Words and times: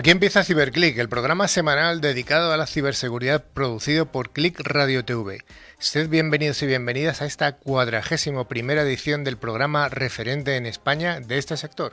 Aquí 0.00 0.08
empieza 0.08 0.44
CiberClick, 0.44 0.96
el 0.96 1.10
programa 1.10 1.46
semanal 1.46 2.00
dedicado 2.00 2.54
a 2.54 2.56
la 2.56 2.66
ciberseguridad 2.66 3.44
producido 3.44 4.06
por 4.06 4.32
Click 4.32 4.58
Radio 4.60 5.04
TV. 5.04 5.44
Sed 5.78 6.08
bienvenidos 6.08 6.62
y 6.62 6.66
bienvenidas 6.66 7.20
a 7.20 7.26
esta 7.26 7.58
cuadragésimo 7.58 8.48
primera 8.48 8.80
edición 8.80 9.24
del 9.24 9.36
programa 9.36 9.90
referente 9.90 10.56
en 10.56 10.64
España 10.64 11.20
de 11.20 11.36
este 11.36 11.58
sector. 11.58 11.92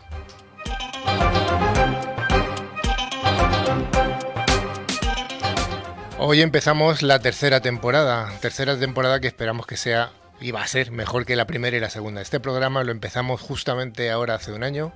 Hoy 6.18 6.42
empezamos 6.42 7.02
la 7.02 7.20
tercera 7.20 7.60
temporada, 7.60 8.32
tercera 8.40 8.80
temporada 8.80 9.20
que 9.20 9.28
esperamos 9.28 9.68
que 9.68 9.76
sea 9.76 10.12
y 10.40 10.52
va 10.52 10.62
a 10.62 10.68
ser 10.68 10.92
mejor 10.92 11.26
que 11.26 11.36
la 11.36 11.46
primera 11.46 11.76
y 11.76 11.82
la 11.82 11.90
segunda. 11.90 12.22
Este 12.22 12.40
programa 12.40 12.86
lo 12.86 12.94
empezamos 12.94 13.42
justamente 13.42 14.10
ahora 14.12 14.36
hace 14.36 14.54
un 14.54 14.64
año 14.64 14.94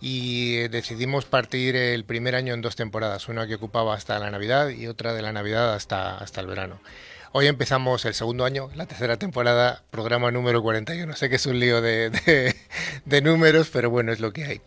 y 0.00 0.56
eh, 0.58 0.68
decidimos 0.68 1.24
partir 1.24 1.76
el 1.76 2.04
primer 2.04 2.34
año 2.34 2.54
en 2.54 2.60
dos 2.60 2.76
temporadas, 2.76 3.28
una 3.28 3.46
que 3.46 3.56
ocupaba 3.56 3.94
hasta 3.94 4.18
la 4.18 4.30
Navidad 4.30 4.68
y 4.68 4.86
otra 4.86 5.14
de 5.14 5.22
la 5.22 5.32
Navidad 5.32 5.74
hasta, 5.74 6.18
hasta 6.18 6.40
el 6.40 6.46
verano. 6.46 6.80
Hoy 7.32 7.46
empezamos 7.46 8.06
el 8.06 8.14
segundo 8.14 8.46
año, 8.46 8.70
la 8.74 8.86
tercera 8.86 9.18
temporada, 9.18 9.82
programa 9.90 10.30
número 10.30 10.62
41. 10.62 11.14
Sé 11.14 11.28
que 11.28 11.36
es 11.36 11.44
un 11.44 11.60
lío 11.60 11.82
de, 11.82 12.54
de, 13.04 13.20
números, 13.22 13.68
pero 13.70 13.90
bueno, 13.90 14.12
es 14.12 14.20
lo 14.20 14.32
que 14.32 14.44
hay. 14.44 14.60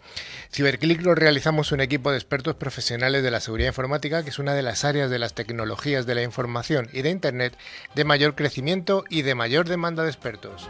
Ciberclick 0.54 1.02
lo 1.02 1.16
realizamos 1.16 1.72
un 1.72 1.82
equipo 1.82 2.12
de 2.12 2.18
expertos 2.18 2.56
profesionales 2.56 3.24
de 3.24 3.32
la 3.32 3.40
seguridad 3.40 3.70
informática, 3.70 4.24
que 4.24 4.30
es 4.30 4.38
una 4.38 4.54
de 4.54 4.62
las 4.62 4.86
áreas 4.86 5.10
de 5.10 5.18
las 5.18 5.34
tecnologías 5.34 6.06
de 6.06 6.14
la 6.14 6.22
información 6.22 6.88
y 6.94 7.02
de 7.02 7.10
Internet 7.10 7.58
de 7.96 8.06
mayor 8.06 8.36
crecimiento 8.36 9.06
y 9.10 9.24
de 9.24 9.34
mayor 9.34 9.68
demanda 9.68 10.04
de 10.04 10.10
expertos. 10.10 10.70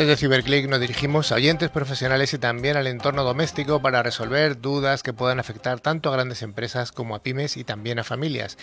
Desde 0.00 0.16
Ciberclick 0.16 0.66
nos 0.66 0.80
dirigimos 0.80 1.30
a 1.30 1.34
oyentes 1.34 1.68
profesionales 1.68 2.32
y 2.32 2.38
también 2.38 2.78
al 2.78 2.86
entorno 2.86 3.22
doméstico 3.22 3.82
para 3.82 4.02
resolver 4.02 4.58
dudas 4.58 5.02
que 5.02 5.12
puedan 5.12 5.38
afectar 5.38 5.78
tanto 5.78 6.08
a 6.08 6.12
grandes 6.14 6.40
empresas 6.40 6.90
como 6.90 7.14
a 7.14 7.22
pymes 7.22 7.58
y 7.58 7.64
también 7.64 7.98
a 7.98 8.02
familias. 8.02 8.56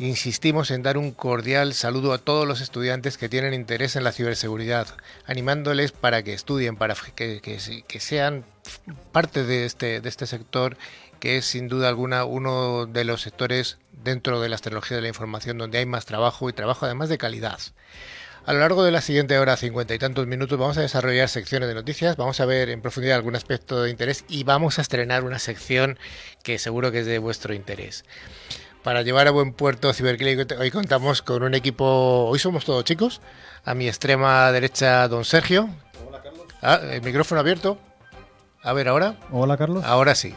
Insistimos 0.00 0.72
en 0.72 0.82
dar 0.82 0.98
un 0.98 1.12
cordial 1.12 1.74
saludo 1.74 2.12
a 2.12 2.18
todos 2.18 2.44
los 2.44 2.60
estudiantes 2.60 3.18
que 3.18 3.28
tienen 3.28 3.54
interés 3.54 3.94
en 3.94 4.02
la 4.02 4.10
ciberseguridad, 4.10 4.88
animándoles 5.26 5.92
para 5.92 6.24
que 6.24 6.34
estudien, 6.34 6.74
para 6.74 6.96
que, 7.14 7.40
que 7.86 8.00
sean 8.00 8.44
parte 9.12 9.44
de 9.44 9.64
este, 9.64 10.00
de 10.00 10.08
este 10.08 10.26
sector 10.26 10.76
que 11.20 11.36
es 11.36 11.46
sin 11.46 11.68
duda 11.68 11.86
alguna 11.86 12.24
uno 12.24 12.86
de 12.86 13.04
los 13.04 13.22
sectores 13.22 13.78
dentro 14.02 14.40
de 14.40 14.48
las 14.48 14.60
tecnologías 14.60 14.98
de 14.98 15.02
la 15.02 15.08
información 15.08 15.56
donde 15.56 15.78
hay 15.78 15.86
más 15.86 16.04
trabajo 16.04 16.50
y 16.50 16.52
trabajo 16.52 16.84
además 16.84 17.10
de 17.10 17.16
calidad. 17.16 17.60
A 18.46 18.52
lo 18.52 18.60
largo 18.60 18.84
de 18.84 18.92
la 18.92 19.00
siguiente 19.00 19.36
hora, 19.40 19.56
cincuenta 19.56 19.92
y 19.92 19.98
tantos 19.98 20.28
minutos, 20.28 20.56
vamos 20.56 20.78
a 20.78 20.80
desarrollar 20.80 21.28
secciones 21.28 21.66
de 21.66 21.74
noticias, 21.74 22.16
vamos 22.16 22.38
a 22.38 22.46
ver 22.46 22.70
en 22.70 22.80
profundidad 22.80 23.16
algún 23.16 23.34
aspecto 23.34 23.82
de 23.82 23.90
interés 23.90 24.24
y 24.28 24.44
vamos 24.44 24.78
a 24.78 24.82
estrenar 24.82 25.24
una 25.24 25.40
sección 25.40 25.98
que 26.44 26.60
seguro 26.60 26.92
que 26.92 27.00
es 27.00 27.06
de 27.06 27.18
vuestro 27.18 27.54
interés. 27.54 28.04
Para 28.84 29.02
llevar 29.02 29.26
a 29.26 29.32
buen 29.32 29.52
puerto 29.52 29.92
Ciberclick, 29.92 30.60
hoy 30.60 30.70
contamos 30.70 31.22
con 31.22 31.42
un 31.42 31.54
equipo, 31.54 32.26
hoy 32.28 32.38
somos 32.38 32.64
todos 32.64 32.84
chicos, 32.84 33.20
a 33.64 33.74
mi 33.74 33.88
extrema 33.88 34.52
derecha 34.52 35.08
don 35.08 35.24
Sergio. 35.24 35.68
Hola 36.06 36.22
Carlos. 36.22 36.46
Ah, 36.62 36.78
el 36.92 37.02
micrófono 37.02 37.40
abierto. 37.40 37.80
A 38.62 38.72
ver, 38.72 38.86
ahora. 38.86 39.16
Hola 39.32 39.56
Carlos. 39.56 39.84
Ahora 39.84 40.14
sí. 40.14 40.36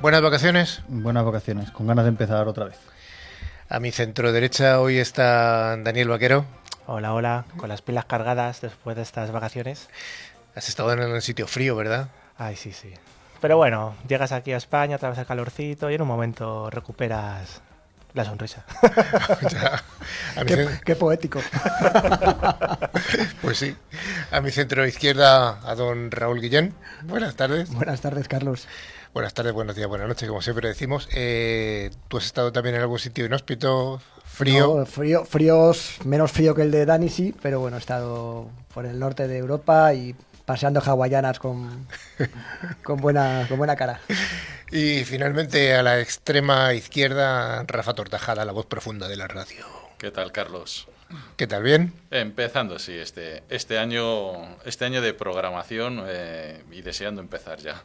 ¿Buenas 0.00 0.22
vacaciones? 0.22 0.80
Buenas 0.88 1.26
vacaciones, 1.26 1.70
con 1.70 1.86
ganas 1.86 2.06
de 2.06 2.08
empezar 2.08 2.48
otra 2.48 2.64
vez. 2.64 2.78
A 3.68 3.78
mi 3.78 3.90
centro 3.92 4.32
derecha 4.32 4.80
hoy 4.80 4.96
está 4.96 5.76
Daniel 5.76 6.08
Vaquero. 6.08 6.46
Hola, 6.86 7.14
hola, 7.14 7.46
con 7.56 7.70
las 7.70 7.80
pilas 7.80 8.04
cargadas 8.04 8.60
después 8.60 8.94
de 8.94 9.02
estas 9.02 9.30
vacaciones. 9.30 9.88
Has 10.54 10.68
estado 10.68 10.92
en 10.92 11.00
un 11.00 11.22
sitio 11.22 11.46
frío, 11.46 11.74
¿verdad? 11.76 12.08
Ay, 12.36 12.56
sí, 12.56 12.72
sí. 12.72 12.92
Pero 13.40 13.56
bueno, 13.56 13.94
llegas 14.06 14.32
aquí 14.32 14.52
a 14.52 14.58
España, 14.58 14.98
vez 14.98 15.18
el 15.18 15.24
calorcito 15.24 15.90
y 15.90 15.94
en 15.94 16.02
un 16.02 16.08
momento 16.08 16.68
recuperas 16.68 17.62
la 18.12 18.26
sonrisa. 18.26 18.66
qué, 20.84 20.94
poético. 20.94 21.40
pues 23.42 23.58
sí. 23.58 23.74
A 24.30 24.42
mi 24.42 24.50
centro 24.50 24.86
izquierda, 24.86 25.60
a 25.68 25.74
don 25.74 26.10
Raúl 26.10 26.40
Guillén. 26.40 26.74
Buenas 27.04 27.34
tardes. 27.34 27.70
Buenas 27.70 28.02
tardes, 28.02 28.28
Carlos. 28.28 28.68
Buenas 29.14 29.32
tardes, 29.32 29.52
buenos 29.52 29.76
días, 29.76 29.88
buenas 29.88 30.08
noches, 30.08 30.28
como 30.28 30.42
siempre 30.42 30.68
decimos. 30.68 31.08
Eh, 31.12 31.90
¿Tú 32.08 32.18
has 32.18 32.26
estado 32.26 32.52
también 32.52 32.74
en 32.74 32.82
algún 32.82 32.98
sitio 32.98 33.24
inhóspito, 33.24 34.02
frío? 34.34 34.84
frío, 34.86 35.24
fríos, 35.24 35.96
menos 36.04 36.32
frío 36.32 36.54
que 36.54 36.62
el 36.62 36.70
de 36.70 36.84
Dani, 36.84 37.08
sí, 37.08 37.34
pero 37.40 37.60
bueno, 37.60 37.76
he 37.76 37.80
estado 37.80 38.48
por 38.72 38.86
el 38.86 38.98
norte 38.98 39.28
de 39.28 39.38
Europa 39.38 39.94
y 39.94 40.14
paseando 40.44 40.80
hawaianas 40.80 41.38
con, 41.38 41.86
con, 42.82 42.98
buena, 42.98 43.46
con 43.48 43.58
buena 43.58 43.76
cara. 43.76 44.00
Y 44.70 45.04
finalmente 45.04 45.74
a 45.74 45.82
la 45.82 46.00
extrema 46.00 46.74
izquierda, 46.74 47.64
Rafa 47.66 47.94
Tortajada, 47.94 48.44
la 48.44 48.52
voz 48.52 48.66
profunda 48.66 49.08
de 49.08 49.16
la 49.16 49.28
radio. 49.28 49.64
¿Qué 49.98 50.10
tal, 50.10 50.32
Carlos? 50.32 50.88
¿Qué 51.36 51.46
tal? 51.46 51.62
¿Bien? 51.62 51.92
Empezando, 52.10 52.78
sí, 52.78 52.92
este, 52.92 53.42
este, 53.48 53.78
año, 53.78 54.56
este 54.64 54.84
año 54.84 55.02
de 55.02 55.14
programación 55.14 56.04
eh, 56.06 56.62
y 56.70 56.82
deseando 56.82 57.20
empezar 57.20 57.58
ya. 57.58 57.82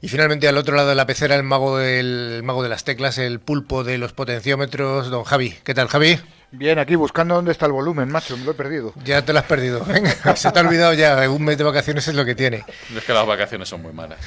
Y 0.00 0.08
finalmente 0.08 0.46
al 0.46 0.56
otro 0.56 0.76
lado 0.76 0.90
de 0.90 0.94
la 0.94 1.06
pecera 1.06 1.34
el 1.34 1.42
mago 1.42 1.76
del 1.76 2.42
mago 2.44 2.62
de 2.62 2.68
las 2.68 2.84
teclas, 2.84 3.18
el 3.18 3.40
pulpo 3.40 3.82
de 3.82 3.98
los 3.98 4.12
potenciómetros, 4.12 5.10
don 5.10 5.24
Javi. 5.24 5.56
¿Qué 5.64 5.74
tal, 5.74 5.88
Javi? 5.88 6.18
Bien, 6.50 6.78
aquí 6.78 6.94
buscando 6.94 7.34
dónde 7.34 7.52
está 7.52 7.66
el 7.66 7.72
volumen, 7.72 8.08
macho, 8.08 8.36
me 8.36 8.44
lo 8.44 8.52
he 8.52 8.54
perdido. 8.54 8.94
Ya 9.04 9.22
te 9.22 9.32
lo 9.32 9.40
has 9.40 9.44
perdido. 9.44 9.84
Venga, 9.84 10.14
se 10.36 10.50
te 10.50 10.58
ha 10.58 10.62
olvidado 10.62 10.94
ya, 10.94 11.28
un 11.28 11.44
mes 11.44 11.58
de 11.58 11.64
vacaciones 11.64 12.06
es 12.08 12.14
lo 12.14 12.24
que 12.24 12.34
tiene. 12.34 12.64
Es 12.96 13.04
que 13.04 13.12
las 13.12 13.26
vacaciones 13.26 13.68
son 13.68 13.82
muy 13.82 13.92
malas. 13.92 14.18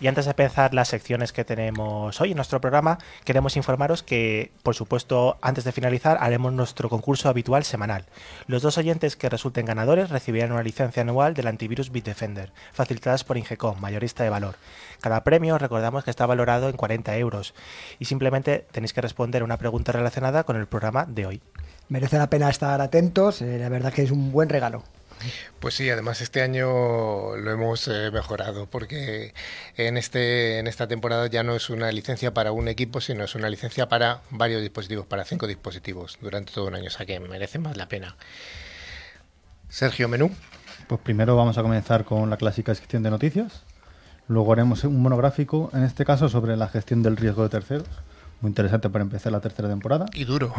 Y 0.00 0.06
antes 0.06 0.26
de 0.26 0.30
empezar 0.30 0.74
las 0.74 0.88
secciones 0.88 1.32
que 1.32 1.44
tenemos 1.44 2.20
hoy 2.20 2.30
en 2.30 2.36
nuestro 2.36 2.60
programa, 2.60 2.98
queremos 3.24 3.56
informaros 3.56 4.04
que, 4.04 4.52
por 4.62 4.76
supuesto, 4.76 5.38
antes 5.42 5.64
de 5.64 5.72
finalizar, 5.72 6.18
haremos 6.20 6.52
nuestro 6.52 6.88
concurso 6.88 7.28
habitual 7.28 7.64
semanal. 7.64 8.04
Los 8.46 8.62
dos 8.62 8.78
oyentes 8.78 9.16
que 9.16 9.28
resulten 9.28 9.66
ganadores 9.66 10.10
recibirán 10.10 10.52
una 10.52 10.62
licencia 10.62 11.02
anual 11.02 11.34
del 11.34 11.48
antivirus 11.48 11.90
Bitdefender, 11.90 12.52
facilitadas 12.72 13.24
por 13.24 13.38
Ingecom, 13.38 13.80
mayorista 13.80 14.22
de 14.22 14.30
valor. 14.30 14.54
Cada 15.00 15.24
premio, 15.24 15.58
recordamos 15.58 16.04
que 16.04 16.10
está 16.10 16.26
valorado 16.26 16.68
en 16.68 16.76
40 16.76 17.16
euros 17.16 17.54
y 17.98 18.04
simplemente 18.04 18.66
tenéis 18.70 18.92
que 18.92 19.00
responder 19.00 19.42
una 19.42 19.56
pregunta 19.56 19.90
relacionada 19.90 20.44
con 20.44 20.54
el 20.56 20.68
programa 20.68 21.06
de 21.06 21.26
hoy. 21.26 21.42
Merece 21.88 22.18
la 22.18 22.30
pena 22.30 22.50
estar 22.50 22.80
atentos, 22.80 23.42
eh, 23.42 23.58
la 23.58 23.68
verdad 23.68 23.92
que 23.92 24.02
es 24.02 24.10
un 24.12 24.30
buen 24.30 24.48
regalo. 24.48 24.84
Pues 25.60 25.74
sí, 25.74 25.90
además 25.90 26.20
este 26.20 26.42
año 26.42 27.36
lo 27.36 27.50
hemos 27.50 27.88
eh, 27.88 28.10
mejorado 28.12 28.66
porque 28.66 29.34
en 29.76 29.96
este 29.96 30.58
en 30.58 30.66
esta 30.66 30.86
temporada 30.86 31.26
ya 31.26 31.42
no 31.42 31.54
es 31.54 31.70
una 31.70 31.90
licencia 31.92 32.32
para 32.32 32.52
un 32.52 32.68
equipo, 32.68 33.00
sino 33.00 33.24
es 33.24 33.34
una 33.34 33.48
licencia 33.48 33.88
para 33.88 34.22
varios 34.30 34.62
dispositivos, 34.62 35.06
para 35.06 35.24
cinco 35.24 35.46
dispositivos 35.46 36.18
durante 36.20 36.52
todo 36.52 36.66
un 36.66 36.74
año, 36.74 36.86
o 36.86 36.90
sea 36.90 37.06
que 37.06 37.18
merece 37.20 37.58
más 37.58 37.76
la 37.76 37.88
pena. 37.88 38.16
Sergio 39.68 40.08
Menú. 40.08 40.30
Pues 40.86 41.00
primero 41.02 41.36
vamos 41.36 41.58
a 41.58 41.62
comenzar 41.62 42.04
con 42.04 42.30
la 42.30 42.38
clásica 42.38 42.74
sección 42.74 43.02
de 43.02 43.10
noticias. 43.10 43.64
Luego 44.28 44.52
haremos 44.52 44.84
un 44.84 45.00
monográfico, 45.00 45.70
en 45.74 45.84
este 45.84 46.04
caso, 46.04 46.28
sobre 46.28 46.56
la 46.56 46.68
gestión 46.68 47.02
del 47.02 47.16
riesgo 47.16 47.42
de 47.42 47.48
terceros. 47.48 47.88
Muy 48.40 48.50
interesante 48.50 48.88
para 48.88 49.02
empezar 49.02 49.32
la 49.32 49.40
tercera 49.40 49.68
temporada. 49.68 50.06
Y 50.14 50.24
duro. 50.24 50.54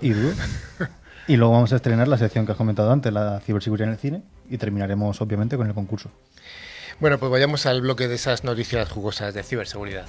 Y 0.00 0.10
duro. 0.10 0.36
Y 1.28 1.36
luego 1.36 1.52
vamos 1.52 1.72
a 1.72 1.76
estrenar 1.76 2.08
la 2.08 2.18
sección 2.18 2.46
que 2.46 2.52
has 2.52 2.58
comentado 2.58 2.90
antes, 2.90 3.12
la 3.12 3.40
ciberseguridad 3.40 3.88
en 3.88 3.94
el 3.94 4.00
cine, 4.00 4.22
y 4.50 4.58
terminaremos 4.58 5.20
obviamente 5.20 5.56
con 5.56 5.66
el 5.66 5.74
concurso. 5.74 6.10
Bueno, 6.98 7.18
pues 7.18 7.30
vayamos 7.30 7.66
al 7.66 7.80
bloque 7.80 8.08
de 8.08 8.16
esas 8.16 8.44
noticias 8.44 8.90
jugosas 8.90 9.32
de 9.34 9.42
ciberseguridad. 9.42 10.06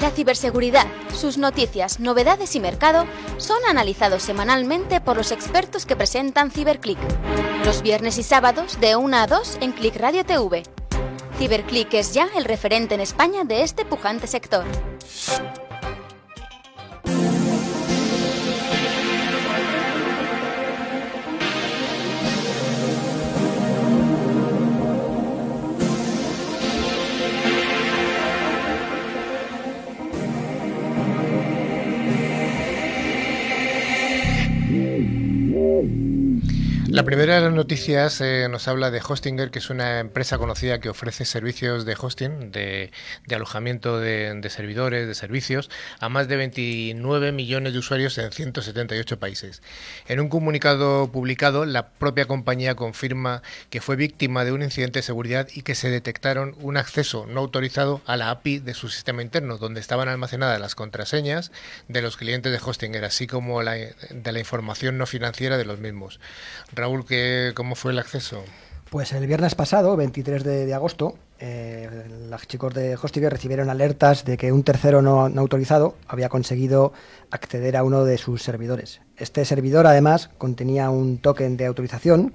La 0.00 0.10
ciberseguridad, 0.10 0.86
sus 1.14 1.38
noticias, 1.38 2.00
novedades 2.00 2.56
y 2.56 2.60
mercado 2.60 3.06
son 3.36 3.58
analizados 3.68 4.24
semanalmente 4.24 5.00
por 5.00 5.16
los 5.16 5.30
expertos 5.30 5.86
que 5.86 5.94
presentan 5.94 6.50
CiberClick. 6.50 6.98
Los 7.64 7.82
viernes 7.82 8.18
y 8.18 8.24
sábados 8.24 8.80
de 8.80 8.96
1 8.96 9.16
a 9.16 9.26
2 9.28 9.58
en 9.60 9.72
Click 9.72 9.96
Radio 9.96 10.24
TV. 10.24 10.64
CiberClick 11.38 11.94
es 11.94 12.14
ya 12.14 12.28
el 12.36 12.44
referente 12.44 12.94
en 12.96 13.00
España 13.00 13.44
de 13.44 13.62
este 13.62 13.84
pujante 13.84 14.26
sector. 14.26 14.64
La 36.92 37.04
primera 37.04 37.36
de 37.36 37.40
las 37.40 37.54
noticias 37.54 38.20
eh, 38.20 38.48
nos 38.50 38.68
habla 38.68 38.90
de 38.90 39.00
Hostinger, 39.00 39.50
que 39.50 39.60
es 39.60 39.70
una 39.70 39.98
empresa 39.98 40.36
conocida 40.36 40.78
que 40.78 40.90
ofrece 40.90 41.24
servicios 41.24 41.86
de 41.86 41.96
hosting, 41.98 42.52
de, 42.52 42.92
de 43.26 43.34
alojamiento 43.34 43.98
de, 43.98 44.34
de, 44.38 44.50
servidores, 44.50 45.08
de 45.08 45.14
servicios, 45.14 45.70
a 46.00 46.10
más 46.10 46.28
de 46.28 46.36
29 46.36 47.32
millones 47.32 47.72
de 47.72 47.78
usuarios 47.78 48.18
en 48.18 48.30
178 48.30 49.18
países. 49.18 49.62
En 50.06 50.20
un 50.20 50.28
comunicado 50.28 51.10
publicado, 51.10 51.64
la 51.64 51.88
propia 51.92 52.26
compañía 52.26 52.74
confirma 52.74 53.40
que 53.70 53.80
fue 53.80 53.96
víctima 53.96 54.44
de 54.44 54.52
un 54.52 54.62
incidente 54.62 54.98
de 54.98 55.04
seguridad 55.04 55.48
y 55.54 55.62
que 55.62 55.74
se 55.74 55.88
detectaron 55.88 56.54
un 56.60 56.76
acceso 56.76 57.24
no 57.26 57.40
autorizado 57.40 58.02
a 58.04 58.18
la 58.18 58.28
API 58.28 58.58
de 58.58 58.74
su 58.74 58.90
sistema 58.90 59.22
interno, 59.22 59.56
donde 59.56 59.80
estaban 59.80 60.10
almacenadas 60.10 60.60
las 60.60 60.74
contraseñas 60.74 61.52
de 61.88 62.02
los 62.02 62.18
clientes 62.18 62.52
de 62.52 62.60
Hostinger, 62.62 63.06
así 63.06 63.26
como 63.26 63.62
la, 63.62 63.76
de 63.76 64.32
la 64.32 64.38
información 64.38 64.98
no 64.98 65.06
financiera 65.06 65.56
de 65.56 65.64
los 65.64 65.78
mismos. 65.78 66.20
Raúl, 66.82 67.04
¿qué, 67.06 67.52
¿cómo 67.54 67.76
fue 67.76 67.92
el 67.92 68.00
acceso? 68.00 68.42
Pues 68.90 69.12
el 69.12 69.24
viernes 69.28 69.54
pasado, 69.54 69.96
23 69.96 70.42
de, 70.42 70.74
agosto, 70.74 71.16
eh, 71.38 71.88
los 72.28 72.48
chicos 72.48 72.74
de 72.74 72.96
Hostinger 72.96 73.32
recibieron 73.32 73.70
alertas 73.70 74.24
de 74.24 74.36
que 74.36 74.50
un 74.50 74.64
tercero 74.64 75.00
no, 75.00 75.26
autorizado 75.26 75.94
había 76.08 76.28
conseguido 76.28 76.92
acceder 77.30 77.76
a 77.76 77.84
uno 77.84 78.04
de 78.04 78.18
sus 78.18 78.42
servidores. 78.42 79.00
Este 79.16 79.44
servidor 79.44 79.86
además 79.86 80.28
contenía 80.38 80.90
un 80.90 81.18
token 81.18 81.56
de 81.56 81.66
autorización 81.66 82.32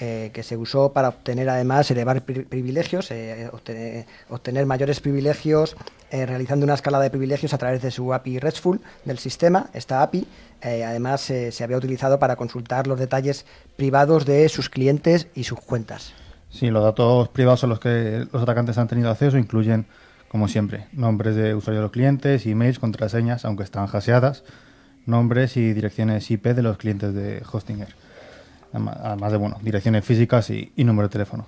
eh, 0.00 0.30
que 0.32 0.42
se 0.42 0.56
usó 0.56 0.92
para 0.92 1.08
obtener 1.08 1.48
además 1.48 1.90
elevar 1.90 2.22
pri 2.22 2.44
privilegios, 2.44 3.10
eh, 3.10 3.48
obtener, 3.52 4.06
obtener, 4.28 4.64
mayores 4.66 5.00
privilegios 5.00 5.76
eh, 6.10 6.24
realizando 6.24 6.64
una 6.64 6.74
escala 6.74 7.00
de 7.00 7.10
privilegios 7.10 7.52
a 7.52 7.58
través 7.58 7.82
de 7.82 7.90
su 7.90 8.14
API 8.14 8.38
RESTful 8.38 8.80
del 9.04 9.18
sistema. 9.18 9.70
Esta 9.74 10.02
API 10.02 10.26
eh, 10.62 10.84
además 10.84 11.20
se 11.20 11.64
había 11.64 11.76
utilizado 11.76 12.18
para 12.18 12.36
consultar 12.36 12.86
los 12.86 12.98
detalles 12.98 13.44
privados 13.76 14.24
de 14.24 14.48
sus 14.48 14.68
clientes 14.68 15.26
y 15.34 15.44
sus 15.44 15.60
cuentas. 15.60 16.12
Sí, 16.50 16.70
los 16.70 16.82
datos 16.82 17.28
privados 17.28 17.64
a 17.64 17.66
los 17.66 17.80
que 17.80 18.26
los 18.32 18.42
atacantes 18.42 18.78
han 18.78 18.88
tenido 18.88 19.10
acceso 19.10 19.36
incluyen, 19.36 19.86
como 20.28 20.48
siempre, 20.48 20.86
nombres 20.92 21.34
de 21.34 21.54
usuarios 21.54 21.80
de 21.80 21.82
los 21.82 21.92
clientes, 21.92 22.46
emails, 22.46 22.78
contraseñas, 22.78 23.44
aunque 23.44 23.64
están 23.64 23.88
haseadas, 23.92 24.44
nombres 25.06 25.56
y 25.56 25.72
direcciones 25.72 26.30
IP 26.30 26.46
de 26.46 26.62
los 26.62 26.78
clientes 26.78 27.12
de 27.14 27.42
Hostinger 27.50 27.94
además 28.72 29.32
de 29.32 29.38
bueno, 29.38 29.58
direcciones 29.62 30.04
físicas 30.04 30.50
y, 30.50 30.72
número 30.76 31.08
de 31.08 31.12
teléfono. 31.12 31.46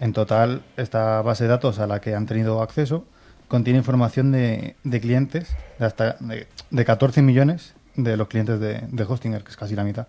En 0.00 0.12
total, 0.12 0.62
esta 0.76 1.22
base 1.22 1.44
de 1.44 1.50
datos 1.50 1.78
a 1.78 1.86
la 1.86 2.00
que 2.00 2.14
han 2.14 2.26
tenido 2.26 2.62
acceso 2.62 3.04
contiene 3.48 3.78
información 3.78 4.32
de, 4.32 4.74
clientes, 5.00 5.54
de 5.78 5.86
hasta 5.86 6.16
de, 6.20 6.84
14 6.84 7.22
millones 7.22 7.74
de 7.94 8.16
los 8.16 8.28
clientes 8.28 8.58
de, 8.58 8.82
de, 8.88 9.02
Hostinger, 9.04 9.44
que 9.44 9.50
es 9.50 9.56
casi 9.56 9.76
la 9.76 9.84
mitad. 9.84 10.06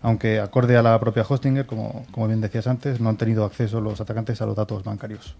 Aunque 0.00 0.40
acorde 0.40 0.76
a 0.76 0.82
la 0.82 0.98
propia 0.98 1.24
Hostinger, 1.28 1.66
como, 1.66 2.04
como 2.10 2.26
bien 2.26 2.40
decías 2.40 2.66
antes, 2.66 3.00
no 3.00 3.08
han 3.08 3.16
tenido 3.16 3.44
acceso 3.44 3.80
los 3.80 4.00
atacantes 4.00 4.40
a 4.42 4.46
los 4.46 4.56
datos 4.56 4.82
bancarios. 4.82 5.36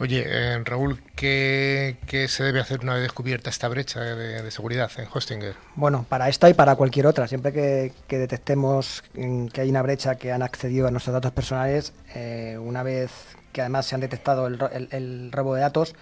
Oye, 0.00 0.24
eh, 0.26 0.58
Raúl, 0.64 1.00
¿qué, 1.14 1.96
¿qué, 2.06 2.26
se 2.26 2.42
debe 2.42 2.60
hacer 2.60 2.80
una 2.80 2.94
vez 2.94 3.02
descubierta 3.02 3.48
esta 3.48 3.68
brecha 3.68 4.00
de, 4.00 4.50
seguridad 4.50 4.90
en 4.96 5.06
Hostinger? 5.12 5.54
Bueno, 5.76 6.04
para 6.08 6.28
esta 6.28 6.50
y 6.50 6.54
para 6.54 6.74
cualquier 6.74 7.06
otra, 7.06 7.28
siempre 7.28 7.52
que, 7.52 7.92
que 8.08 8.18
detectemos 8.18 9.04
que 9.14 9.60
hay 9.60 9.70
una 9.70 9.82
brecha 9.82 10.16
que 10.16 10.32
han 10.32 10.42
accedido 10.42 10.88
a 10.88 10.90
nuestros 10.90 11.14
datos 11.14 11.30
personales, 11.30 11.92
eh, 12.14 12.58
una 12.60 12.82
vez 12.82 13.12
que 13.52 13.60
además 13.60 13.86
se 13.86 13.94
han 13.94 14.00
detectado 14.00 14.48
el, 14.48 14.58
el, 14.72 14.88
el, 14.90 15.32
robo 15.32 15.54
de 15.54 15.60
datos 15.60 15.94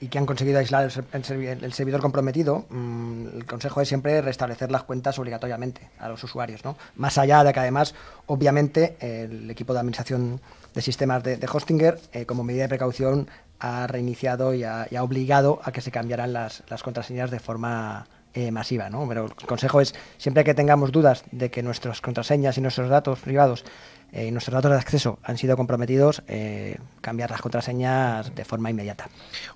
y 0.00 0.08
que 0.08 0.18
han 0.18 0.26
conseguido 0.26 0.60
aislar 0.60 0.84
el, 0.84 1.72
servidor 1.72 2.00
comprometido, 2.00 2.66
mmm, 2.70 3.26
el 3.34 3.46
consejo 3.46 3.80
es 3.80 3.88
siempre 3.88 4.22
restablecer 4.22 4.70
las 4.70 4.84
cuentas 4.84 5.18
obligatoriamente 5.18 5.90
a 5.98 6.08
los 6.08 6.22
usuarios, 6.22 6.64
¿no? 6.64 6.76
Más 6.94 7.18
allá 7.18 7.42
de 7.42 7.52
que 7.52 7.60
además, 7.60 7.94
obviamente, 8.26 8.96
el 9.00 9.50
equipo 9.50 9.72
de 9.72 9.80
administración 9.80 10.40
de 10.74 10.82
sistemas 10.82 11.22
de, 11.22 11.48
Hostinger, 11.50 11.98
eh, 12.12 12.26
como 12.26 12.44
medida 12.44 12.62
de 12.62 12.68
precaución, 12.68 13.28
ha 13.58 13.86
reiniciado 13.86 14.54
y 14.54 14.64
ha, 14.64 14.86
obligado 15.00 15.60
a 15.64 15.72
que 15.72 15.80
se 15.80 15.90
cambiaran 15.90 16.32
las, 16.32 16.62
las 16.68 16.82
contraseñas 16.82 17.30
de 17.30 17.40
forma 17.40 18.06
eh, 18.32 18.52
masiva. 18.52 18.88
¿no? 18.90 19.08
Pero 19.08 19.24
el 19.26 19.46
consejo 19.46 19.80
es, 19.80 19.92
siempre 20.16 20.44
que 20.44 20.54
tengamos 20.54 20.92
dudas 20.92 21.24
de 21.32 21.50
que 21.50 21.64
nuestras 21.64 22.00
contraseñas 22.00 22.56
y 22.58 22.60
nuestros 22.60 22.88
datos 22.88 23.18
privados 23.18 23.64
eh, 24.12 24.26
y 24.26 24.30
nuestros 24.30 24.54
datos 24.54 24.70
de 24.70 24.76
acceso 24.76 25.18
han 25.24 25.36
sido 25.36 25.56
comprometidos, 25.56 26.22
eh, 26.28 26.78
cambiar 27.00 27.32
las 27.32 27.40
contraseñas 27.40 28.32
de 28.32 28.44
forma 28.44 28.70
inmediata. 28.70 29.08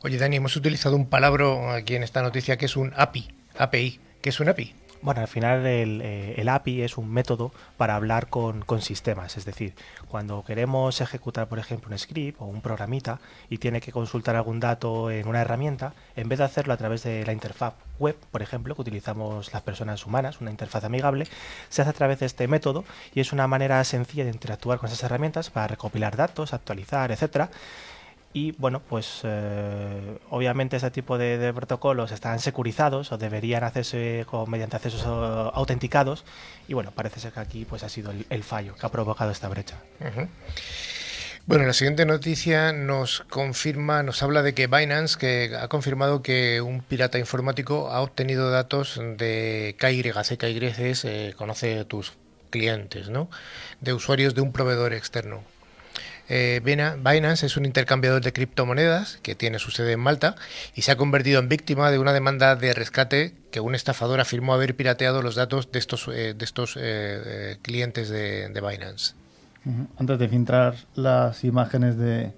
Oye, 0.02 0.18
Dani, 0.18 0.36
hemos 0.36 0.56
utilizado 0.56 0.96
un 0.96 1.06
palabra 1.06 1.76
aquí 1.76 1.94
en 1.94 2.02
esta 2.02 2.20
noticia 2.20 2.56
que 2.56 2.66
es 2.66 2.76
un 2.76 2.92
API. 2.96 3.28
API. 3.56 4.00
¿Qué 4.20 4.30
es 4.30 4.40
un 4.40 4.48
API? 4.48 4.74
Bueno, 5.04 5.20
al 5.20 5.28
final 5.28 5.66
el, 5.66 6.00
eh, 6.02 6.42
API 6.48 6.80
es 6.80 6.96
un 6.96 7.12
método 7.12 7.52
para 7.76 7.94
hablar 7.94 8.28
con, 8.28 8.62
con, 8.62 8.80
sistemas, 8.80 9.36
es 9.36 9.44
decir, 9.44 9.74
cuando 10.08 10.42
queremos 10.46 10.98
ejecutar, 11.02 11.46
por 11.46 11.58
ejemplo, 11.58 11.90
un 11.92 11.98
script 11.98 12.40
o 12.40 12.46
un 12.46 12.62
programita 12.62 13.20
y 13.50 13.58
tiene 13.58 13.82
que 13.82 13.92
consultar 13.92 14.34
algún 14.34 14.60
dato 14.60 15.10
en 15.10 15.28
una 15.28 15.42
herramienta, 15.42 15.92
en 16.16 16.30
vez 16.30 16.38
de 16.38 16.46
hacerlo 16.46 16.72
a 16.72 16.78
través 16.78 17.02
de 17.02 17.22
la 17.26 17.34
interfaz 17.34 17.74
web, 17.98 18.16
por 18.30 18.40
ejemplo, 18.40 18.74
que 18.74 18.80
utilizamos 18.80 19.52
las 19.52 19.60
personas 19.60 20.06
humanas, 20.06 20.40
una 20.40 20.50
interfaz 20.50 20.84
amigable, 20.84 21.28
se 21.68 21.82
hace 21.82 21.90
a 21.90 21.92
través 21.92 22.20
de 22.20 22.24
este 22.24 22.48
método 22.48 22.86
y 23.14 23.20
es 23.20 23.30
una 23.34 23.46
manera 23.46 23.84
sencilla 23.84 24.24
de 24.24 24.30
interactuar 24.30 24.78
con 24.78 24.88
esas 24.88 25.02
herramientas 25.02 25.50
para 25.50 25.66
recopilar 25.66 26.16
datos, 26.16 26.54
actualizar, 26.54 27.12
etcétera 27.12 27.50
y 28.34 28.50
bueno, 28.58 28.82
pues 28.86 29.20
eh, 29.22 30.18
obviamente 30.28 30.76
ese 30.76 30.90
tipo 30.90 31.16
de, 31.16 31.52
protocolos 31.54 32.10
están 32.10 32.40
securizados 32.40 33.12
o 33.12 33.16
deberían 33.16 33.62
hacerse 33.62 34.26
con, 34.28 34.50
mediante 34.50 34.74
accesos 34.74 35.06
autenticados 35.06 36.24
y 36.66 36.74
bueno, 36.74 36.90
parece 36.90 37.20
ser 37.20 37.32
que 37.32 37.40
aquí 37.40 37.64
pues 37.64 37.84
ha 37.84 37.88
sido 37.88 38.12
el, 38.28 38.42
fallo 38.42 38.74
que 38.74 38.84
ha 38.84 38.88
provocado 38.88 39.30
esta 39.30 39.48
brecha. 39.48 39.76
Bueno, 41.46 41.64
la 41.64 41.74
siguiente 41.74 42.06
noticia 42.06 42.72
nos 42.72 43.20
confirma, 43.20 44.02
nos 44.02 44.20
habla 44.24 44.42
de 44.42 44.52
que 44.52 44.66
Binance 44.66 45.16
que 45.16 45.52
ha 45.56 45.68
confirmado 45.68 46.22
que 46.22 46.60
un 46.60 46.82
pirata 46.82 47.20
informático 47.20 47.90
ha 47.90 48.00
obtenido 48.00 48.50
datos 48.50 49.00
de 49.16 49.76
KYC, 49.78 50.38
KYC 50.38 50.78
es, 50.80 51.04
eh, 51.04 51.34
conoce 51.36 51.84
tus 51.84 52.14
clientes, 52.50 53.10
¿no? 53.10 53.30
De 53.80 53.92
usuarios 53.92 54.34
de 54.34 54.40
un 54.40 54.52
proveedor 54.52 54.92
externo. 54.92 55.44
Eh, 56.28 56.60
Binance 56.64 57.46
es 57.46 57.56
un 57.56 57.66
intercambiador 57.66 58.22
de 58.22 58.32
criptomonedas 58.32 59.18
que 59.22 59.34
tiene 59.34 59.58
su 59.58 59.70
sede 59.70 59.92
en 59.92 60.00
Malta 60.00 60.36
y 60.74 60.82
se 60.82 60.92
ha 60.92 60.96
convertido 60.96 61.38
en 61.38 61.48
víctima 61.48 61.90
de 61.90 61.98
una 61.98 62.12
demanda 62.12 62.56
de 62.56 62.72
rescate 62.72 63.34
que 63.50 63.60
un 63.60 63.74
estafador 63.74 64.20
afirmó 64.20 64.54
haber 64.54 64.74
pirateado 64.74 65.22
los 65.22 65.34
datos 65.34 65.70
de 65.70 65.78
estos, 65.78 66.08
eh, 66.08 66.34
de 66.34 66.44
estos 66.44 66.78
eh, 66.80 67.58
clientes 67.62 68.08
de, 68.08 68.48
Binance. 68.54 69.14
Antes 69.98 70.18
de 70.18 70.28
filtrar 70.28 70.74
las 70.94 71.44
imágenes 71.44 71.96
de, 71.96 72.32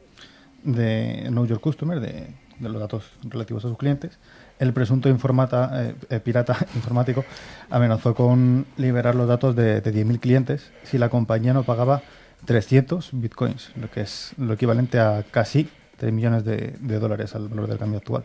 de 0.62 1.24
Know 1.28 1.46
Your 1.46 1.60
Customer, 1.60 2.00
de, 2.00 2.28
los 2.60 2.80
datos 2.80 3.04
relativos 3.22 3.64
a 3.64 3.68
sus 3.68 3.78
clientes, 3.78 4.18
el 4.58 4.72
presunto 4.72 5.08
informata, 5.08 5.70
eh, 5.74 5.94
eh, 6.10 6.20
pirata 6.20 6.56
informático 6.74 7.24
amenazó 7.70 8.14
con 8.14 8.66
liberar 8.76 9.14
los 9.14 9.28
datos 9.28 9.54
de, 9.54 9.80
de 9.80 9.94
10.000 9.94 10.20
clientes 10.20 10.70
si 10.84 10.98
la 10.98 11.08
compañía 11.08 11.52
no 11.52 11.64
pagaba 11.64 12.02
300 12.46 13.10
bitcoins, 13.12 13.72
lo 13.76 13.90
que 13.90 14.02
es 14.02 14.32
lo 14.38 14.54
equivalente 14.54 14.98
a 14.98 15.24
casi 15.30 15.68
3 15.98 16.12
millones 16.12 16.44
de, 16.44 16.98
dólares 16.98 17.34
al 17.34 17.48
valor 17.48 17.68
del 17.68 17.78
cambio 17.78 17.98
actual. 17.98 18.24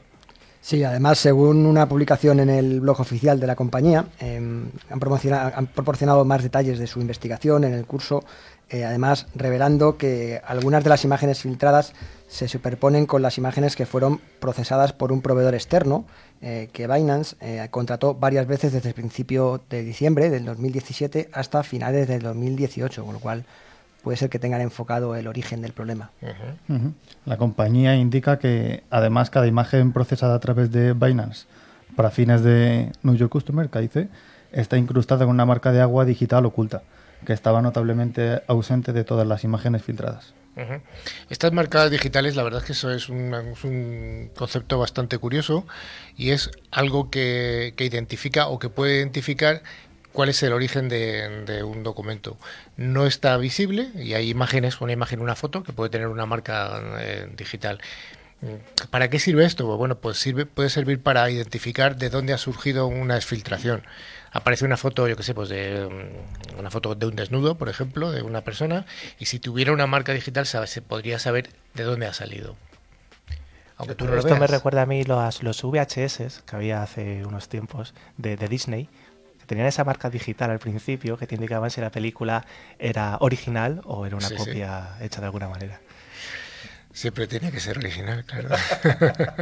Sí, 0.62 0.84
además, 0.84 1.18
según 1.18 1.66
una 1.66 1.90
publicación 1.90 2.40
en 2.40 2.50
el 2.52 2.82
blog 2.82 3.02
oficial 3.02 3.40
de 3.40 3.48
la 3.48 3.56
compañía, 3.56 4.06
eh, 4.20 4.38
han, 4.38 5.02
han 5.56 5.68
proporcionado 5.68 6.24
más 6.24 6.44
detalles 6.44 6.78
de 6.78 6.86
su 6.86 7.02
investigación 7.02 7.64
en 7.64 7.74
el 7.74 7.86
curso, 7.86 8.24
eh, 8.72 8.86
además 8.86 9.28
revelando 9.36 9.98
que 9.98 10.40
algunas 10.46 10.86
de 10.86 10.90
las 10.90 11.04
imágenes 11.04 11.42
filtradas 11.42 11.92
se 12.30 12.48
superponen 12.48 13.06
con 13.06 13.22
las 13.22 13.38
imágenes 13.38 13.76
que 13.76 13.86
fueron 13.86 14.22
procesadas 14.40 14.94
por 14.94 15.12
un 15.12 15.22
proveedor 15.22 15.56
externo 15.56 16.06
eh, 16.42 16.70
que 16.72 16.88
Binance 16.88 17.36
eh, 17.42 17.68
contrató 17.70 18.16
varias 18.16 18.48
veces 18.48 18.72
desde 18.72 18.90
el 18.90 18.96
principio 18.96 19.62
de 19.70 19.84
diciembre 19.84 20.30
del 20.30 20.46
2017 20.46 21.30
hasta 21.34 21.64
finales 21.64 22.08
del 22.08 22.22
2018, 22.22 23.04
con 23.04 23.16
lo 23.16 23.20
cual 23.20 23.44
puede 24.04 24.18
ser 24.18 24.30
que 24.30 24.40
tengan 24.40 24.62
enfocado 24.62 25.16
el 25.16 25.28
origen 25.28 25.62
del 25.62 25.74
problema. 25.74 26.12
La 27.26 27.38
compañía 27.38 27.96
indica 27.96 28.40
que 28.40 28.84
además 28.90 29.30
cada 29.30 29.48
imagen 29.48 29.94
procesada 29.94 30.36
a 30.36 30.40
través 30.40 30.72
de 30.72 30.94
Binance 30.94 31.46
para 31.96 32.10
fines 32.10 32.44
de 32.44 32.92
Know 33.02 33.16
Your 33.16 33.30
Customer, 33.30 33.70
KIC, 33.70 34.10
está 34.52 34.78
incrustada 34.78 35.26
con 35.26 35.36
una 35.36 35.46
marca 35.46 35.72
de 35.72 35.82
agua 35.82 36.06
digital 36.06 36.46
oculta, 36.46 36.84
que 37.26 37.34
estaba 37.34 37.62
notablemente 37.62 38.42
ausente 38.48 38.94
de 38.94 39.04
todas 39.04 39.28
las 39.28 39.44
imágenes 39.44 39.84
filtradas. 39.84 40.34
Estas 41.30 41.54
marcas 41.54 41.90
digitales, 41.90 42.36
la 42.36 42.44
verdad 42.44 42.60
es 42.60 42.66
que 42.66 42.74
eso 42.74 42.92
es, 42.92 43.08
un 43.08 44.30
concepto 44.36 44.78
bastante 44.78 45.18
curioso 45.18 45.66
y 46.18 46.32
es 46.32 46.52
algo 46.72 47.10
que, 47.10 47.74
que 47.78 47.86
identifica 47.86 48.48
o 48.48 48.60
que 48.60 48.70
puede 48.70 48.98
identificar 48.98 49.64
cuál 50.14 50.30
es 50.30 50.42
el 50.44 50.54
origen 50.54 50.90
de, 50.90 51.44
de 51.46 51.64
un 51.64 51.84
documento. 51.84 52.38
No 52.78 53.06
está 53.06 53.38
visible 53.38 53.90
y 53.96 54.14
hay 54.14 54.30
imágenes, 54.30 54.82
una 54.82 54.94
imagen, 54.94 55.22
una 55.22 55.36
foto 55.36 55.64
que 55.64 55.74
puede 55.74 55.90
tener 55.90 56.08
una 56.08 56.26
marca 56.26 56.82
eh, 57.00 57.28
digital. 57.36 57.80
¿Para 58.90 59.10
qué 59.10 59.20
sirve 59.20 59.46
esto? 59.46 59.68
Pues 59.68 59.78
Bueno, 59.78 59.96
pues 60.00 60.18
sirve, 60.18 60.46
puede 60.48 60.70
servir 60.70 61.02
para 61.02 61.30
identificar 61.30 61.96
de 61.96 62.10
dónde 62.10 62.34
ha 62.34 62.40
surgido 62.40 62.88
una 62.88 63.16
exfiltración. 63.16 63.84
Aparece 64.32 64.66
una 64.66 64.78
foto, 64.78 65.08
yo 65.08 65.16
qué 65.16 65.24
sé, 65.24 65.36
pues 65.36 65.50
de 65.50 65.88
mm, 65.88 66.60
una 66.60 66.72
foto 66.72 66.96
de 66.96 67.06
un 67.06 67.16
desnudo, 67.16 67.56
por 67.56 67.70
ejemplo, 67.70 68.12
de 68.12 68.24
una 68.24 68.42
persona, 68.42 68.86
y 69.20 69.26
si 69.26 69.40
tuviera 69.40 69.72
una 69.74 69.86
marca 69.86 70.14
digital 70.14 70.46
se 70.48 70.82
podría 70.82 71.20
saber 71.20 71.50
de 71.76 71.84
dónde 71.84 72.08
ha 72.08 72.14
salido. 72.14 72.56
Aunque 73.78 73.96
tú 73.96 74.06
no 74.06 74.12
lo 74.12 74.20
Esto 74.20 74.36
me 74.36 74.48
recuerda 74.48 74.84
a 74.84 74.86
mí 74.86 75.04
los, 75.04 75.44
los 75.44 75.62
VHS 75.64 76.44
que 76.46 76.56
había 76.56 76.82
hace 76.82 77.26
unos 77.26 77.50
tiempos 77.50 77.94
de, 78.18 78.38
de 78.38 78.48
Disney, 78.48 78.90
tenían 79.52 79.68
esa 79.68 79.84
marca 79.84 80.10
digital 80.10 80.50
al 80.50 80.60
principio 80.60 81.18
que 81.18 81.28
te 81.28 81.36
indicaban 81.36 81.70
si 81.70 81.82
la 81.82 81.92
película 81.92 82.46
era 82.80 83.18
original 83.20 83.82
o 83.84 84.06
era 84.06 84.16
una 84.16 84.30
Sí, 84.30 84.36
sí. 84.38 84.46
copia 84.46 84.92
hecha 85.02 85.20
de 85.20 85.26
alguna 85.26 85.50
manera. 85.50 85.82
Siempre 86.94 87.28
tiene 87.28 87.52
que 87.52 87.60
ser 87.60 87.78
original, 87.78 88.24
claro. 88.24 88.48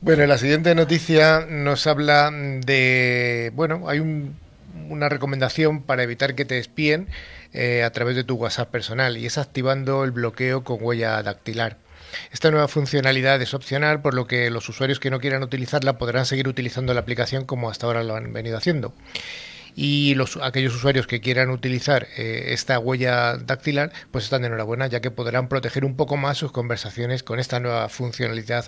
bueno, 0.00 0.26
la 0.26 0.36
siguiente 0.36 0.74
noticia 0.74 1.46
nos 1.48 1.86
habla 1.86 2.28
de, 2.32 3.52
bueno, 3.54 3.88
hay 3.88 4.00
un- 4.00 4.34
una 4.88 5.08
recomendación 5.08 5.82
para 5.82 6.02
evitar 6.02 6.34
que 6.34 6.44
te 6.44 6.58
espíen 6.58 7.06
eh, 7.52 7.84
a 7.84 7.90
través 7.92 8.16
de 8.16 8.24
tu 8.24 8.34
WhatsApp 8.34 8.68
personal 8.70 9.16
y 9.16 9.26
es 9.26 9.38
activando 9.38 10.02
el 10.02 10.10
bloqueo 10.10 10.64
con 10.64 10.78
huella 10.80 11.22
dactilar. 11.22 11.76
Esta 12.32 12.50
nueva 12.50 12.68
funcionalidad 12.68 13.40
es 13.42 13.54
opcional, 13.54 14.00
por 14.02 14.14
lo 14.14 14.26
que 14.26 14.50
los 14.50 14.68
usuarios 14.68 15.00
que 15.00 15.10
no 15.10 15.20
quieran 15.20 15.42
utilizarla 15.42 15.98
podrán 15.98 16.26
seguir 16.26 16.48
utilizando 16.48 16.94
la 16.94 17.00
aplicación 17.00 17.44
como 17.44 17.70
hasta 17.70 17.86
ahora 17.86 18.02
lo 18.02 18.16
han 18.16 18.32
venido 18.32 18.56
haciendo. 18.56 18.92
Y 19.76 20.14
los, 20.14 20.36
aquellos 20.42 20.74
usuarios 20.74 21.06
que 21.06 21.20
quieran 21.20 21.50
utilizar 21.50 22.08
eh, 22.16 22.46
esta 22.48 22.78
huella 22.78 23.36
dactilar, 23.36 23.92
pues 24.10 24.24
están 24.24 24.42
de 24.42 24.48
enhorabuena, 24.48 24.86
ya 24.88 25.00
que 25.00 25.10
podrán 25.10 25.48
proteger 25.48 25.84
un 25.84 25.96
poco 25.96 26.16
más 26.16 26.38
sus 26.38 26.52
conversaciones 26.52 27.22
con 27.22 27.38
esta 27.38 27.60
nueva 27.60 27.88
funcionalidad 27.88 28.66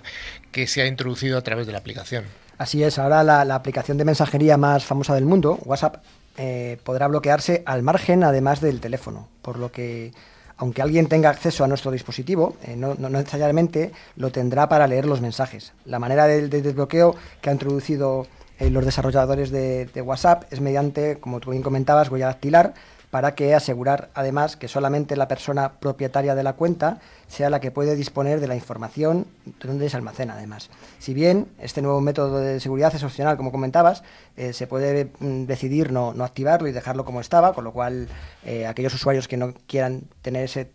que 0.51 0.67
se 0.67 0.81
ha 0.81 0.87
introducido 0.87 1.37
a 1.37 1.41
través 1.41 1.67
de 1.67 1.73
la 1.73 1.79
aplicación. 1.79 2.25
Así 2.57 2.83
es, 2.83 2.99
ahora 2.99 3.23
la, 3.23 3.55
aplicación 3.55 3.97
de 3.97 4.05
mensajería 4.05 4.57
más 4.57 4.85
famosa 4.85 5.15
del 5.15 5.25
mundo, 5.25 5.59
WhatsApp, 5.65 6.03
eh, 6.37 6.77
podrá 6.83 7.07
bloquearse 7.07 7.63
al 7.65 7.83
margen 7.83 8.23
además 8.23 8.61
del 8.61 8.79
teléfono, 8.79 9.27
por 9.41 9.59
lo 9.59 9.71
que 9.71 10.13
aunque 10.63 10.81
alguien 10.81 11.07
tenga 11.07 11.29
acceso 11.29 11.65
a 11.65 11.67
nuestro 11.67 11.91
dispositivo, 11.91 12.55
eh, 12.63 12.77
no, 12.77 12.95
necesariamente 12.95 13.91
lo 14.15 14.31
tendrá 14.31 14.69
para 14.69 14.87
leer 14.87 15.05
los 15.05 15.19
mensajes. 15.19 15.73
La 15.83 15.99
manera 15.99 16.25
de, 16.25 16.47
de 16.47 16.61
desbloqueo 16.61 17.17
que 17.41 17.49
ha 17.49 17.53
introducido 17.53 18.27
eh, 18.59 18.69
los 18.69 18.85
desarrolladores 18.85 19.51
de, 19.51 19.87
de 19.87 20.01
WhatsApp 20.01 20.45
es 20.51 20.61
mediante, 20.61 21.17
como 21.19 21.41
tú 21.41 21.51
bien 21.51 21.63
comentabas, 21.63 22.09
huella 22.09 22.27
dactilar, 22.27 22.75
para 23.13 23.35
que 23.35 23.53
asegurar 23.53 24.09
además 24.15 24.57
que 24.57 24.67
solamente 24.67 25.15
la 25.15 25.27
persona 25.27 25.73
propietaria 25.73 26.33
de 26.33 26.41
la 26.41 26.53
cuenta 26.53 26.97
sea 27.27 27.51
la 27.51 27.59
que 27.59 27.69
puede 27.69 27.95
disponer 27.95 28.39
de 28.39 28.47
la 28.47 28.55
información 28.55 29.27
donde 29.61 29.87
se 29.87 29.95
almacena 29.95 30.33
además. 30.33 30.71
Si 30.97 31.13
bien 31.13 31.45
este 31.59 31.83
nuevo 31.83 32.01
método 32.01 32.39
de 32.39 32.59
seguridad 32.59 32.95
es 32.95 33.03
opcional, 33.03 33.37
como 33.37 33.51
comentabas, 33.51 34.01
eh, 34.35 34.51
se 34.51 34.65
puede 34.65 35.11
mm, 35.19 35.43
decidir 35.43 35.91
no, 35.91 36.09
activarlo 36.23 36.67
y 36.67 36.71
dejarlo 36.71 37.05
como 37.05 37.21
estaba, 37.21 37.53
con 37.53 37.65
lo 37.65 37.71
cual 37.71 38.07
eh, 38.45 38.65
aquellos 38.65 38.95
usuarios 38.95 39.27
que 39.27 39.37
no 39.37 39.53
quieran 39.67 40.05
tener 40.23 40.45
ese 40.45 40.71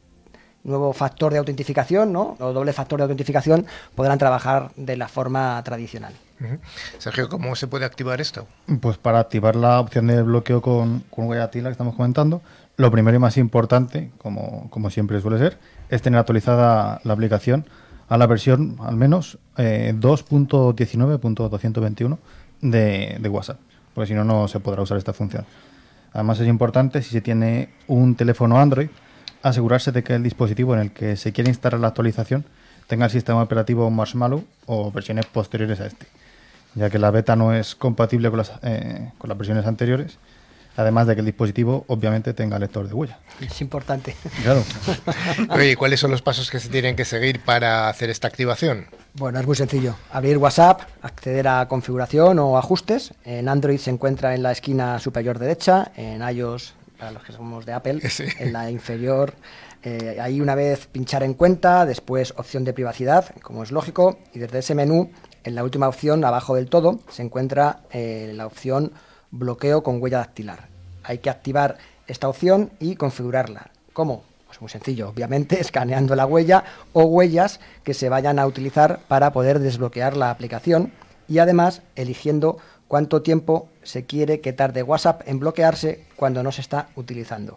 nuevo 0.62 0.92
factor 0.92 1.32
de 1.32 1.40
autentificación, 1.40 2.12
¿no? 2.12 2.36
o 2.38 2.52
doble 2.52 2.72
factor 2.72 3.00
de 3.00 3.02
autentificación, 3.02 3.66
podrán 3.96 4.18
trabajar 4.18 4.70
de 4.76 4.96
la 4.96 5.08
forma 5.08 5.60
tradicional. 5.64 6.14
Sergio, 6.98 7.28
¿cómo 7.28 7.56
se 7.56 7.66
puede 7.66 7.84
activar 7.84 8.20
esto? 8.20 8.46
Pues 8.80 8.96
para 8.96 9.18
activar 9.18 9.56
la 9.56 9.80
opción 9.80 10.06
de 10.06 10.22
bloqueo 10.22 10.62
con, 10.62 11.00
con 11.10 11.26
huella 11.26 11.50
que 11.50 11.58
estamos 11.58 11.96
comentando, 11.96 12.42
lo 12.76 12.90
primero 12.90 13.16
y 13.16 13.20
más 13.20 13.36
importante, 13.36 14.10
como, 14.18 14.70
como 14.70 14.90
siempre 14.90 15.20
suele 15.20 15.38
ser, 15.38 15.58
es 15.88 16.02
tener 16.02 16.20
actualizada 16.20 17.00
la 17.02 17.12
aplicación 17.12 17.66
a 18.08 18.16
la 18.16 18.26
versión 18.26 18.76
al 18.80 18.96
menos 18.96 19.38
eh, 19.56 19.94
2.19.221 19.96 22.18
de, 22.60 23.16
de 23.20 23.28
WhatsApp, 23.28 23.58
porque 23.94 24.08
si 24.08 24.14
no, 24.14 24.24
no 24.24 24.48
se 24.48 24.60
podrá 24.60 24.82
usar 24.82 24.98
esta 24.98 25.12
función. 25.12 25.44
Además 26.12 26.40
es 26.40 26.48
importante, 26.48 27.02
si 27.02 27.10
se 27.10 27.20
tiene 27.20 27.70
un 27.86 28.14
teléfono 28.14 28.58
Android, 28.58 28.88
asegurarse 29.42 29.92
de 29.92 30.02
que 30.02 30.14
el 30.14 30.22
dispositivo 30.22 30.74
en 30.74 30.80
el 30.80 30.92
que 30.92 31.16
se 31.16 31.32
quiere 31.32 31.50
instalar 31.50 31.80
la 31.80 31.88
actualización 31.88 32.44
tenga 32.86 33.04
el 33.04 33.10
sistema 33.10 33.42
operativo 33.42 33.90
Marshmallow 33.90 34.44
o 34.66 34.90
versiones 34.90 35.26
posteriores 35.26 35.80
a 35.80 35.86
este, 35.86 36.06
ya 36.78 36.90
que 36.90 36.98
la 36.98 37.10
beta 37.10 37.36
no 37.36 37.52
es 37.54 37.74
compatible 37.74 38.28
con 38.30 38.38
las, 38.38 38.52
eh, 38.62 39.10
con 39.18 39.28
las 39.28 39.36
versiones 39.36 39.66
anteriores, 39.66 40.18
además 40.76 41.06
de 41.08 41.14
que 41.14 41.20
el 41.20 41.26
dispositivo 41.26 41.84
obviamente 41.88 42.32
tenga 42.34 42.58
lector 42.58 42.86
de 42.86 42.94
huella. 42.94 43.18
Es 43.40 43.60
importante. 43.60 44.14
Claro. 44.42 44.62
Oye, 45.50 45.72
¿y 45.72 45.74
¿cuáles 45.74 45.98
son 46.00 46.10
los 46.10 46.22
pasos 46.22 46.50
que 46.50 46.60
se 46.60 46.68
tienen 46.68 46.94
que 46.96 47.04
seguir 47.04 47.40
para 47.40 47.88
hacer 47.88 48.10
esta 48.10 48.28
activación? 48.28 48.86
Bueno, 49.14 49.40
es 49.40 49.46
muy 49.46 49.56
sencillo. 49.56 49.96
Abrir 50.12 50.38
WhatsApp, 50.38 50.82
acceder 51.02 51.48
a 51.48 51.66
configuración 51.66 52.38
o 52.38 52.56
ajustes. 52.58 53.12
En 53.24 53.48
Android 53.48 53.78
se 53.78 53.90
encuentra 53.90 54.34
en 54.34 54.42
la 54.44 54.52
esquina 54.52 54.98
superior 55.00 55.38
derecha, 55.38 55.90
en 55.96 56.22
iOS, 56.22 56.74
para 56.98 57.10
los 57.10 57.22
que 57.24 57.32
somos 57.32 57.66
de 57.66 57.72
Apple, 57.72 58.08
Sí. 58.08 58.24
en 58.38 58.52
la 58.52 58.70
inferior. 58.70 59.34
Eh, 59.84 60.18
ahí 60.20 60.40
una 60.40 60.54
vez 60.56 60.86
pinchar 60.86 61.22
en 61.22 61.34
cuenta, 61.34 61.86
después 61.86 62.34
opción 62.36 62.64
de 62.64 62.72
privacidad, 62.72 63.26
como 63.42 63.62
es 63.62 63.70
lógico, 63.70 64.18
y 64.34 64.40
desde 64.40 64.58
ese 64.58 64.74
menú, 64.74 65.10
en 65.44 65.54
la 65.54 65.64
última 65.64 65.88
opción, 65.88 66.24
abajo 66.24 66.54
del 66.54 66.68
todo, 66.68 67.00
se 67.08 67.22
encuentra 67.22 67.80
eh, 67.90 68.32
la 68.34 68.46
opción 68.46 68.92
bloqueo 69.30 69.82
con 69.82 70.00
huella 70.02 70.18
dactilar. 70.18 70.68
Hay 71.04 71.18
que 71.18 71.30
activar 71.30 71.78
esta 72.06 72.28
opción 72.28 72.70
y 72.78 72.96
configurarla. 72.96 73.70
¿Cómo? 73.92 74.22
Pues 74.46 74.60
muy 74.60 74.70
sencillo, 74.70 75.08
obviamente 75.10 75.60
escaneando 75.60 76.16
la 76.16 76.26
huella 76.26 76.64
o 76.92 77.04
huellas 77.04 77.60
que 77.84 77.94
se 77.94 78.08
vayan 78.08 78.38
a 78.38 78.46
utilizar 78.46 79.00
para 79.08 79.32
poder 79.32 79.58
desbloquear 79.58 80.16
la 80.16 80.30
aplicación 80.30 80.92
y 81.28 81.38
además 81.38 81.82
eligiendo 81.94 82.58
cuánto 82.88 83.22
tiempo 83.22 83.68
se 83.88 84.04
quiere 84.04 84.40
que 84.40 84.52
tarde 84.52 84.82
WhatsApp 84.82 85.22
en 85.24 85.38
bloquearse 85.38 86.04
cuando 86.14 86.42
no 86.42 86.52
se 86.52 86.60
está 86.60 86.88
utilizando. 86.96 87.56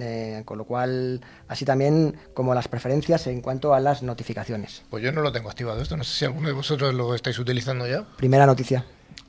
Eh, 0.00 0.42
con 0.46 0.56
lo 0.56 0.64
cual, 0.64 1.20
así 1.48 1.66
también 1.66 2.16
como 2.32 2.54
las 2.54 2.66
preferencias 2.66 3.26
en 3.26 3.42
cuanto 3.42 3.74
a 3.74 3.80
las 3.80 4.02
notificaciones. 4.02 4.82
Pues 4.88 5.04
yo 5.04 5.12
no 5.12 5.20
lo 5.20 5.32
tengo 5.32 5.50
activado 5.50 5.82
esto, 5.82 5.96
no 5.98 6.04
sé 6.04 6.18
si 6.18 6.24
alguno 6.24 6.48
de 6.48 6.54
vosotros 6.54 6.94
lo 6.94 7.14
estáis 7.14 7.38
utilizando 7.38 7.86
ya. 7.86 8.06
Primera 8.16 8.46
noticia. 8.46 8.86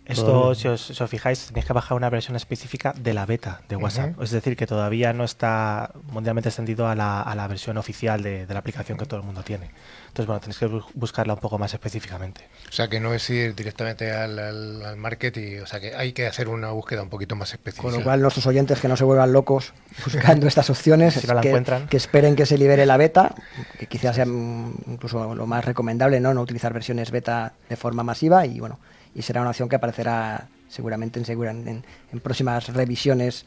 Esto, 0.08 0.56
si 0.56 0.68
os, 0.68 0.82
si 0.82 1.04
os 1.04 1.10
fijáis, 1.10 1.48
tenéis 1.48 1.66
que 1.66 1.74
bajar 1.74 1.98
una 1.98 2.10
versión 2.10 2.36
específica 2.36 2.94
de 2.98 3.14
la 3.14 3.26
beta 3.26 3.62
de 3.68 3.76
WhatsApp. 3.76 4.22
Es 4.22 4.32
decir, 4.32 4.56
que 4.56 4.66
todavía 4.66 5.12
no 5.14 5.24
está 5.26 5.92
mundialmente 6.12 6.50
extendido 6.50 6.88
a 6.88 6.96
la, 6.96 7.22
a 7.22 7.36
la 7.36 7.48
versión 7.48 7.78
oficial 7.78 8.24
de, 8.24 8.46
de 8.46 8.54
la 8.54 8.60
aplicación 8.62 8.98
que 8.98 9.06
todo 9.06 9.20
el 9.20 9.26
mundo 9.26 9.44
tiene. 9.44 9.70
Entonces, 10.08 10.26
bueno, 10.26 10.40
tenéis 10.40 10.58
que 10.60 10.68
bu- 10.68 10.86
buscarla 10.96 11.34
un 11.34 11.40
poco 11.40 11.60
más 11.60 11.74
específicamente. 11.74 12.48
O 12.70 12.72
sea, 12.72 12.88
que 12.88 13.00
no 13.00 13.14
es 13.14 13.30
ir 13.30 13.54
directamente 13.54 14.12
al, 14.12 14.40
al, 14.40 14.86
al 14.86 14.96
market 14.98 15.36
y, 15.38 15.58
o 15.60 15.68
sea, 15.68 15.80
que 15.80 15.94
hay 15.96 16.14
que 16.14 16.26
hacer 16.26 16.48
una 16.48 16.72
búsqueda 16.72 17.04
un 17.04 17.10
poquito 17.10 17.36
más 17.36 17.52
específica. 17.52 17.84
Con 17.84 17.94
lo 17.98 18.04
cual, 18.04 18.22
nuestros 18.22 18.48
oyentes 18.48 18.80
que 18.80 18.88
no 18.88 18.96
se 18.96 19.04
vuelvan 19.04 19.34
locos 19.34 19.74
buscando 20.06 20.48
estas 20.48 20.70
opciones, 20.70 21.16
Si 21.16 21.28
no 21.28 21.34
la 21.34 21.42
que, 21.42 21.50
encuentran. 21.50 21.88
que 21.88 21.98
esperen 21.98 22.36
que 22.36 22.46
se 22.46 22.58
libere 22.58 22.86
la 22.86 22.98
beta, 22.98 23.36
que 23.78 23.88
quizás 23.88 24.16
sea 24.16 24.26
mm, 24.26 24.74
incluso 24.88 25.36
lo 25.36 25.46
más 25.46 25.66
recomendable, 25.66 26.20
¿no? 26.22 26.34
No 26.34 26.42
utilizar 26.42 26.74
versiones 26.74 27.12
beta 27.12 27.54
de 27.70 27.76
forma 27.76 28.04
masiva 28.04 28.46
y 28.46 28.60
bueno, 28.60 28.80
y 29.18 29.24
será 29.24 29.42
una 29.42 29.50
opción 29.50 29.68
que 29.68 29.76
aparecerá 29.76 30.48
seguramente 30.70 31.20
en, 31.20 31.68
en, 31.68 31.86
en 32.14 32.20
próximas 32.20 32.72
revisiones 32.74 33.46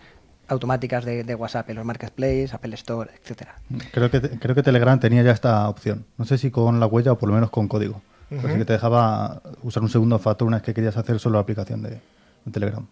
automáticas 0.48 1.04
de, 1.04 1.22
de 1.22 1.34
WhatsApp 1.36 1.70
en 1.70 1.76
los 1.76 1.84
marketplaces, 1.84 2.52
Apple 2.52 2.74
Store, 2.74 3.10
etcétera. 3.22 3.54
Creo 3.92 4.10
que, 4.10 4.20
creo 4.20 4.54
que 4.54 4.64
Telegram 4.64 4.98
tenía 4.98 5.22
ya 5.22 5.30
esta 5.30 5.68
opción. 5.68 6.04
No 6.18 6.24
sé 6.24 6.38
si 6.38 6.50
con 6.50 6.80
la 6.80 6.86
huella 6.86 7.12
o 7.12 7.18
por 7.18 7.28
lo 7.28 7.36
menos 7.36 7.50
con 7.50 7.68
código. 7.68 8.02
Pero 8.28 8.48
sí 8.48 8.58
que 8.58 8.64
te 8.64 8.74
dejaba 8.74 9.42
usar 9.62 9.82
un 9.82 9.88
segundo 9.88 10.18
factor 10.18 10.46
una 10.46 10.58
vez 10.58 10.64
que 10.64 10.74
querías 10.74 10.96
hacer 10.96 11.18
solo 11.18 11.34
la 11.34 11.42
aplicación 11.42 11.82
de, 11.82 11.90
de 11.90 12.52
Telegram. 12.52 12.86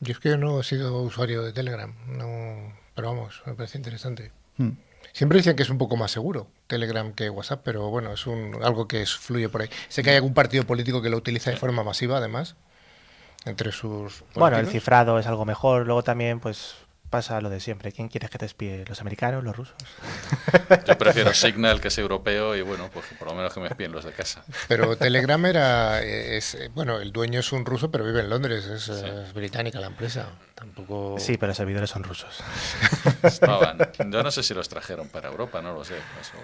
Yo 0.00 0.12
es 0.12 0.18
que 0.18 0.36
no 0.38 0.60
he 0.60 0.64
sido 0.64 1.02
usuario 1.02 1.42
de 1.42 1.52
Telegram, 1.52 1.92
no, 2.08 2.72
pero 2.94 3.08
vamos, 3.08 3.42
me 3.44 3.52
parece 3.52 3.76
interesante. 3.76 4.32
Mm. 4.56 4.70
Siempre 5.12 5.38
dicen 5.38 5.56
que 5.56 5.62
es 5.62 5.70
un 5.70 5.78
poco 5.78 5.96
más 5.96 6.10
seguro 6.10 6.48
Telegram 6.66 7.12
que 7.12 7.30
WhatsApp, 7.30 7.62
pero 7.64 7.90
bueno, 7.90 8.12
es 8.12 8.26
un, 8.26 8.58
algo 8.62 8.86
que 8.86 9.04
fluye 9.06 9.48
por 9.48 9.62
ahí. 9.62 9.70
Sé 9.88 10.02
que 10.02 10.10
hay 10.10 10.16
algún 10.16 10.34
partido 10.34 10.64
político 10.64 11.02
que 11.02 11.10
lo 11.10 11.16
utiliza 11.16 11.50
de 11.50 11.56
forma 11.56 11.82
masiva, 11.82 12.18
además, 12.18 12.56
entre 13.44 13.72
sus. 13.72 14.24
Bueno, 14.34 14.58
el 14.58 14.66
cifrado 14.66 15.18
es 15.18 15.26
algo 15.26 15.44
mejor. 15.44 15.86
Luego 15.86 16.02
también, 16.02 16.40
pues, 16.40 16.74
pasa 17.10 17.40
lo 17.40 17.50
de 17.50 17.60
siempre. 17.60 17.92
¿Quién 17.92 18.08
quieres 18.08 18.30
que 18.30 18.38
te 18.38 18.46
espíe? 18.46 18.84
¿Los 18.88 19.00
americanos, 19.00 19.44
los 19.44 19.56
rusos? 19.56 19.74
Yo 20.86 20.96
prefiero 20.96 21.34
Signal 21.34 21.80
que 21.80 21.88
es 21.88 21.98
europeo 21.98 22.56
y 22.56 22.62
bueno, 22.62 22.88
pues 22.92 23.04
por 23.18 23.28
lo 23.28 23.34
menos 23.34 23.52
que 23.52 23.60
me 23.60 23.66
espíen 23.66 23.92
los 23.92 24.04
de 24.04 24.12
casa. 24.12 24.42
Pero 24.68 24.96
Telegram 24.96 25.44
era. 25.44 26.02
eh, 26.02 26.36
Es, 26.38 26.54
eh, 26.54 26.70
bueno, 26.74 26.98
el 27.00 27.12
dueño 27.12 27.40
es 27.40 27.52
un 27.52 27.66
ruso, 27.66 27.90
pero 27.90 28.04
vive 28.04 28.20
en 28.20 28.30
Londres, 28.30 28.64
es, 28.66 28.88
eh, 28.88 29.24
es 29.26 29.34
británica 29.34 29.80
la 29.80 29.88
empresa. 29.88 30.28
Tampoco. 30.54 31.16
Sí, 31.18 31.36
pero 31.38 31.48
los 31.48 31.56
servidores 31.56 31.88
son 31.90 32.04
rusos. 32.04 32.36
Estaban. 33.22 33.78
Yo 34.10 34.22
no 34.22 34.30
sé 34.30 34.42
si 34.42 34.52
los 34.54 34.68
trajeron 34.68 35.08
para 35.08 35.28
Europa, 35.28 35.62
no 35.62 35.72
lo 35.72 35.84
sé. 35.84 35.94
Eso, 36.20 36.34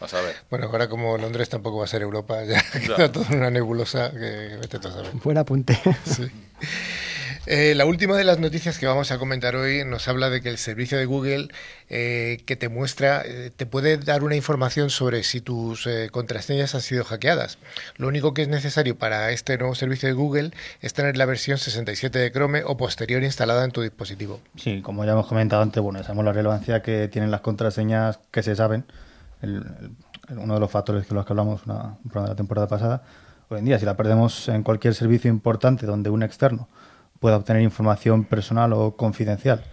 vas 0.00 0.14
a 0.14 0.20
ver. 0.22 0.34
Bueno, 0.50 0.66
ahora 0.66 0.88
como 0.88 1.18
Londres 1.18 1.48
tampoco 1.50 1.78
va 1.78 1.84
a 1.84 1.88
ser 1.88 2.00
Europa, 2.02 2.42
ya 2.44 2.62
Ya. 2.72 2.96
queda 2.96 3.12
toda 3.12 3.26
una 3.36 3.50
nebulosa 3.50 4.10
que, 4.12 4.56
vete 4.60 4.78
tú 4.78 4.88
a 4.88 4.92
saber. 4.92 5.10
Buen 5.22 5.36
apunte. 5.38 5.78
Sí. 6.04 6.30
Eh, 7.46 7.76
la 7.76 7.86
última 7.86 8.16
de 8.16 8.24
las 8.24 8.40
noticias 8.40 8.76
que 8.76 8.86
vamos 8.86 9.12
a 9.12 9.18
comentar 9.18 9.54
hoy 9.54 9.84
nos 9.84 10.08
habla 10.08 10.30
de 10.30 10.40
que 10.40 10.48
el 10.48 10.58
servicio 10.58 10.98
de 10.98 11.06
Google 11.06 11.48
eh, 11.88 12.42
que 12.44 12.56
te 12.56 12.68
muestra, 12.68 13.22
eh, 13.24 13.52
te 13.54 13.66
puede 13.66 13.98
dar 13.98 14.24
una 14.24 14.34
información 14.34 14.90
sobre 14.90 15.22
si 15.22 15.40
tus 15.40 15.86
eh, 15.86 16.08
contraseñas 16.10 16.74
han 16.74 16.80
sido 16.80 17.04
hackeadas. 17.04 17.58
Lo 17.98 18.08
único 18.08 18.34
que 18.34 18.42
es 18.42 18.48
necesario 18.48 18.98
para 18.98 19.30
este 19.30 19.56
nuevo 19.58 19.76
servicio 19.76 20.08
de 20.08 20.14
Google 20.14 20.50
es 20.80 20.92
tener 20.92 21.16
la 21.16 21.24
versión 21.24 21.58
67 21.58 22.18
de 22.18 22.32
Chrome 22.32 22.64
o 22.64 22.76
posterior 22.76 23.22
instalada 23.22 23.64
en 23.64 23.70
tu 23.70 23.80
dispositivo. 23.82 24.40
Sí, 24.56 24.82
como 24.82 25.04
ya 25.04 25.12
hemos 25.12 25.28
comentado 25.28 25.62
antes, 25.62 25.80
bueno, 25.80 26.02
sabemos 26.02 26.24
la 26.24 26.32
relevancia 26.32 26.82
que 26.82 27.06
tienen 27.06 27.30
las 27.30 27.42
contraseñas 27.42 28.18
que 28.32 28.42
se 28.42 28.56
saben. 28.56 28.84
Uno 30.30 30.54
de 30.54 30.60
los 30.60 30.70
factores 30.72 31.08
de 31.08 31.14
los 31.14 31.24
que 31.24 31.32
hablamos 31.32 31.64
una, 31.66 31.96
de 32.02 32.28
la 32.28 32.34
temporada 32.34 32.66
pasada. 32.66 33.04
Hoy 33.48 33.60
en 33.60 33.66
día, 33.66 33.78
si 33.78 33.84
la 33.84 33.96
perdemos 33.96 34.48
en 34.48 34.64
cualquier 34.64 34.96
servicio 34.96 35.30
importante 35.30 35.86
donde 35.86 36.10
un 36.10 36.24
externo 36.24 36.68
pueda 37.20 37.36
obtener 37.36 37.62
información 37.62 38.24
personal 38.24 38.72
o 38.72 38.96
confidencial, 38.96 39.64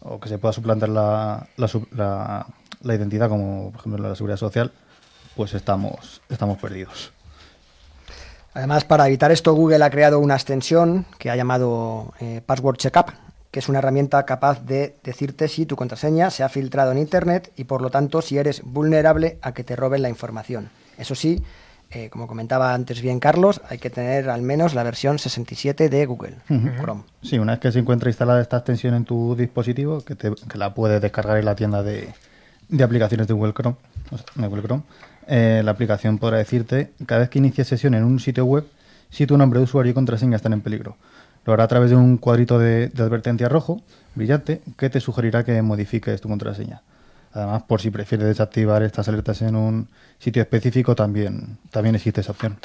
o 0.00 0.18
que 0.18 0.28
se 0.28 0.38
pueda 0.38 0.52
suplantar 0.52 0.88
la, 0.88 1.46
la, 1.56 2.46
la 2.82 2.94
identidad, 2.94 3.28
como 3.28 3.70
por 3.70 3.80
ejemplo 3.80 4.08
la 4.08 4.14
seguridad 4.14 4.38
social, 4.38 4.72
pues 5.36 5.54
estamos, 5.54 6.22
estamos 6.28 6.58
perdidos. 6.58 7.12
Además, 8.52 8.84
para 8.84 9.06
evitar 9.06 9.30
esto, 9.30 9.54
Google 9.54 9.84
ha 9.84 9.90
creado 9.90 10.18
una 10.18 10.34
extensión 10.34 11.06
que 11.18 11.30
ha 11.30 11.36
llamado 11.36 12.12
eh, 12.18 12.40
Password 12.44 12.78
Checkup, 12.78 13.12
que 13.50 13.60
es 13.60 13.68
una 13.68 13.78
herramienta 13.78 14.24
capaz 14.24 14.64
de 14.64 14.96
decirte 15.04 15.48
si 15.48 15.66
tu 15.66 15.76
contraseña 15.76 16.30
se 16.30 16.42
ha 16.42 16.48
filtrado 16.48 16.92
en 16.92 16.98
Internet 16.98 17.52
y, 17.56 17.64
por 17.64 17.80
lo 17.80 17.90
tanto, 17.90 18.22
si 18.22 18.38
eres 18.38 18.62
vulnerable 18.64 19.38
a 19.42 19.52
que 19.52 19.64
te 19.64 19.76
roben 19.76 20.02
la 20.02 20.08
información. 20.08 20.70
Eso 20.98 21.14
sí, 21.14 21.42
eh, 21.92 22.08
como 22.10 22.26
comentaba 22.26 22.72
antes 22.74 23.00
bien 23.02 23.18
Carlos, 23.20 23.60
hay 23.68 23.78
que 23.78 23.90
tener 23.90 24.30
al 24.30 24.42
menos 24.42 24.74
la 24.74 24.82
versión 24.82 25.18
67 25.18 25.88
de 25.88 26.06
Google 26.06 26.36
Chrome. 26.80 27.02
Sí, 27.22 27.38
una 27.38 27.52
vez 27.52 27.60
que 27.60 27.72
se 27.72 27.78
encuentra 27.80 28.08
instalada 28.10 28.40
esta 28.40 28.58
extensión 28.58 28.94
en 28.94 29.04
tu 29.04 29.34
dispositivo, 29.36 30.00
que, 30.02 30.14
te- 30.14 30.32
que 30.34 30.58
la 30.58 30.72
puedes 30.74 31.00
descargar 31.02 31.38
en 31.38 31.44
la 31.44 31.54
tienda 31.56 31.82
de, 31.82 32.08
de 32.68 32.84
aplicaciones 32.84 33.26
de 33.26 33.34
Google 33.34 33.52
Chrome, 33.54 33.76
o 34.10 34.16
sea, 34.18 34.26
de 34.36 34.46
Google 34.46 34.62
Chrome, 34.62 34.82
eh, 35.26 35.62
la 35.64 35.70
aplicación 35.72 36.18
podrá 36.18 36.38
decirte 36.38 36.90
cada 37.06 37.20
vez 37.22 37.28
que 37.30 37.38
inicies 37.38 37.66
sesión 37.68 37.94
en 37.94 38.04
un 38.04 38.18
sitio 38.20 38.44
web 38.44 38.64
si 39.10 39.26
tu 39.26 39.36
nombre 39.36 39.58
de 39.58 39.64
usuario 39.64 39.90
y 39.90 39.94
contraseña 39.94 40.36
están 40.36 40.52
en 40.52 40.60
peligro. 40.60 40.96
Lo 41.44 41.52
hará 41.54 41.64
a 41.64 41.68
través 41.68 41.90
de 41.90 41.96
un 41.96 42.18
cuadrito 42.18 42.58
de, 42.58 42.88
de 42.88 43.02
advertencia 43.02 43.48
rojo, 43.48 43.80
brillante, 44.14 44.60
que 44.76 44.90
te 44.90 45.00
sugerirá 45.00 45.42
que 45.44 45.60
modifiques 45.62 46.20
tu 46.20 46.28
contraseña. 46.28 46.82
Además, 47.32 47.62
por 47.62 47.80
si 47.80 47.90
prefieres 47.90 48.26
desactivar 48.26 48.82
estas 48.82 49.08
alertas 49.08 49.40
en 49.42 49.54
un 49.54 49.88
sitio 50.18 50.42
específico, 50.42 50.94
también, 50.94 51.58
también 51.70 51.94
existe 51.94 52.20
esa 52.20 52.32
opción. 52.32 52.58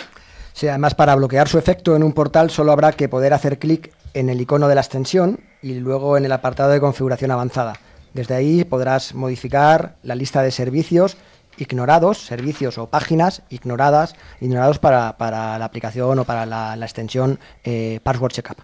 Sí, 0.53 0.67
además 0.69 0.95
para 0.95 1.15
bloquear 1.15 1.49
su 1.49 1.57
efecto 1.57 1.95
en 1.95 2.03
un 2.03 2.13
portal 2.13 2.49
solo 2.49 2.71
habrá 2.71 2.93
que 2.93 3.09
poder 3.09 3.33
hacer 3.33 3.59
clic 3.59 3.91
en 4.13 4.29
el 4.29 4.39
icono 4.39 4.69
de 4.69 4.75
la 4.75 4.81
extensión 4.81 5.41
y 5.61 5.73
luego 5.73 6.17
en 6.17 6.23
el 6.23 6.31
apartado 6.31 6.71
de 6.71 6.79
configuración 6.79 7.31
avanzada. 7.31 7.73
Desde 8.13 8.35
ahí 8.35 8.63
podrás 8.63 9.13
modificar 9.13 9.97
la 10.01 10.15
lista 10.15 10.41
de 10.41 10.51
servicios 10.51 11.17
ignorados, 11.57 12.19
servicios 12.25 12.77
o 12.77 12.87
páginas 12.87 13.41
ignoradas, 13.49 14.15
ignorados 14.39 14.79
para, 14.79 15.17
para 15.17 15.59
la 15.59 15.65
aplicación 15.65 16.19
o 16.19 16.23
para 16.23 16.45
la, 16.45 16.77
la 16.77 16.85
extensión 16.85 17.39
eh, 17.65 17.99
Password 18.03 18.31
Checkup. 18.31 18.57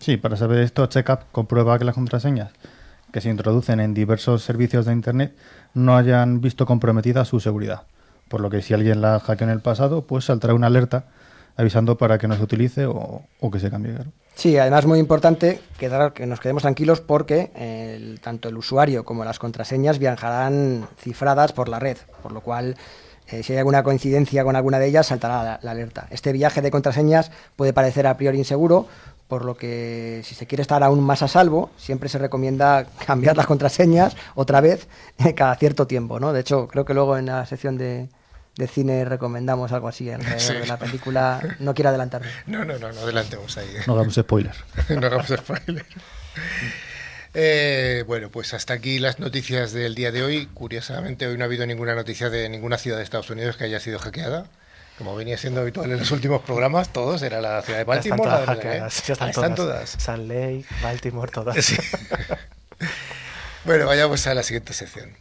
Sí, 0.00 0.16
para 0.16 0.36
saber 0.36 0.58
esto, 0.58 0.86
Checkup 0.86 1.30
comprueba 1.30 1.78
que 1.78 1.84
las 1.84 1.94
contraseñas 1.94 2.50
que 3.16 3.22
se 3.22 3.30
introducen 3.30 3.80
en 3.80 3.94
diversos 3.94 4.42
servicios 4.44 4.84
de 4.84 4.92
Internet 4.92 5.34
no 5.72 5.96
hayan 5.96 6.42
visto 6.42 6.66
comprometida 6.66 7.24
su 7.24 7.40
seguridad. 7.40 7.84
Por 8.28 8.42
lo 8.42 8.50
que 8.50 8.60
si 8.60 8.74
alguien 8.74 9.00
la 9.00 9.18
hackeó 9.20 9.46
en 9.46 9.54
el 9.54 9.60
pasado, 9.60 10.02
pues 10.02 10.26
saldrá 10.26 10.52
una 10.52 10.66
alerta 10.66 11.06
avisando 11.56 11.96
para 11.96 12.18
que 12.18 12.28
no 12.28 12.36
se 12.36 12.42
utilice 12.42 12.84
o, 12.84 13.22
que 13.50 13.58
se 13.58 13.70
cambie. 13.70 13.94
Sí, 14.34 14.58
además 14.58 14.84
muy 14.84 14.98
importante 14.98 15.62
que 15.78 15.88
nos 16.26 16.40
quedemos 16.40 16.60
tranquilos 16.62 17.00
porque 17.00 17.52
el- 17.56 18.20
tanto 18.20 18.50
el 18.50 18.58
usuario 18.58 19.02
como 19.06 19.24
las 19.24 19.38
contraseñas 19.38 19.98
viajarán 19.98 20.86
cifradas 20.98 21.54
por 21.54 21.70
la 21.70 21.78
red, 21.78 21.96
por 22.22 22.32
lo 22.32 22.42
cual 22.42 22.76
eh, 23.28 23.42
si 23.42 23.54
hay 23.54 23.60
alguna 23.60 23.82
coincidencia 23.82 24.44
con 24.44 24.56
alguna 24.56 24.78
de 24.78 24.88
ellas 24.88 25.06
saltará 25.06 25.58
la 25.62 25.70
alerta. 25.70 26.06
Este 26.10 26.32
viaje 26.32 26.60
de 26.60 26.70
contraseñas 26.70 27.32
puede 27.56 27.72
parecer 27.72 28.06
a 28.06 28.18
priori 28.18 28.36
inseguro, 28.36 28.86
por 29.28 29.44
lo 29.44 29.56
que 29.56 30.22
si 30.24 30.34
se 30.34 30.46
quiere 30.46 30.62
estar 30.62 30.82
aún 30.82 31.02
más 31.02 31.22
a 31.22 31.28
salvo, 31.28 31.70
siempre 31.76 32.08
se 32.08 32.18
recomienda 32.18 32.86
cambiar 33.06 33.36
las 33.36 33.46
contraseñas 33.46 34.16
otra 34.34 34.60
vez 34.60 34.86
eh, 35.18 35.34
cada 35.34 35.54
cierto 35.56 35.86
tiempo. 35.86 36.20
¿no? 36.20 36.32
De 36.32 36.40
hecho, 36.40 36.68
creo 36.68 36.84
que 36.84 36.94
luego 36.94 37.16
en 37.18 37.26
la 37.26 37.44
sección 37.46 37.76
de, 37.78 38.08
de 38.56 38.66
cine 38.68 39.04
recomendamos 39.04 39.72
algo 39.72 39.88
así 39.88 40.10
alrededor 40.10 40.40
Sí. 40.40 40.52
de 40.54 40.66
la 40.66 40.78
película. 40.78 41.40
No 41.58 41.74
quiero 41.74 41.88
adelantarme. 41.90 42.28
No, 42.46 42.64
no, 42.64 42.78
no, 42.78 42.92
no 42.92 43.00
adelantemos 43.00 43.56
ahí. 43.58 43.68
No 43.86 43.94
hagamos 43.94 44.14
spoiler. 44.14 44.54
no 44.88 45.06
hagamos 45.06 45.26
spoiler. 45.26 45.84
Eh, 47.34 48.04
bueno, 48.06 48.30
pues 48.30 48.54
hasta 48.54 48.74
aquí 48.74 48.98
las 48.98 49.18
noticias 49.18 49.72
del 49.72 49.94
día 49.94 50.10
de 50.12 50.22
hoy. 50.22 50.46
Curiosamente, 50.54 51.26
hoy 51.26 51.36
no 51.36 51.44
ha 51.44 51.46
habido 51.46 51.66
ninguna 51.66 51.94
noticia 51.94 52.30
de 52.30 52.48
ninguna 52.48 52.78
ciudad 52.78 52.96
de 52.98 53.04
Estados 53.04 53.28
Unidos 53.30 53.56
que 53.56 53.64
haya 53.64 53.80
sido 53.80 53.98
hackeada. 53.98 54.46
Como 54.98 55.14
venía 55.14 55.36
siendo 55.36 55.60
habitual 55.60 55.92
en 55.92 55.98
los 55.98 56.10
últimos 56.10 56.40
programas, 56.42 56.88
todos 56.90 57.20
era 57.22 57.40
la 57.42 57.60
ciudad 57.62 57.80
de 57.80 57.86
Ya 57.86 57.92
están 57.98 58.16
Baltimore. 58.18 58.30
todas 58.30 58.46
la 58.64 58.88
ya 58.88 59.12
están, 59.12 59.28
están 59.28 59.54
todas. 59.54 59.90
todas. 59.92 60.02
Salt 60.02 60.26
Lake, 60.28 60.64
Baltimore, 60.82 61.30
todas. 61.30 61.56
Sí. 61.64 61.76
bueno, 63.64 63.86
vayamos 63.86 64.26
a 64.26 64.34
la 64.34 64.42
siguiente 64.42 64.72
sección. 64.72 65.14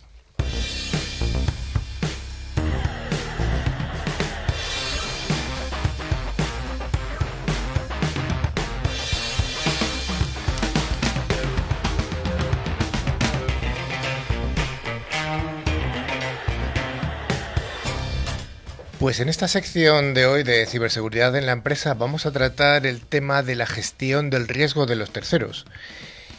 Pues 18.99 19.19
en 19.19 19.27
esta 19.27 19.47
sección 19.49 20.13
de 20.13 20.25
hoy 20.25 20.43
de 20.43 20.65
ciberseguridad 20.65 21.35
en 21.35 21.45
la 21.45 21.51
empresa 21.51 21.93
vamos 21.93 22.25
a 22.25 22.31
tratar 22.31 22.85
el 22.85 23.01
tema 23.01 23.43
de 23.43 23.55
la 23.55 23.65
gestión 23.65 24.29
del 24.29 24.47
riesgo 24.47 24.85
de 24.85 24.95
los 24.95 25.11
terceros. 25.11 25.65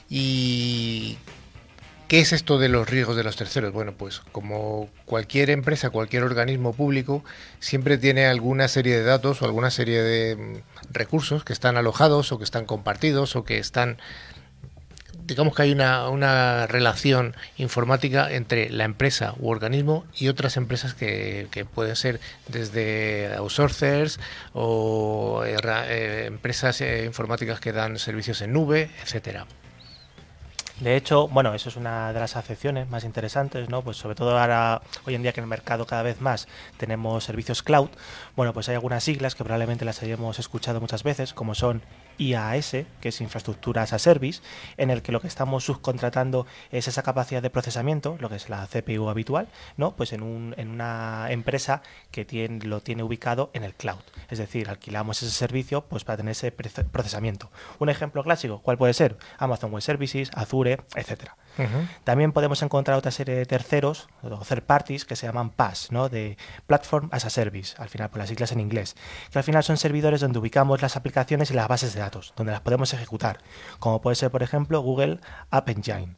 Y 0.08 1.18
¿Qué 2.08 2.20
es 2.20 2.32
esto 2.32 2.58
de 2.58 2.68
los 2.68 2.88
riesgos 2.88 3.16
de 3.16 3.24
los 3.24 3.34
terceros? 3.34 3.72
Bueno, 3.72 3.94
pues 3.98 4.20
como 4.30 4.88
cualquier 5.06 5.50
empresa, 5.50 5.90
cualquier 5.90 6.22
organismo 6.22 6.72
público, 6.72 7.24
siempre 7.58 7.98
tiene 7.98 8.26
alguna 8.26 8.68
serie 8.68 8.96
de 8.96 9.02
datos 9.02 9.42
o 9.42 9.44
alguna 9.44 9.72
serie 9.72 10.00
de 10.00 10.36
mm, 10.36 10.92
recursos 10.92 11.42
que 11.42 11.52
están 11.52 11.76
alojados 11.76 12.30
o 12.30 12.38
que 12.38 12.44
están 12.44 12.64
compartidos 12.64 13.34
o 13.34 13.44
que 13.44 13.58
están 13.58 13.98
digamos 15.26 15.54
que 15.54 15.62
hay 15.62 15.72
una, 15.72 16.08
una, 16.08 16.66
relación 16.66 17.34
informática 17.56 18.30
entre 18.32 18.70
la 18.70 18.84
empresa 18.84 19.34
u 19.38 19.48
organismo 19.50 20.04
y 20.14 20.28
otras 20.28 20.56
empresas 20.56 20.94
que, 20.94 21.48
que 21.50 21.64
pueden 21.64 21.96
ser 21.96 22.20
desde 22.48 23.34
outsourcers 23.36 24.20
o 24.52 25.42
eh, 25.44 26.26
empresas 26.26 26.80
eh, 26.80 27.04
informáticas 27.04 27.60
que 27.60 27.72
dan 27.72 27.98
servicios 27.98 28.40
en 28.42 28.52
nube, 28.52 28.90
etcétera. 29.02 29.46
De 30.80 30.94
hecho, 30.94 31.26
bueno, 31.28 31.54
eso 31.54 31.70
es 31.70 31.76
una 31.76 32.12
de 32.12 32.20
las 32.20 32.36
acepciones 32.36 32.88
más 32.90 33.04
interesantes, 33.04 33.70
¿no? 33.70 33.80
Pues 33.80 33.96
sobre 33.96 34.14
todo 34.14 34.38
ahora, 34.38 34.82
hoy 35.06 35.14
en 35.14 35.22
día 35.22 35.32
que 35.32 35.40
en 35.40 35.44
el 35.44 35.48
mercado 35.48 35.86
cada 35.86 36.02
vez 36.02 36.20
más 36.20 36.48
tenemos 36.76 37.24
servicios 37.24 37.62
cloud, 37.62 37.88
bueno, 38.36 38.52
pues 38.52 38.68
hay 38.68 38.74
algunas 38.74 39.02
siglas 39.02 39.34
que 39.34 39.42
probablemente 39.42 39.86
las 39.86 40.02
hayamos 40.02 40.38
escuchado 40.38 40.78
muchas 40.80 41.02
veces, 41.02 41.32
como 41.32 41.54
son 41.54 41.80
IaaS, 42.18 42.72
que 43.00 43.08
es 43.08 43.20
Infraestructura 43.20 43.82
as 43.82 43.92
a 43.92 43.98
Service, 43.98 44.42
en 44.76 44.90
el 44.90 45.02
que 45.02 45.12
lo 45.12 45.20
que 45.20 45.28
estamos 45.28 45.64
subcontratando 45.64 46.46
es 46.70 46.88
esa 46.88 47.02
capacidad 47.02 47.42
de 47.42 47.50
procesamiento, 47.50 48.16
lo 48.20 48.28
que 48.28 48.36
es 48.36 48.48
la 48.48 48.66
CPU 48.66 49.08
habitual, 49.08 49.48
¿no? 49.76 49.96
Pues 49.96 50.12
en, 50.12 50.22
un, 50.22 50.54
en 50.56 50.68
una 50.70 51.26
empresa 51.30 51.82
que 52.10 52.24
tiene, 52.24 52.64
lo 52.64 52.80
tiene 52.80 53.02
ubicado 53.02 53.50
en 53.52 53.64
el 53.64 53.74
cloud. 53.74 54.02
Es 54.30 54.38
decir, 54.38 54.68
alquilamos 54.68 55.22
ese 55.22 55.32
servicio 55.32 55.82
pues 55.82 56.04
para 56.04 56.18
tener 56.18 56.32
ese 56.32 56.52
procesamiento. 56.52 57.50
Un 57.78 57.88
ejemplo 57.88 58.22
clásico, 58.22 58.60
¿cuál 58.62 58.78
puede 58.78 58.94
ser? 58.94 59.16
Amazon 59.38 59.72
Web 59.72 59.82
Services, 59.82 60.30
Azure, 60.34 60.78
etcétera. 60.94 61.36
También 62.04 62.32
podemos 62.32 62.62
encontrar 62.62 62.98
otra 62.98 63.10
serie 63.10 63.34
de 63.34 63.46
terceros, 63.46 64.08
o 64.22 64.28
third 64.38 64.62
parties, 64.62 65.04
que 65.04 65.16
se 65.16 65.26
llaman 65.26 65.50
PaaS, 65.50 65.90
¿no? 65.90 66.08
de 66.08 66.36
Platform 66.66 67.08
as 67.12 67.24
a 67.24 67.30
Service, 67.30 67.74
al 67.78 67.88
final 67.88 68.10
por 68.10 68.18
las 68.18 68.28
siglas 68.28 68.52
en 68.52 68.60
inglés, 68.60 68.96
que 69.30 69.38
al 69.38 69.44
final 69.44 69.62
son 69.62 69.76
servidores 69.76 70.20
donde 70.20 70.38
ubicamos 70.38 70.82
las 70.82 70.96
aplicaciones 70.96 71.50
y 71.50 71.54
las 71.54 71.68
bases 71.68 71.94
de 71.94 72.00
datos, 72.00 72.34
donde 72.36 72.52
las 72.52 72.60
podemos 72.60 72.92
ejecutar, 72.92 73.38
como 73.78 74.00
puede 74.00 74.16
ser, 74.16 74.30
por 74.30 74.42
ejemplo, 74.42 74.80
Google 74.80 75.20
App 75.50 75.68
Engine. 75.68 76.16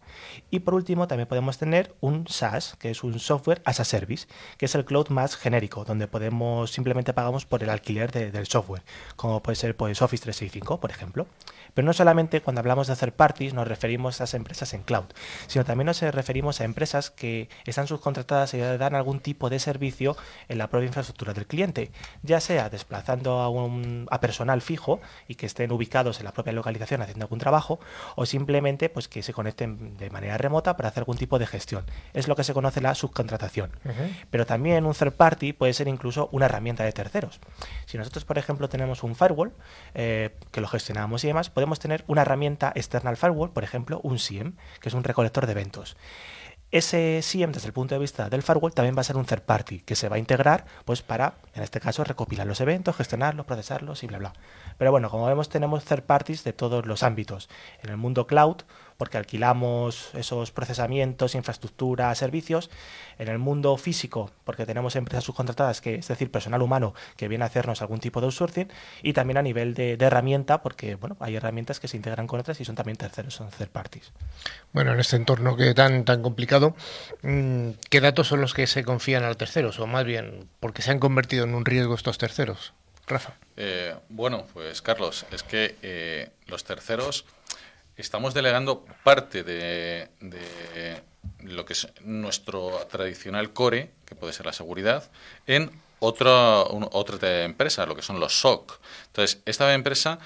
Y 0.50 0.60
por 0.60 0.74
último, 0.74 1.06
también 1.06 1.28
podemos 1.28 1.58
tener 1.58 1.94
un 2.00 2.26
SaaS, 2.26 2.76
que 2.78 2.90
es 2.90 3.04
un 3.04 3.18
Software 3.18 3.62
as 3.64 3.80
a 3.80 3.84
Service, 3.84 4.26
que 4.56 4.66
es 4.66 4.74
el 4.74 4.84
cloud 4.84 5.08
más 5.08 5.36
genérico, 5.36 5.84
donde 5.84 6.08
podemos 6.08 6.70
simplemente 6.70 7.12
pagamos 7.12 7.46
por 7.46 7.62
el 7.62 7.70
alquiler 7.70 8.10
del 8.10 8.46
software, 8.46 8.82
como 9.16 9.42
puede 9.42 9.56
ser 9.56 9.76
pues, 9.76 10.02
Office 10.02 10.22
365, 10.22 10.80
por 10.80 10.90
ejemplo. 10.90 11.26
Pero 11.74 11.86
no 11.86 11.92
solamente 11.92 12.40
cuando 12.40 12.60
hablamos 12.60 12.86
de 12.86 12.92
hacer 12.92 13.14
parties 13.14 13.54
nos 13.54 13.68
referimos 13.68 14.14
a 14.20 14.24
esas 14.24 14.34
empresas 14.34 14.74
en 14.74 14.82
cloud, 14.82 15.06
sino 15.46 15.64
también 15.64 15.86
nos 15.86 16.00
referimos 16.00 16.60
a 16.60 16.64
empresas 16.64 17.10
que 17.10 17.48
están 17.64 17.86
subcontratadas 17.86 18.54
y 18.54 18.58
dan 18.58 18.94
algún 18.94 19.20
tipo 19.20 19.50
de 19.50 19.58
servicio 19.58 20.16
en 20.48 20.58
la 20.58 20.68
propia 20.68 20.86
infraestructura 20.86 21.34
del 21.34 21.46
cliente, 21.46 21.90
ya 22.22 22.40
sea 22.40 22.70
desplazando 22.70 23.38
a, 23.40 23.48
un, 23.48 24.06
a 24.10 24.20
personal 24.20 24.62
fijo 24.62 25.00
y 25.26 25.34
que 25.34 25.46
estén 25.46 25.72
ubicados 25.72 26.18
en 26.18 26.24
la 26.24 26.32
propia 26.32 26.52
localización 26.52 27.02
haciendo 27.02 27.24
algún 27.24 27.38
trabajo, 27.38 27.80
o 28.16 28.26
simplemente 28.26 28.88
pues 28.88 29.08
que 29.08 29.22
se 29.22 29.32
conecten 29.32 29.96
de 29.96 30.10
manera 30.10 30.38
remota 30.38 30.76
para 30.76 30.88
hacer 30.88 31.02
algún 31.02 31.16
tipo 31.16 31.38
de 31.38 31.46
gestión. 31.46 31.84
Es 32.14 32.28
lo 32.28 32.36
que 32.36 32.44
se 32.44 32.54
conoce 32.54 32.80
la 32.80 32.94
subcontratación. 32.94 33.70
Pero 34.30 34.46
también 34.46 34.86
un 34.86 34.94
third 34.94 35.12
party 35.12 35.52
puede 35.52 35.72
ser 35.72 35.88
incluso 35.88 36.28
una 36.32 36.46
herramienta 36.46 36.84
de 36.84 36.92
terceros. 36.92 37.40
Si 37.86 37.98
nosotros, 37.98 38.24
por 38.24 38.38
ejemplo, 38.38 38.68
tenemos 38.68 39.02
un 39.02 39.14
firewall 39.14 39.52
eh, 39.94 40.34
que 40.50 40.60
lo 40.60 40.68
gestionamos 40.68 41.24
y 41.24 41.28
demás, 41.28 41.50
podemos 41.58 41.80
tener 41.80 42.04
una 42.06 42.22
herramienta 42.22 42.70
externa 42.76 43.10
al 43.10 43.16
firewall, 43.16 43.50
por 43.50 43.64
ejemplo, 43.64 43.98
un 44.04 44.20
SIEM, 44.20 44.54
que 44.80 44.90
es 44.90 44.94
un 44.94 45.02
recolector 45.02 45.44
de 45.44 45.50
eventos. 45.50 45.96
Ese 46.70 47.20
SIEM, 47.20 47.50
desde 47.50 47.66
el 47.66 47.72
punto 47.72 47.96
de 47.96 47.98
vista 47.98 48.30
del 48.30 48.44
firewall, 48.44 48.72
también 48.72 48.94
va 48.96 49.00
a 49.00 49.04
ser 49.04 49.16
un 49.16 49.24
third 49.24 49.42
party 49.42 49.80
que 49.80 49.96
se 49.96 50.08
va 50.08 50.14
a 50.14 50.18
integrar 50.20 50.66
pues, 50.84 51.02
para, 51.02 51.34
en 51.54 51.64
este 51.64 51.80
caso, 51.80 52.04
recopilar 52.04 52.46
los 52.46 52.60
eventos, 52.60 52.94
gestionarlos, 52.94 53.44
procesarlos 53.44 54.04
y 54.04 54.06
bla, 54.06 54.18
bla. 54.18 54.34
Pero 54.76 54.92
bueno, 54.92 55.10
como 55.10 55.26
vemos, 55.26 55.48
tenemos 55.48 55.84
third 55.84 56.04
parties 56.04 56.44
de 56.44 56.52
todos 56.52 56.86
los 56.86 57.02
ámbitos. 57.02 57.48
En 57.82 57.90
el 57.90 57.96
mundo 57.96 58.28
cloud, 58.28 58.58
porque 58.98 59.16
alquilamos 59.16 60.10
esos 60.14 60.50
procesamientos, 60.50 61.36
infraestructura, 61.36 62.12
servicios. 62.16 62.68
En 63.18 63.28
el 63.28 63.38
mundo 63.38 63.76
físico, 63.76 64.32
porque 64.44 64.66
tenemos 64.66 64.96
empresas 64.96 65.22
subcontratadas, 65.24 65.80
que 65.80 65.94
es 65.94 66.08
decir, 66.08 66.32
personal 66.32 66.62
humano 66.62 66.94
que 67.16 67.28
viene 67.28 67.44
a 67.44 67.46
hacernos 67.46 67.80
algún 67.80 68.00
tipo 68.00 68.20
de 68.20 68.26
outsourcing. 68.26 68.68
Y 69.02 69.12
también 69.12 69.36
a 69.38 69.42
nivel 69.42 69.74
de, 69.74 69.96
herramienta, 70.00 70.62
porque 70.62 70.96
bueno, 70.96 71.16
hay 71.20 71.36
herramientas 71.36 71.78
que 71.78 71.86
se 71.86 71.96
integran 71.96 72.26
con 72.26 72.40
otras 72.40 72.60
y 72.60 72.64
son 72.64 72.74
también 72.74 72.96
terceros, 72.96 73.34
son 73.34 73.50
third 73.50 73.68
parties. 73.68 74.12
Bueno, 74.72 74.92
en 74.92 74.98
este 74.98 75.14
entorno 75.14 75.56
que 75.56 75.74
tan, 75.74 76.04
tan 76.04 76.20
complicado, 76.20 76.74
mm, 77.22 77.70
¿qué 77.88 78.00
datos 78.00 78.26
son 78.26 78.40
los 78.40 78.52
que 78.52 78.66
se 78.66 78.82
confían 78.82 79.22
a 79.22 79.28
los 79.28 79.36
terceros? 79.36 79.78
O 79.78 79.86
más 79.86 80.04
bien, 80.04 80.48
¿por 80.58 80.72
qué 80.72 80.82
se 80.82 80.90
han 80.90 80.98
convertido 80.98 81.44
en 81.44 81.54
un 81.54 81.64
riesgo 81.64 81.94
estos 81.94 82.18
terceros? 82.18 82.74
Rafa. 83.06 83.34
Eh, 83.56 83.94
bueno, 84.08 84.44
pues 84.52 84.82
Carlos, 84.82 85.24
es 85.30 85.44
que 85.44 85.76
eh, 85.82 86.30
los 86.46 86.64
terceros 86.64 87.24
estamos 88.02 88.34
delegando 88.34 88.84
parte 89.04 89.44
de, 89.44 90.08
lo 91.42 91.64
que 91.64 91.72
es 91.72 91.88
nuestro 92.02 92.86
tradicional 92.90 93.52
core, 93.52 93.90
que 94.06 94.14
puede 94.14 94.32
ser 94.32 94.46
la 94.46 94.52
seguridad, 94.52 95.10
en 95.46 95.70
otra, 95.98 96.62
otra 96.62 97.44
empresa, 97.44 97.86
lo 97.86 97.96
que 97.96 98.02
son 98.02 98.20
los 98.20 98.40
SOC. 98.40 98.80
Entonces, 99.08 99.42
esta 99.44 99.74
empresa 99.74 100.18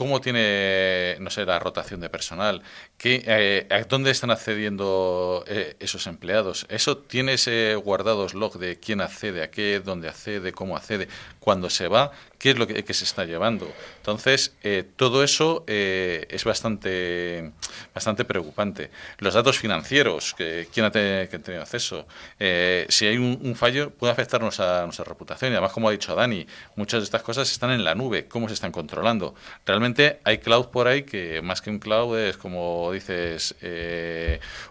¿Cómo 0.00 0.22
tiene, 0.22 1.18
no 1.20 1.28
sé, 1.28 1.44
la 1.44 1.58
rotación 1.58 2.00
de 2.00 2.08
personal? 2.08 2.62
¿Qué, 2.96 3.22
eh, 3.26 3.66
¿A 3.68 3.84
dónde 3.84 4.10
están 4.10 4.30
accediendo 4.30 5.44
eh, 5.46 5.76
esos 5.78 6.06
empleados? 6.06 6.64
¿Eso 6.70 6.96
tiene 6.96 7.34
ese 7.34 7.74
guardados 7.74 8.32
log 8.32 8.58
de 8.58 8.80
quién 8.80 9.02
accede 9.02 9.42
a 9.42 9.50
qué, 9.50 9.78
dónde 9.84 10.08
accede, 10.08 10.52
cómo 10.52 10.74
accede, 10.74 11.06
cuándo 11.38 11.68
se 11.68 11.86
va? 11.86 12.12
Qué 12.40 12.50
es 12.50 12.58
lo 12.58 12.66
que, 12.66 12.94
se 12.94 13.04
está 13.04 13.26
llevando. 13.26 13.70
Entonces, 13.98 14.56
eh, 14.62 14.82
todo 14.96 15.22
eso 15.22 15.62
eh, 15.66 16.26
es 16.30 16.44
bastante, 16.44 17.52
bastante 17.94 18.24
preocupante. 18.24 18.90
Los 19.18 19.34
datos 19.34 19.58
financieros, 19.58 20.34
que, 20.34 20.66
¿quién 20.72 20.86
ha, 20.86 20.90
tenido 20.90 21.60
acceso? 21.60 22.06
Eh, 22.38 22.86
si 22.88 23.06
hay 23.06 23.18
un, 23.18 23.54
fallo, 23.54 23.90
puede 23.90 24.12
afectarnos 24.14 24.58
a 24.58 24.84
nuestra 24.84 25.04
reputación. 25.04 25.52
Y 25.52 25.54
además, 25.54 25.72
como 25.72 25.90
ha 25.90 25.92
dicho 25.92 26.14
Dani, 26.14 26.46
muchas 26.76 27.00
de 27.00 27.04
estas 27.04 27.22
cosas 27.22 27.52
están 27.52 27.72
en 27.72 27.84
la 27.84 27.94
nube. 27.94 28.26
¿Cómo 28.26 28.48
se 28.48 28.54
están 28.54 28.72
controlando? 28.72 29.34
Realmente 29.66 30.20
hay 30.24 30.38
cloud 30.38 30.68
por 30.68 30.88
ahí 30.88 31.02
que, 31.02 31.42
más 31.42 31.60
que 31.60 31.68
un 31.68 31.78
cloud, 31.78 32.18
es 32.18 32.38
como 32.38 32.90
dices, 32.90 33.54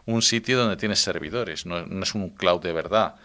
un 0.08 0.22
sitio 0.24 0.58
donde 0.58 0.76
tienes 0.76 1.00
servidores, 1.00 1.68
no 1.68 2.04
es 2.04 2.16
un 2.16 2.30
cloud 2.32 2.62
de 2.62 2.74
verdad. 2.74 3.16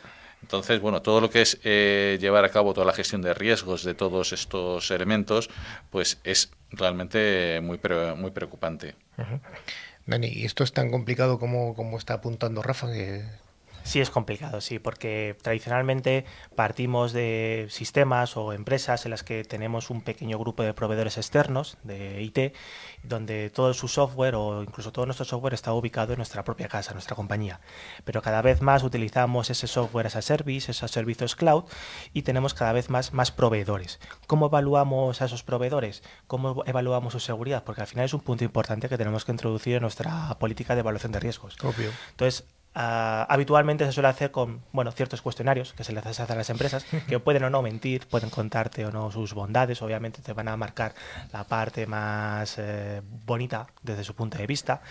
Entonces, 0.44 0.78
bueno, 0.78 1.00
todo 1.00 1.22
lo 1.22 1.30
que 1.30 1.40
es 1.40 1.58
eh, 1.64 2.18
llevar 2.20 2.44
a 2.44 2.50
cabo 2.50 2.74
toda 2.74 2.84
la 2.84 2.92
gestión 2.92 3.22
de 3.22 3.32
riesgos 3.32 3.82
de 3.82 3.94
todos 3.94 4.34
estos 4.34 4.90
elementos, 4.90 5.48
pues 5.90 6.20
es 6.22 6.50
realmente 6.70 7.62
muy, 7.62 7.80
muy 8.18 8.30
preocupante. 8.30 8.94
Dani, 10.04 10.26
¿y 10.26 10.44
esto 10.44 10.62
es 10.62 10.74
tan 10.74 10.90
complicado 10.90 11.38
como, 11.38 11.74
como 11.74 11.96
está 11.96 12.12
apuntando 12.12 12.60
Rafa? 12.60 12.92
Que, 12.92 13.24
Sí, 13.84 14.00
es 14.00 14.08
complicado, 14.08 14.62
sí, 14.62 14.78
porque 14.78 15.36
tradicionalmente 15.42 16.24
partimos 16.56 17.12
de 17.12 17.66
sistemas 17.68 18.34
o 18.38 18.54
empresas 18.54 19.04
en 19.04 19.10
las 19.10 19.22
que 19.22 19.44
tenemos 19.44 19.90
un 19.90 20.00
pequeño 20.00 20.38
grupo 20.38 20.62
de 20.62 20.72
proveedores 20.72 21.18
externos 21.18 21.76
de 21.82 22.22
IT, 22.22 22.54
donde 23.02 23.50
todo 23.50 23.74
su 23.74 23.86
software 23.88 24.36
o 24.36 24.62
incluso 24.62 24.90
todo 24.90 25.04
nuestro 25.04 25.26
software 25.26 25.52
está 25.52 25.74
ubicado 25.74 26.14
en 26.14 26.16
nuestra 26.16 26.44
propia 26.44 26.66
casa, 26.66 26.94
nuestra 26.94 27.14
compañía. 27.14 27.60
Pero 28.04 28.22
cada 28.22 28.40
vez 28.40 28.62
más 28.62 28.82
utilizamos 28.82 29.50
ese 29.50 29.66
software 29.66 30.06
as 30.06 30.16
a 30.16 30.22
service, 30.22 30.70
esos 30.70 30.90
servicios 30.90 31.36
cloud, 31.36 31.64
y 32.14 32.22
tenemos 32.22 32.54
cada 32.54 32.72
vez 32.72 32.88
más, 32.88 33.12
más 33.12 33.32
proveedores. 33.32 34.00
¿Cómo 34.26 34.46
evaluamos 34.46 35.20
a 35.20 35.26
esos 35.26 35.42
proveedores? 35.42 36.02
¿Cómo 36.26 36.64
evaluamos 36.64 37.12
su 37.12 37.20
seguridad? 37.20 37.64
Porque 37.64 37.82
al 37.82 37.86
final 37.86 38.06
es 38.06 38.14
un 38.14 38.20
punto 38.20 38.44
importante 38.44 38.88
que 38.88 38.96
tenemos 38.96 39.26
que 39.26 39.32
introducir 39.32 39.76
en 39.76 39.82
nuestra 39.82 40.34
política 40.38 40.74
de 40.74 40.80
evaluación 40.80 41.12
de 41.12 41.20
riesgos. 41.20 41.56
Obvio. 41.62 41.90
Entonces, 42.12 42.46
Ah, 42.74 43.24
habitualmente 43.28 43.84
se 43.84 43.92
suele 43.92 44.08
hacer 44.08 44.32
con 44.32 44.60
bueno, 44.72 44.90
ciertos 44.90 45.22
cuestionarios 45.22 45.72
que 45.74 45.84
se 45.84 45.92
les 45.92 46.04
hace 46.04 46.22
a 46.22 46.34
las 46.34 46.50
empresas, 46.50 46.84
que 47.08 47.20
pueden 47.20 47.44
o 47.44 47.50
no 47.50 47.62
mentir, 47.62 48.06
pueden 48.08 48.30
contarte 48.30 48.84
o 48.84 48.90
no 48.90 49.10
sus 49.12 49.32
bondades, 49.32 49.80
obviamente 49.82 50.22
te 50.22 50.32
van 50.32 50.48
a 50.48 50.56
marcar 50.56 50.94
la 51.32 51.44
parte 51.44 51.86
más 51.86 52.56
eh, 52.58 53.00
bonita 53.24 53.68
desde 53.82 54.02
su 54.02 54.14
punto 54.14 54.38
de 54.38 54.46
vista. 54.46 54.82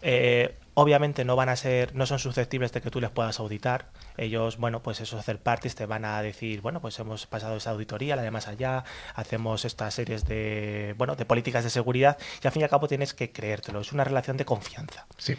Eh, 0.00 0.54
obviamente 0.74 1.24
no 1.24 1.34
van 1.34 1.48
a 1.48 1.56
ser, 1.56 1.92
no 1.96 2.06
son 2.06 2.20
susceptibles 2.20 2.70
de 2.70 2.80
que 2.80 2.90
tú 2.90 3.00
les 3.00 3.10
puedas 3.10 3.40
auditar. 3.40 3.86
Ellos, 4.16 4.56
bueno, 4.56 4.80
pues 4.80 5.00
esos 5.00 5.18
hacer 5.18 5.40
parties 5.40 5.74
te 5.74 5.86
van 5.86 6.04
a 6.04 6.22
decir, 6.22 6.60
bueno, 6.60 6.80
pues 6.80 6.96
hemos 7.00 7.26
pasado 7.26 7.56
esa 7.56 7.70
auditoría, 7.70 8.14
la 8.14 8.22
de 8.22 8.30
más 8.30 8.46
allá, 8.46 8.84
hacemos 9.16 9.64
estas 9.64 9.94
series 9.94 10.24
de, 10.24 10.94
bueno, 10.96 11.16
de 11.16 11.24
políticas 11.24 11.64
de 11.64 11.70
seguridad 11.70 12.16
y 12.42 12.46
al 12.46 12.52
fin 12.52 12.60
y 12.60 12.64
al 12.64 12.70
cabo 12.70 12.86
tienes 12.86 13.12
que 13.12 13.32
creértelo. 13.32 13.80
Es 13.80 13.92
una 13.92 14.04
relación 14.04 14.36
de 14.36 14.44
confianza. 14.44 15.06
Sí. 15.16 15.36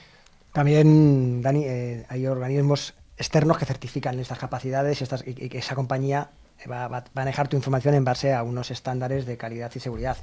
También, 0.54 1.42
Dani, 1.42 1.64
eh, 1.66 2.06
hay 2.10 2.28
organismos 2.28 2.96
externos 3.18 3.58
que 3.58 3.66
certifican 3.66 4.20
estas 4.20 4.40
capacidades 4.40 5.02
y, 5.02 5.04
estas, 5.04 5.24
y, 5.26 5.34
que 5.34 5.58
esa 5.58 5.76
compañía 5.76 6.30
va, 6.70 6.86
a 6.86 7.04
manejar 7.14 7.48
tu 7.48 7.58
información 7.58 7.94
en 7.94 8.04
base 8.04 8.34
a 8.34 8.44
unos 8.44 8.72
estándares 8.72 9.26
de 9.26 9.38
calidad 9.38 9.72
y 9.76 9.80
seguridad. 9.80 10.18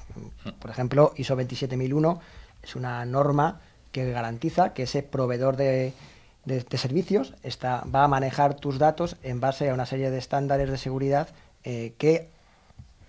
Por 0.59 0.71
ejemplo, 0.71 1.13
ISO 1.17 1.37
27001 1.37 2.21
es 2.63 2.77
una 2.77 3.05
norma 3.05 3.61
que 3.93 4.11
garantiza 4.11 4.73
que 4.75 4.85
ese 4.85 5.03
proveedor 5.03 5.57
de, 5.57 5.93
de, 6.45 6.79
servicios 6.79 7.35
está, 7.43 7.85
va 7.85 8.05
a 8.05 8.09
manejar 8.09 8.55
tus 8.55 8.79
datos 8.79 9.17
en 9.23 9.41
base 9.41 9.71
a 9.71 9.75
una 9.75 9.87
serie 9.87 10.11
de 10.11 10.19
estándares 10.19 10.71
de 10.71 10.79
seguridad 10.79 11.29
eh, 11.65 11.95
que 11.99 12.29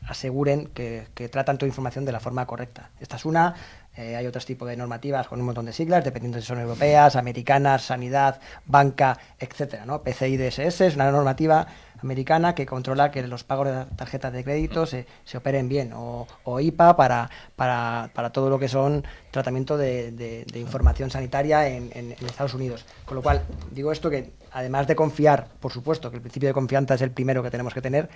aseguren 0.07 0.67
que, 0.67 1.07
que, 1.13 1.27
tratan 1.27 1.57
tu 1.57 1.65
información 1.65 2.05
de 2.05 2.11
la 2.11 2.19
forma 2.19 2.45
correcta. 2.45 2.89
Esta 2.99 3.17
es 3.17 3.25
una, 3.25 3.55
eh, 3.97 4.15
hay 4.15 4.27
otros 4.27 4.45
tipos 4.45 4.67
de 4.69 4.77
normativas 4.77 5.27
con 5.27 5.39
un 5.39 5.47
montón 5.47 5.65
de 5.65 5.73
siglas, 5.73 6.03
dependiendo 6.03 6.39
si 6.39 6.45
son 6.45 6.59
europeas, 6.59 7.15
americanas, 7.15 7.81
sanidad, 7.81 8.39
banca, 8.65 9.17
etcétera. 9.39 9.85
¿no? 9.85 10.03
PCI 10.03 10.37
DSS 10.37 10.81
es 10.81 10.95
una 10.95 11.11
normativa 11.11 11.67
americana 12.01 12.53
que 12.53 12.65
controla 12.65 13.09
que 13.09 13.25
los 13.25 13.43
pagos 13.43 13.67
de 13.67 13.85
tarjetas 13.95 14.31
de 14.33 14.43
crédito 14.43 14.85
se, 14.85 15.07
se 15.25 15.37
operen 15.37 15.67
bien, 15.67 15.93
o, 15.95 16.27
IPA 16.59 16.95
para, 16.95 17.29
para, 17.55 18.11
para, 18.13 18.31
todo 18.31 18.51
lo 18.51 18.59
que 18.59 18.67
son 18.67 19.03
tratamiento 19.31 19.77
de, 19.77 20.45
información 20.53 21.09
sanitaria 21.09 21.67
en, 21.67 21.89
en, 21.93 22.11
Estados 22.25 22.53
Unidos. 22.53 22.85
Con 23.05 23.15
lo 23.15 23.23
cual, 23.23 23.41
digo 23.71 23.91
esto 23.91 24.09
que 24.09 24.31
además 24.51 24.87
de 24.87 24.95
confiar, 24.95 25.47
por 25.59 25.71
supuesto, 25.71 26.09
que 26.11 26.17
el 26.17 26.21
principio 26.21 26.49
de 26.49 26.53
confianza 26.53 26.93
es 26.93 27.01
el 27.01 27.11
primero 27.11 27.41
que 27.41 27.49
tenemos 27.49 27.73
que 27.73 27.81
tener, 27.81 28.09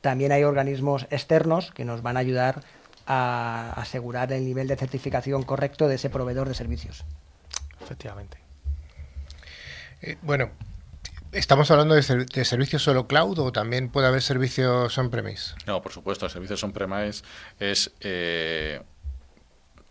también 0.00 0.32
hay 0.32 0.44
organismos 0.44 1.06
externos 1.10 1.70
que 1.72 1.84
nos 1.84 2.02
van 2.02 2.16
a 2.16 2.20
ayudar 2.20 2.62
a 3.08 3.72
asegurar 3.76 4.30
el 4.32 4.44
nivel 4.44 4.68
de 4.68 4.76
certificación 4.76 5.42
correcto 5.42 5.88
de 5.88 5.94
ese 5.94 6.10
proveedor 6.10 6.46
de 6.46 6.54
servicios. 6.54 7.04
Efectivamente. 7.80 8.38
Eh, 10.02 10.18
bueno, 10.20 10.50
¿estamos 11.32 11.70
hablando 11.70 11.94
de, 11.94 12.02
servicios 12.02 12.82
solo 12.82 13.08
cloud 13.08 13.38
o 13.38 13.50
también 13.50 13.88
puede 13.88 14.06
haber 14.06 14.20
servicios 14.20 14.96
on-premise? 14.98 15.54
No, 15.66 15.80
por 15.80 15.92
supuesto, 15.92 16.26
el 16.26 16.32
servicio 16.32 16.56
on-premise 16.62 17.24
es... 17.58 17.90
Eh, 18.00 18.82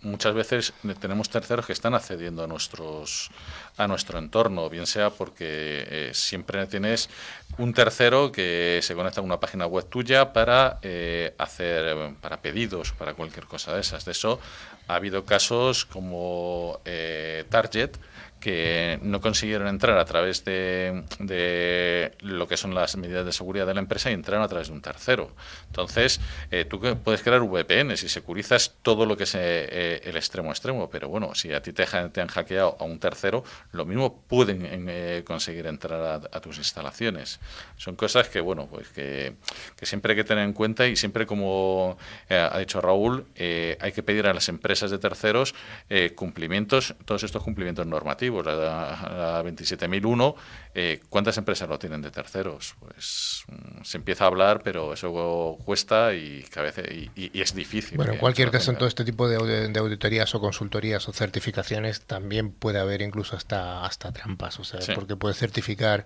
muchas 0.01 0.33
veces 0.33 0.73
tenemos 0.99 1.29
terceros 1.29 1.65
que 1.65 1.73
están 1.73 1.95
accediendo 1.95 2.43
a 2.43 2.47
nuestros 2.47 3.31
a 3.77 3.87
nuestro 3.87 4.19
entorno, 4.19 4.69
bien 4.69 4.87
sea 4.87 5.09
porque 5.09 5.85
eh, 5.89 6.11
siempre 6.13 6.65
tienes 6.67 7.09
un 7.57 7.73
tercero 7.73 8.31
que 8.31 8.79
se 8.83 8.95
conecta 8.95 9.21
a 9.21 9.23
una 9.23 9.39
página 9.39 9.65
web 9.65 9.85
tuya 9.85 10.33
para 10.33 10.79
eh, 10.81 11.33
hacer 11.37 12.13
para 12.21 12.37
pedidos, 12.41 12.91
para 12.91 13.13
cualquier 13.13 13.45
cosa 13.45 13.73
de 13.73 13.81
esas. 13.81 14.05
De 14.05 14.11
eso 14.11 14.39
ha 14.87 14.95
habido 14.95 15.25
casos 15.25 15.85
como 15.85 16.79
eh, 16.85 17.45
Target 17.49 17.97
que 18.39 18.99
no 19.01 19.19
consiguieron 19.19 19.67
entrar 19.67 19.97
a 19.97 20.05
través 20.05 20.45
de, 20.45 22.11
lo 22.19 22.47
que 22.47 22.57
son 22.57 22.75
las 22.75 22.95
medidas 22.97 23.25
de 23.25 23.31
seguridad 23.31 23.65
de 23.65 23.73
la 23.73 23.79
empresa 23.79 24.11
y 24.11 24.13
entraron 24.13 24.43
a 24.43 24.47
través 24.47 24.67
de 24.67 24.73
un 24.73 24.81
tercero. 24.81 25.31
Entonces, 25.67 26.19
eh, 26.51 26.65
tú 26.65 26.79
puedes 27.03 27.21
crear 27.23 27.41
VPNs 27.41 28.03
y 28.03 28.09
securizas 28.09 28.75
todo 28.81 29.05
lo 29.05 29.17
que 29.17 29.23
es 29.23 29.35
eh, 29.35 30.01
el 30.03 30.15
extremo 30.15 30.51
extremo, 30.51 30.89
pero 30.89 31.09
bueno, 31.09 31.33
si 31.33 31.53
a 31.53 31.61
ti 31.61 31.73
te, 31.73 31.85
te, 31.85 32.21
han 32.21 32.27
hackeado 32.27 32.77
a 32.79 32.83
un 32.83 32.99
tercero, 32.99 33.43
lo 33.71 33.85
mismo 33.85 34.21
pueden 34.27 34.87
eh, 34.89 35.23
conseguir 35.25 35.65
entrar 35.67 36.21
a, 36.31 36.41
tus 36.41 36.57
instalaciones. 36.57 37.39
Son 37.77 37.95
cosas 37.95 38.29
que, 38.29 38.39
bueno, 38.39 38.67
pues 38.67 38.87
que, 38.89 39.33
que, 39.75 39.85
siempre 39.85 40.13
hay 40.13 40.17
que 40.17 40.23
tener 40.23 40.43
en 40.43 40.53
cuenta 40.53 40.87
y 40.87 40.95
siempre, 40.95 41.25
como 41.25 41.97
ha 42.29 42.59
dicho 42.59 42.79
Raúl, 42.81 43.25
hay 43.37 43.91
que 43.91 44.03
pedir 44.03 44.27
a 44.27 44.33
las 44.33 44.49
empresas 44.49 44.91
de 44.91 44.99
terceros 44.99 45.55
cumplimientos, 46.15 46.95
todos 47.05 47.23
estos 47.23 47.43
cumplimientos 47.43 47.85
normativos 47.87 48.26
la, 48.29 49.41
27001, 49.43 50.35
eh, 50.73 50.99
¿cuántas 51.09 51.37
empresas 51.37 51.67
lo 51.67 51.79
tienen 51.79 52.01
de 52.01 52.11
terceros? 52.11 52.75
Pues 52.79 53.43
mm, 53.47 53.83
se 53.83 53.97
empieza 53.97 54.25
a 54.25 54.27
hablar, 54.27 54.61
pero 54.63 54.93
eso 54.93 55.57
cuesta 55.63 56.13
y, 56.13 56.45
y, 57.15 57.41
es 57.41 57.53
difícil. 57.53 57.97
Bueno, 57.97 58.13
en 58.13 58.19
cualquier 58.19 58.51
caso, 58.51 58.71
en 58.71 58.77
todo 58.77 58.87
este 58.87 59.05
tipo 59.05 59.27
de, 59.27 59.69
de, 59.69 59.79
auditorías 59.79 60.33
o 60.35 60.39
consultorías 60.39 61.07
o 61.07 61.13
certificaciones 61.13 62.01
también 62.01 62.51
puede 62.51 62.79
haber 62.79 63.01
incluso 63.01 63.35
hasta, 63.35 63.85
hasta 63.85 64.11
trampas, 64.11 64.59
o 64.59 64.63
sea, 64.63 64.79
porque 64.95 65.15
puedes 65.15 65.37
certificar 65.37 66.05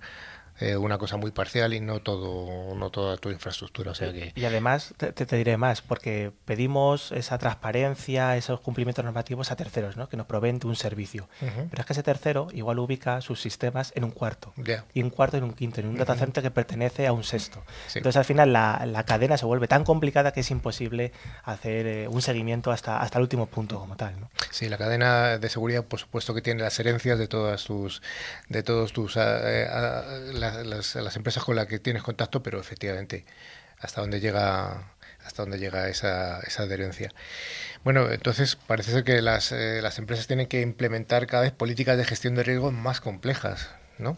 eh, 0.62 0.78
una 0.78 0.98
cosa 0.98 1.18
muy 1.18 1.32
parcial 1.32 1.74
y 1.74 1.80
no 1.80 2.02
todo 2.02 2.76
no 2.76 2.90
toda 2.90 3.18
tu 3.18 3.30
infraestructura. 3.30 3.92
O 3.92 3.96
sea 3.96 4.14
que... 4.14 4.32
Y 4.36 4.46
además 4.46 4.94
te, 4.98 5.12
te, 5.12 5.36
diré 5.36 5.58
más, 5.58 5.82
porque 5.82 6.32
pedimos 6.46 7.12
esa 7.12 7.38
transparencia, 7.38 8.38
esos 8.38 8.60
cumplimientos 8.60 9.04
normativos 9.04 9.52
a 9.52 9.56
terceros, 9.56 9.98
¿no? 9.98 10.08
que 10.10 10.18
nos 10.18 10.28
proveen 10.28 10.60
de 10.60 10.68
un 10.68 10.76
servicio. 10.76 11.28
Pero 11.40 11.82
es 11.82 11.86
que 11.86 11.94
ese 11.94 12.04
tercero 12.04 12.48
igual 12.54 12.80
ubica 12.80 13.22
sus 13.22 13.42
sistemas 13.42 13.92
en 13.96 14.04
un 14.04 14.12
cuarto, 14.12 14.54
y 14.94 15.02
un 15.02 15.10
cuarto 15.10 15.38
en 15.38 15.44
un 15.44 15.54
quinto, 15.54 15.82
en 15.82 15.88
un 15.88 15.98
data 15.98 16.16
center 16.16 16.44
que 16.44 16.52
pertenece 16.52 17.08
a 17.08 17.14
un 17.14 17.24
sexto. 17.24 17.64
Entonces 17.96 18.18
al 18.18 18.26
final 18.26 18.54
la, 18.54 18.84
la, 18.86 19.04
cadena 19.04 19.38
se 19.38 19.46
vuelve 19.46 19.68
tan 19.68 19.84
complicada 19.84 20.32
que 20.32 20.42
es 20.42 20.52
imposible 20.52 21.12
hacer 21.44 21.88
eh, 21.88 22.08
un 22.08 22.22
seguimiento 22.22 22.72
hasta, 22.72 23.02
hasta 23.02 23.18
el 23.18 23.24
último 23.24 23.48
punto 23.48 23.80
como 23.80 23.96
tal. 23.96 24.20
¿no? 24.20 24.30
Sí, 24.52 24.70
la 24.70 24.78
cadena 24.78 25.38
de 25.38 25.50
seguridad 25.50 25.84
por 25.86 26.00
supuesto 26.00 26.34
que 26.34 26.42
tiene 26.42 26.62
las 26.62 26.80
herencias 26.80 27.18
de 27.18 27.28
todas 27.28 27.64
tus 27.64 28.02
de 28.50 28.64
todos 28.64 28.94
tus 28.94 29.18
eh, 29.18 29.68
las, 30.34 30.51
empresas 31.16 31.44
con 31.44 31.56
las 31.56 31.68
que 31.68 31.80
tienes 31.80 32.04
contacto, 32.04 32.44
pero 32.44 32.60
efectivamente 32.60 33.26
hasta 33.80 34.02
dónde 34.02 34.20
llega 34.20 34.94
hasta 35.26 35.44
dónde 35.44 35.60
llega 35.60 35.88
esa, 35.88 36.40
esa 36.42 36.64
adherencia. 36.64 37.12
Bueno, 37.84 38.12
entonces 38.12 38.56
parece 38.56 38.92
ser 38.92 39.04
que 39.04 39.22
las, 39.22 39.52
eh, 39.52 39.80
las 39.82 40.00
empresas 40.00 40.28
tienen 40.28 40.48
que 40.48 40.62
implementar 40.62 41.28
cada 41.28 41.44
vez 41.44 41.52
políticas 41.52 41.98
de 41.98 42.06
gestión 42.06 42.36
de 42.36 42.44
riesgos 42.44 42.74
más 42.74 43.02
complejas, 43.02 43.70
¿no? 44.00 44.18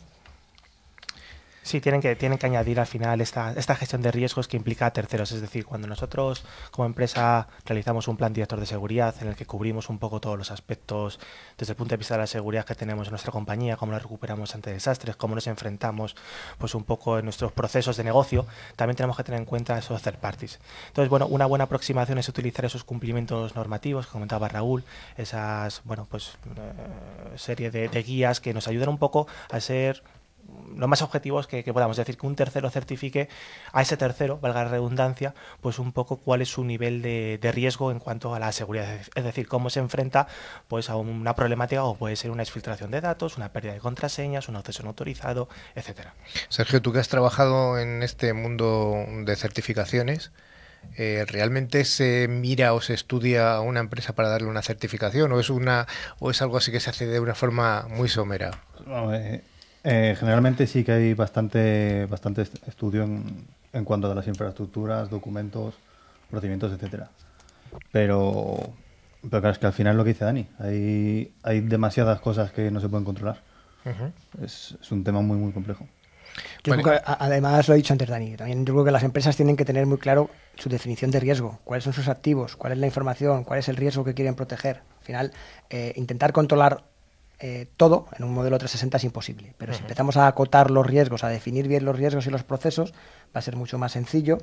Sí, 1.64 1.80
tienen 1.80 2.02
que, 2.02 2.16
tienen 2.18 2.38
que 2.38 2.46
añadir 2.46 2.80
al 2.80 2.88
final 2.88 3.22
esta, 3.22 3.54
esta 3.54 3.76
gestión 3.76 4.02
de 4.02 4.12
riesgos 4.12 4.50
que 4.50 4.58
implica 4.58 4.86
a 4.86 4.92
terceros. 4.92 5.32
Es 5.32 5.40
decir, 5.40 5.66
cuando 5.66 5.88
nosotros 5.88 6.44
como 6.72 6.86
empresa 6.86 7.48
realizamos 7.66 8.10
un 8.10 8.18
plan 8.18 8.34
director 8.34 8.60
de 8.60 8.66
seguridad 8.66 9.16
en 9.22 9.30
el 9.30 9.36
que 9.36 9.46
cubrimos 9.46 9.90
un 9.90 9.98
poco 9.98 10.20
todos 10.20 10.38
los 10.38 10.52
aspectos 10.52 11.20
desde 11.58 11.72
el 11.72 11.78
punto 11.78 11.94
de 11.94 11.98
vista 11.98 12.16
de 12.16 12.20
la 12.20 12.28
seguridad 12.28 12.66
que 12.66 12.76
tenemos 12.76 13.08
en 13.08 13.12
nuestra 13.12 13.32
compañía, 13.32 13.78
cómo 13.78 13.94
la 13.94 14.00
recuperamos 14.00 14.54
ante 14.56 14.72
desastres, 14.72 15.16
cómo 15.16 15.36
nos 15.36 15.48
enfrentamos 15.48 16.16
pues 16.58 16.76
un 16.76 16.84
poco 16.84 17.18
en 17.18 17.26
nuestros 17.26 17.54
procesos 17.54 17.96
de 17.96 18.04
negocio, 18.04 18.46
también 18.76 18.98
tenemos 18.98 19.16
que 19.16 19.24
tener 19.24 19.40
en 19.40 19.46
cuenta 19.46 19.78
esos 19.78 20.02
third 20.02 20.18
parties. 20.18 20.60
Entonces, 20.88 21.10
bueno, 21.10 21.28
una 21.28 21.46
buena 21.46 21.64
aproximación 21.64 22.18
es 22.18 22.28
utilizar 22.28 22.66
esos 22.66 22.84
cumplimientos 22.84 23.56
normativos 23.56 24.06
que 24.06 24.12
comentaba 24.12 24.50
Raúl, 24.50 24.84
esas, 25.16 25.82
bueno, 25.86 26.08
pues 26.10 26.38
eh, 26.58 27.38
serie 27.38 27.72
de, 27.72 27.88
de 27.88 28.04
guías 28.04 28.42
que 28.42 28.54
nos 28.54 28.68
ayudan 28.68 28.90
un 28.90 28.98
poco 28.98 29.28
a 29.50 29.62
ser 29.62 30.04
lo 30.76 30.88
más 30.88 31.02
objetivo 31.02 31.40
es 31.40 31.48
que, 31.48 31.64
podamos 31.74 31.98
decir 31.98 32.18
que 32.18 32.28
un 32.28 32.36
tercero 32.36 32.70
certifique 32.70 33.30
a 33.72 33.82
ese 33.82 33.98
tercero, 33.98 34.40
valga 34.40 34.64
la 34.64 34.70
redundancia, 34.70 35.34
pues 35.62 35.80
un 35.80 35.92
poco 35.92 36.18
cuál 36.18 36.42
es 36.42 36.50
su 36.50 36.64
nivel 36.64 37.02
de, 37.02 37.52
riesgo 37.54 37.92
en 37.92 38.00
cuanto 38.00 38.34
a 38.34 38.40
la 38.40 38.52
seguridad, 38.52 39.00
es 39.14 39.24
decir, 39.24 39.48
cómo 39.48 39.70
se 39.70 39.80
enfrenta 39.80 40.28
pues 40.68 40.90
a 40.90 40.96
una 40.96 41.36
problemática 41.36 41.84
o 41.84 41.96
puede 41.96 42.16
ser 42.16 42.32
una 42.32 42.44
exfiltración 42.44 42.90
de 42.92 43.02
datos, 43.02 43.38
una 43.38 43.52
pérdida 43.52 43.74
de 43.74 43.80
contraseñas, 43.80 44.50
un 44.50 44.56
acceso 44.56 44.84
no 44.84 44.90
autorizado, 44.90 45.50
etcétera. 45.76 46.14
Sergio, 46.50 46.82
tú 46.82 46.92
que 46.92 47.00
has 47.00 47.10
trabajado 47.10 47.78
en 47.80 48.02
este 48.02 48.34
mundo 48.34 49.06
de 49.24 49.36
certificaciones, 49.36 50.32
eh, 50.98 51.26
¿realmente 51.28 51.86
se 51.86 52.28
mira 52.28 52.74
o 52.74 52.82
se 52.82 52.94
estudia 52.94 53.56
a 53.56 53.62
una 53.62 53.80
empresa 53.80 54.14
para 54.14 54.30
darle 54.30 54.48
una 54.48 54.62
certificación 54.62 55.32
o 55.32 55.40
es 55.40 55.50
una 55.50 55.88
o 56.20 56.30
es 56.30 56.42
algo 56.42 56.58
así 56.58 56.72
que 56.72 56.80
se 56.80 56.90
hace 56.90 57.06
de 57.06 57.20
una 57.20 57.36
forma 57.36 57.88
muy 57.90 58.10
somera? 58.10 58.52
Eh, 59.14 59.44
eh, 59.84 60.16
generalmente 60.18 60.68
sí 60.68 60.84
que 60.84 60.92
hay 60.92 61.14
bastante, 61.14 62.06
bastante 62.06 62.44
estudio 62.68 63.04
en, 63.04 63.46
en 63.74 63.84
cuanto 63.86 64.12
a 64.12 64.16
las 64.16 64.28
infraestructuras, 64.28 65.10
documentos, 65.10 65.76
procedimientos, 66.30 66.72
etcétera. 66.72 67.10
Pero, 67.92 68.58
pero 69.22 69.42
claro, 69.42 69.52
es 69.52 69.60
que 69.60 69.66
al 69.66 69.74
final 69.74 69.98
lo 69.98 70.04
que 70.04 70.12
dice 70.12 70.26
Dani, 70.26 70.48
hay, 70.60 71.34
hay 71.44 71.62
demasiadas 71.62 72.20
cosas 72.22 72.52
que 72.52 72.72
no 72.72 72.80
se 72.80 72.90
pueden 72.90 73.06
controlar. 73.06 73.42
es, 74.42 74.78
es, 74.82 74.92
un 74.92 75.04
tema 75.04 75.22
muy, 75.22 75.38
muy 75.38 75.52
complejo. 75.52 75.88
Yo 76.64 76.74
creo 76.74 76.84
que, 76.84 77.02
además, 77.06 77.68
lo 77.68 77.74
he 77.74 77.78
dicho 77.78 77.94
antes, 77.94 78.10
Dani, 78.10 78.36
también 78.36 78.66
yo 78.66 78.74
creo 78.74 78.86
que 78.86 78.92
las 78.92 79.04
empresas 79.04 79.36
tienen 79.36 79.56
que 79.56 79.66
tener 79.66 79.86
muy 79.86 79.98
claro 79.98 80.30
su 80.56 80.70
definición 80.70 81.12
de 81.12 81.20
riesgo, 81.20 81.60
cuáles 81.64 81.84
son 81.84 81.94
sus 81.94 82.08
activos, 82.08 82.56
cuál 82.56 82.74
es 82.74 82.80
la 82.80 82.86
información, 82.86 83.44
cuál 83.44 83.60
es 83.60 83.70
el 83.70 83.76
riesgo 83.76 84.04
que 84.04 84.14
quieren 84.14 84.36
proteger. 84.36 84.78
Al 85.00 85.06
final, 85.06 85.32
eh, 85.70 85.94
intentar 85.96 86.32
controlar 86.32 86.84
eh, 87.46 87.68
todo 87.76 88.08
en 88.18 88.24
un 88.24 88.34
modelo 88.34 88.58
360 88.58 88.96
es 88.96 89.04
imposible. 89.04 89.54
Pero 89.58 89.74
si 89.74 89.82
empezamos 89.82 90.16
a 90.16 90.28
acotar 90.28 90.72
los 90.72 90.88
riesgos, 90.88 91.26
a 91.26 91.28
definir 91.28 91.68
bien 91.68 91.84
los 91.84 91.98
riesgos 91.98 92.26
y 92.26 92.30
los 92.30 92.46
procesos, 92.46 92.94
va 93.36 93.40
a 93.40 93.42
ser 93.42 93.58
mucho 93.58 93.78
más 93.78 93.92
sencillo 93.92 94.38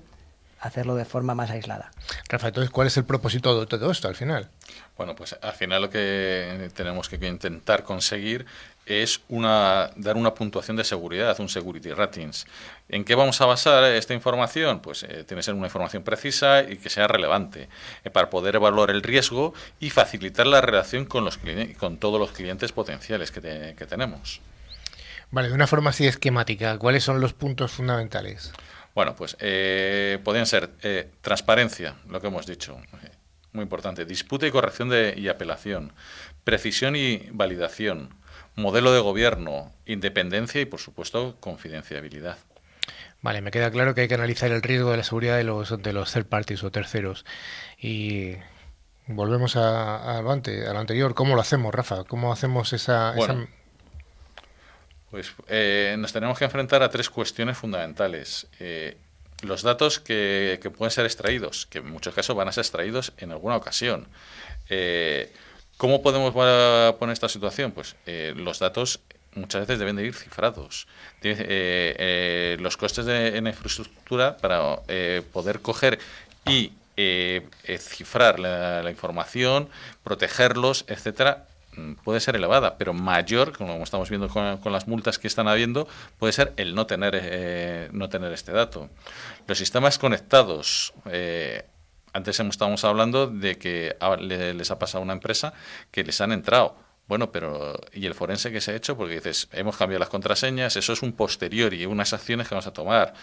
hacerlo 0.61 0.95
de 0.95 1.07
forma 1.07 1.35
más 1.35 1.51
aislada. 1.51 1.91
Rafa, 2.29 2.49
entonces, 2.49 2.71
¿cuál 2.71 2.89
es 2.89 2.97
el 2.99 3.05
propósito 3.05 3.59
de 3.59 3.65
todo 3.65 3.91
esto 3.91 4.09
al 4.09 4.17
final? 4.17 4.51
Bueno, 4.99 5.17
pues 5.17 5.35
al 5.41 5.55
final 5.55 5.81
lo 5.81 5.89
que 5.89 6.71
tenemos 6.75 7.09
que 7.09 7.17
intentar 7.27 7.85
conseguir 7.85 8.45
es 8.87 9.21
una, 9.29 9.91
dar 9.97 10.17
una 10.17 10.35
puntuación 10.35 10.77
de 10.77 10.85
seguridad, 10.85 11.39
un 11.41 11.49
security 11.49 11.93
ratings. 11.93 12.47
¿En 12.89 13.05
qué 13.05 13.15
vamos 13.15 13.41
a 13.41 13.47
basar 13.47 13.85
esta 13.85 14.15
información? 14.15 14.81
Pues 14.81 15.05
eh, 15.05 15.25
tiene 15.27 15.41
que 15.41 15.43
ser 15.43 15.55
una 15.55 15.67
información 15.67 16.03
precisa 16.03 16.63
y 16.63 16.77
que 16.77 16.91
sea 16.91 17.07
relevante 17.07 17.69
eh, 18.05 18.11
para 18.11 18.31
poder 18.31 18.57
evaluar 18.57 18.91
el 18.91 19.03
riesgo 19.03 19.55
y 19.79 19.91
facilitar 19.91 20.47
la 20.47 20.61
relación 20.61 21.05
con, 21.05 21.25
los 21.25 21.39
con 21.79 21.99
todos 21.99 22.19
los 22.19 22.33
clientes 22.33 22.73
potenciales 22.73 23.31
que, 23.31 23.41
tenemos. 23.89 24.41
Vale, 25.31 25.49
de 25.49 25.55
una 25.55 25.67
forma 25.67 25.91
así 25.91 26.07
esquemática, 26.07 26.79
¿cuáles 26.79 27.05
son 27.05 27.21
los 27.21 27.33
puntos 27.33 27.71
fundamentales? 27.71 28.53
Bueno, 28.95 29.15
pues 29.15 29.37
eh, 29.39 30.19
podrían 30.25 30.47
ser 30.47 30.69
transparencia, 31.21 31.95
lo 32.09 32.21
que 32.21 32.27
hemos 32.27 32.47
dicho, 32.47 32.77
muy 33.53 33.63
importante. 33.63 34.05
Disputa 34.05 34.47
y 34.47 34.51
corrección 34.51 34.89
de, 34.89 35.15
y 35.17 35.29
apelación. 35.29 35.93
Precisión 36.45 36.97
y 36.97 37.29
validación. 37.33 38.11
Modelo 38.57 38.93
de 38.93 39.01
gobierno. 39.01 39.73
Independencia 39.87 40.61
y, 40.61 40.65
por 40.65 40.81
supuesto, 40.81 41.37
confidencialidad. 41.41 42.39
Vale, 43.23 43.43
me 43.43 43.51
queda 43.51 43.71
claro 43.71 43.95
que 43.95 44.03
hay 44.03 44.09
que 44.09 44.15
analizar 44.15 44.51
el 44.51 44.63
riesgo 44.63 44.91
de 44.91 44.97
la 44.99 45.05
seguridad 45.05 45.37
de 45.37 45.45
los, 45.45 45.83
de 45.83 45.93
los 45.93 46.13
third 46.13 46.27
parties 46.27 46.65
o 46.65 46.71
terceros. 46.71 47.25
Y 47.79 48.35
volvemos 49.07 49.57
a, 49.57 50.19
a 50.19 50.23
lo, 50.23 50.33
ante, 50.33 50.67
a 50.67 50.73
lo 50.73 50.79
anterior. 50.79 51.15
¿Cómo 51.15 51.35
lo 51.35 51.41
hacemos, 51.41 51.75
Rafa? 51.75 52.05
¿Cómo 52.05 52.33
hacemos 52.33 52.73
esa... 52.73 53.13
Bueno, 53.13 53.43
esa... 53.43 53.51
Pues 55.11 55.33
eh, 55.49 55.97
nos 55.99 56.13
tenemos 56.13 56.39
que 56.39 56.45
enfrentar 56.45 56.83
a 56.83 56.89
tres 56.89 57.11
cuestiones 57.11 57.59
fundamentales. 57.59 58.47
Eh, 58.61 58.97
los 59.43 59.63
datos 59.63 59.99
que, 59.99 60.61
que, 60.63 60.71
pueden 60.71 60.91
ser 60.93 61.05
extraídos, 61.05 61.67
que 61.67 61.79
en 61.79 61.91
muchos 61.91 62.15
casos 62.15 62.37
van 62.37 62.49
a 62.49 62.53
ser 62.53 62.63
extraídos 62.63 63.13
en 63.19 63.33
alguna 63.33 63.57
ocasión. 63.57 64.07
Eh, 64.69 65.33
¿Cómo 65.81 66.03
podemos 66.03 66.35
poner 66.35 67.15
esta 67.15 67.31
situación? 67.31 67.73
Pues 67.73 67.97
eh, 68.05 68.35
los 68.37 68.59
datos 68.59 69.01
muchas 69.35 69.63
veces 69.63 69.79
deben 69.79 69.97
de 69.97 70.05
ir 70.05 70.15
cifrados. 70.15 70.87
Eh, 71.23 71.37
eh, 71.49 72.57
los 72.61 72.77
costes 72.77 73.07
de, 73.07 73.39
en 73.39 73.47
infraestructura 73.47 74.37
para 74.37 74.81
eh, 74.89 75.23
poder 75.33 75.61
coger 75.61 75.99
y 76.47 76.73
cifrar 77.79 78.39
la, 78.39 78.91
información, 78.91 79.71
protegerlos, 80.05 80.85
etcétera, 80.87 81.47
mm, 81.75 81.95
puede 82.05 82.21
ser 82.21 82.37
elevada, 82.37 82.77
pero 82.77 82.93
mayor, 82.93 83.57
como 83.57 83.83
estamos 83.83 84.11
viendo 84.11 84.29
con, 84.29 84.59
con 84.59 84.71
las 84.71 84.87
multas 84.87 85.19
que 85.19 85.27
están 85.27 85.49
habiendo, 85.49 85.89
puede 86.19 86.35
ser 86.35 86.53
el 86.59 86.75
no 86.75 86.85
tener, 86.87 87.89
no 87.95 88.11
tener 88.11 88.35
este 88.35 88.53
dato. 88.53 88.91
Los 89.47 89.57
sistemas 89.57 89.99
conectados. 89.99 90.93
Antes 92.13 92.41
estábamos 92.41 92.85
hablando 92.85 93.27
de 93.27 93.59
que 93.59 93.97
les 94.21 94.71
ha 94.71 94.79
pasado 94.79 95.03
una 95.03 95.13
empresa 95.13 95.53
que 95.91 96.05
les 96.05 96.21
han 96.21 96.33
entrado 96.33 96.77
bueno, 97.11 97.33
pero 97.33 97.75
¿y 97.93 98.07
el 98.07 98.15
forense 98.15 98.53
que 98.53 98.61
se 98.61 98.71
ha 98.71 98.77
hecho? 98.77 98.97
Porque 98.97 99.15
dices, 99.15 99.49
hemos 99.51 99.77
cambiado 99.77 99.99
las 99.99 100.09
contraseñas, 100.09 100.77
eso 100.77 100.93
es 100.93 101.03
un 101.03 101.11
posterior 101.11 101.75
y 101.75 101.85
unas 101.85 102.13
acciones 102.13 102.47
que 102.47 102.55
vamos 102.55 102.69
a 102.69 102.73
tomar. 102.73 103.15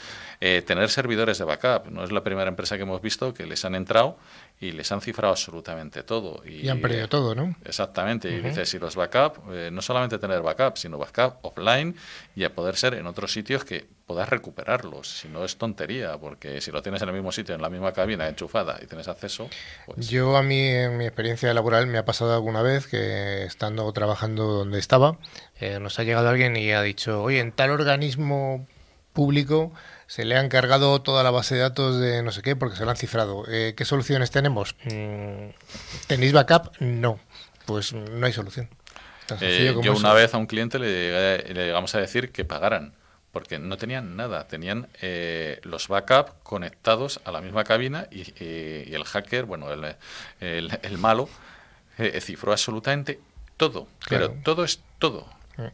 Eh, 0.42 0.62
tener 0.62 0.90
servidores 0.90 1.38
de 1.38 1.46
backup, 1.46 1.90
no 1.90 2.04
es 2.04 2.12
la 2.12 2.22
primera 2.22 2.50
empresa 2.50 2.76
que 2.76 2.84
hemos 2.84 3.02
visto 3.02 3.34
que 3.34 3.46
les 3.46 3.64
han 3.64 3.76
entrado 3.76 4.18
y 4.60 4.72
les 4.72 4.92
han 4.92 5.02
cifrado 5.02 5.32
absolutamente 5.34 6.02
todo. 6.02 6.42
Y, 6.44 6.66
y 6.66 6.70
han 6.70 6.82
perdido 6.82 7.08
todo, 7.08 7.36
¿no? 7.36 7.56
Exactamente. 7.64 8.28
Uh 8.30 8.32
-huh. 8.32 8.40
Y 8.40 8.42
dices, 8.50 8.70
si 8.70 8.80
los 8.80 8.96
backup, 8.96 9.52
eh, 9.52 9.70
no 9.72 9.82
solamente 9.84 10.18
tener 10.18 10.42
backup, 10.42 10.78
sino 10.78 10.98
backup 10.98 11.36
offline 11.44 11.96
y 12.36 12.44
a 12.44 12.54
poder 12.54 12.76
ser 12.76 12.96
en 12.96 13.06
otros 13.06 13.32
sitios 13.32 13.64
que 13.64 13.86
puedas 14.08 14.28
recuperarlos. 14.30 15.20
Si 15.20 15.28
no 15.28 15.44
es 15.44 15.58
tontería, 15.58 16.18
porque 16.18 16.60
si 16.62 16.72
lo 16.72 16.82
tienes 16.82 17.02
en 17.04 17.10
el 17.10 17.14
mismo 17.14 17.32
sitio, 17.32 17.54
en 17.54 17.62
la 17.62 17.70
misma 17.70 17.92
cabina, 17.92 18.28
enchufada 18.28 18.80
y 18.82 18.88
tienes 18.88 19.08
acceso. 19.08 19.48
Pues... 19.86 20.10
Yo, 20.10 20.36
a 20.38 20.42
mí, 20.42 20.60
en 20.60 20.98
mi 20.98 21.06
experiencia 21.06 21.54
laboral, 21.54 21.86
me 21.86 22.00
ha 22.00 22.06
pasado 22.06 22.34
alguna 22.34 22.64
vez 22.64 22.88
que 22.88 23.44
estando 23.44 23.92
trabajando 23.94 24.46
donde 24.46 24.80
estaba, 24.80 25.20
eh, 25.60 25.80
nos 25.80 26.00
ha 26.00 26.04
llegado 26.04 26.30
alguien 26.30 26.56
y 26.56 26.72
ha 26.72 26.82
dicho, 26.82 27.22
oye, 27.22 27.40
en 27.40 27.52
tal 27.52 27.70
organismo 27.70 28.66
público 29.14 29.74
se 30.08 30.26
le 30.26 30.38
han 30.38 30.50
cargado 30.50 31.02
toda 31.02 31.24
la 31.24 31.32
base 31.32 31.56
de 31.56 31.62
datos 31.62 32.00
de 32.00 32.24
no 32.24 32.32
sé 32.32 32.42
qué 32.42 32.56
porque 32.56 32.76
se 32.76 32.86
lo 32.86 32.92
han 32.92 32.98
cifrado. 32.98 33.44
Eh, 33.48 33.74
¿Qué 33.78 33.86
soluciones 33.86 34.32
tenemos? 34.32 34.76
Mm, 34.86 35.50
¿Tenéis 36.08 36.34
backup? 36.34 36.72
No. 36.80 37.20
Pues 37.66 37.94
no 37.94 38.26
hay 38.26 38.34
solución. 38.34 38.70
Eh, 39.42 39.76
yo 39.84 39.94
una 39.94 40.14
vez 40.14 40.34
a 40.34 40.38
un 40.38 40.48
cliente 40.48 40.80
le, 40.80 41.38
le 41.54 41.66
llegamos 41.66 41.94
a 41.96 42.00
decir 42.00 42.32
que 42.32 42.46
pagaran 42.46 42.94
porque 43.38 43.60
no 43.60 43.78
tenían 43.78 44.16
nada, 44.16 44.48
tenían 44.48 44.88
eh, 45.02 45.60
los 45.64 45.90
backups 45.90 46.32
conectados 46.42 47.20
a 47.24 47.32
la 47.32 47.40
misma 47.40 47.64
cabina 47.66 48.08
y, 48.10 48.24
el 48.42 49.04
hacker, 49.04 49.46
bueno, 49.46 49.72
el, 49.72 49.96
el, 50.40 50.80
el 50.82 50.98
malo, 50.98 51.30
eh, 52.00 52.20
cifró 52.20 52.52
absolutamente 52.52 53.20
todo, 53.56 53.88
claro. 54.00 54.30
pero 54.30 54.42
todo 54.44 54.64
es 54.64 54.82
todo. 54.98 55.28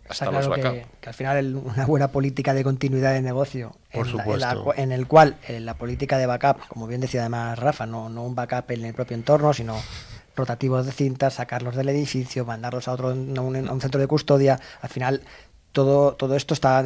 Está 0.09 0.27
claro 0.27 0.53
que, 0.53 0.85
que, 1.01 1.09
al 1.09 1.13
final 1.13 1.37
el, 1.37 1.55
una 1.55 1.85
buena 1.85 2.07
política 2.07 2.53
de 2.53 2.63
continuidad 2.63 3.13
de 3.13 3.21
negocio 3.21 3.75
Por 3.91 4.07
en, 4.07 4.15
la, 4.15 4.23
supuesto. 4.23 4.49
en, 4.59 4.65
la, 4.65 4.83
en, 4.83 4.91
el 4.93 5.07
cual 5.07 5.35
en 5.47 5.55
eh, 5.55 5.59
la 5.59 5.73
política 5.75 6.17
de 6.17 6.25
backup, 6.25 6.67
como 6.67 6.87
bien 6.87 7.01
decía 7.01 7.21
además 7.21 7.59
Rafa, 7.59 7.85
no, 7.85 8.09
no 8.09 8.23
un 8.23 8.35
backup 8.35 8.71
en 8.71 8.85
el 8.85 8.93
propio 8.93 9.15
entorno, 9.15 9.53
sino 9.53 9.81
rotativos 10.35 10.85
de 10.85 10.91
cintas, 10.91 11.35
sacarlos 11.35 11.75
del 11.75 11.89
edificio, 11.89 12.45
mandarlos 12.45 12.87
a 12.87 12.93
otro 12.93 13.09
a 13.09 13.13
un, 13.13 13.37
a 13.37 13.71
un 13.73 13.81
centro 13.81 13.99
de 13.99 14.07
custodia, 14.07 14.59
al 14.81 14.89
final 14.89 15.21
todo, 15.73 16.13
todo 16.13 16.35
esto 16.35 16.53
está 16.53 16.85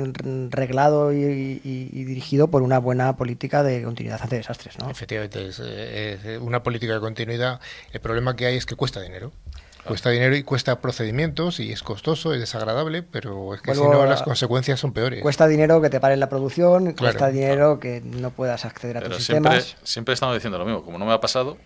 reglado 0.50 1.14
y, 1.14 1.18
y, 1.18 1.62
y, 1.64 2.04
dirigido 2.06 2.48
por 2.48 2.62
una 2.62 2.80
buena 2.80 3.18
política 3.18 3.62
de 3.62 3.84
continuidad 3.84 4.22
ante 4.24 4.38
desastres. 4.38 4.80
¿no? 4.80 4.90
Efectivamente, 4.90 5.46
es, 5.46 5.60
es, 5.60 6.40
una 6.40 6.64
política 6.64 6.94
de 6.94 7.02
continuidad. 7.02 7.60
El 7.92 8.00
problema 8.00 8.36
que 8.36 8.46
hay 8.46 8.56
es 8.56 8.66
que 8.66 8.76
cuesta 8.76 9.02
dinero. 9.02 9.34
Cuesta 9.88 10.10
dinero 10.10 10.36
y 10.36 10.44
cuesta 10.44 10.80
procedimientos 10.80 11.60
y 11.60 11.72
es 11.72 11.84
costoso, 11.84 12.34
es 12.34 12.40
desagradable, 12.40 13.04
pero 13.04 13.54
es 13.54 13.62
que 13.62 13.72
Vuelvo 13.72 13.86
si 13.86 13.98
no 13.98 14.06
las 14.06 14.24
consecuencias 14.24 14.80
son 14.80 14.94
peores. 14.94 15.22
Cuesta 15.22 15.48
dinero 15.48 15.82
que 15.82 15.90
te 15.90 16.00
paren 16.00 16.20
la 16.20 16.30
producción, 16.30 16.94
claro, 16.94 16.96
cuesta 16.96 17.30
dinero 17.30 17.80
claro. 17.80 17.80
que 17.80 18.02
no 18.02 18.32
puedas 18.32 18.66
acceder 18.66 18.98
a 18.98 19.02
pero 19.02 19.16
tus 19.16 19.26
siempre, 19.26 19.62
sistemas. 19.62 19.90
Siempre 19.90 20.14
estamos 20.14 20.36
diciendo 20.36 20.58
lo 20.58 20.66
mismo, 20.66 20.84
como 20.84 20.98
no 20.98 21.06
me 21.06 21.14
ha 21.14 21.20
pasado, 21.20 21.58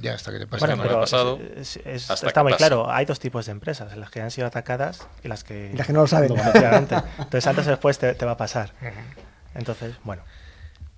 ya, 0.00 0.14
hasta 0.14 0.32
que 0.32 0.40
te 0.40 0.46
pase. 0.46 0.66
Bueno, 0.66 0.82
no 0.82 0.90
me 0.90 0.96
ha 0.96 1.00
pasado. 1.00 1.38
Es, 1.56 1.76
es, 1.84 2.10
hasta 2.10 2.26
está 2.26 2.42
muy 2.42 2.54
claro. 2.54 2.90
Hay 2.90 3.06
dos 3.06 3.20
tipos 3.20 3.46
de 3.46 3.52
empresas: 3.52 3.96
las 3.96 4.10
que 4.10 4.20
han 4.20 4.30
sido 4.30 4.46
atacadas 4.46 5.06
y 5.22 5.28
las 5.28 5.44
que. 5.44 5.70
Y 5.72 5.76
las 5.76 5.86
que 5.86 5.92
no 5.92 6.00
lo 6.00 6.06
saben. 6.06 6.34
No, 6.34 6.42
Entonces, 6.42 7.46
antes 7.46 7.66
o 7.66 7.70
después 7.70 7.98
te, 7.98 8.14
te 8.14 8.24
va 8.26 8.32
a 8.32 8.36
pasar. 8.36 8.72
Entonces, 9.54 9.94
bueno. 10.02 10.22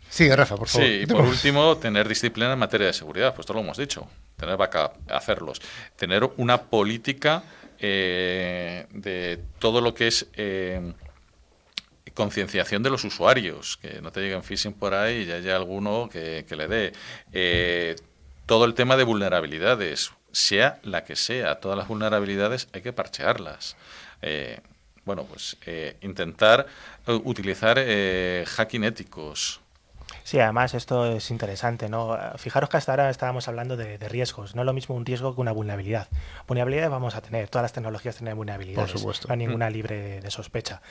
Sigue, 0.09 0.35
Rafa, 0.35 0.57
por 0.57 0.69
favor. 0.69 0.87
Sí, 0.87 1.01
y 1.03 1.07
por 1.07 1.25
último, 1.25 1.77
tener 1.77 2.09
disciplina 2.09 2.53
en 2.53 2.59
materia 2.59 2.87
de 2.87 2.93
seguridad. 2.93 3.35
Pues 3.35 3.47
todo 3.47 3.59
lo 3.59 3.65
hemos 3.65 3.77
dicho. 3.77 4.09
Tener 4.37 4.57
backup, 4.57 4.93
hacerlos. 5.11 5.61
Tener 5.97 6.29
una 6.37 6.63
política 6.63 7.43
eh, 7.79 8.87
de 8.91 9.41
todo 9.59 9.81
lo 9.81 9.95
que 9.95 10.09
es. 10.09 10.27
Eh, 10.35 10.93
concienciación 12.15 12.83
de 12.83 12.89
los 12.89 13.05
usuarios, 13.05 13.77
que 13.77 14.01
no 14.01 14.11
te 14.11 14.21
lleguen 14.21 14.43
phishing 14.43 14.73
por 14.73 14.95
ahí 14.95 15.17
y 15.19 15.27
ya 15.27 15.35
haya 15.35 15.55
alguno 15.55 16.09
que, 16.11 16.47
que 16.49 16.57
le 16.57 16.67
dé. 16.67 16.93
Eh, 17.31 17.95
todo 18.47 18.65
el 18.65 18.75
tema 18.75 18.97
de 18.97 19.05
vulnerabilidades, 19.05 20.13
sea 20.33 20.79
la 20.83 21.05
que 21.05 21.17
sea, 21.17 21.57
todas 21.57 21.77
las 21.79 21.89
vulnerabilidades 21.89 22.69
hay 22.73 22.83
que 22.83 22.93
parchearlas. 22.93 23.77
Eh, 24.23 24.61
bueno, 25.05 25.25
pues 25.25 25.57
eh, 25.67 25.97
intentar 26.03 26.67
utilizar 27.07 27.77
eh, 27.79 28.45
hacking 28.47 28.85
éticos, 28.85 29.61
Sí, 30.27 30.41
además 30.41 30.75
esto 30.75 31.07
es 31.07 31.31
interesante, 31.31 31.89
¿no? 31.89 32.19
Fijaros 32.37 32.69
que 32.69 32.77
hasta 32.77 32.91
ahora 32.91 33.11
estábamos 33.11 33.47
hablando 33.47 33.77
de, 33.77 33.97
de, 33.97 34.09
riesgos. 34.09 34.57
No 34.57 34.63
es 34.63 34.67
lo 34.67 34.73
mismo 34.73 34.97
un 34.97 35.07
riesgo 35.07 35.37
que 35.37 35.41
una 35.41 35.53
vulnerabilidad. 35.53 36.09
Vulnerabilidades 36.49 36.91
vamos 36.91 37.15
a 37.15 37.21
tener, 37.21 37.49
todas 37.49 37.63
las 37.63 37.73
tecnologías 37.73 38.17
tienen 38.17 38.37
vulnerabilidades. 38.37 38.91
Por 38.91 38.99
supuesto. 38.99 39.29
No 39.29 39.35
hay 39.35 39.39
ninguna 39.39 39.71
libre 39.71 40.21
de 40.21 40.31
sospecha. 40.33 40.83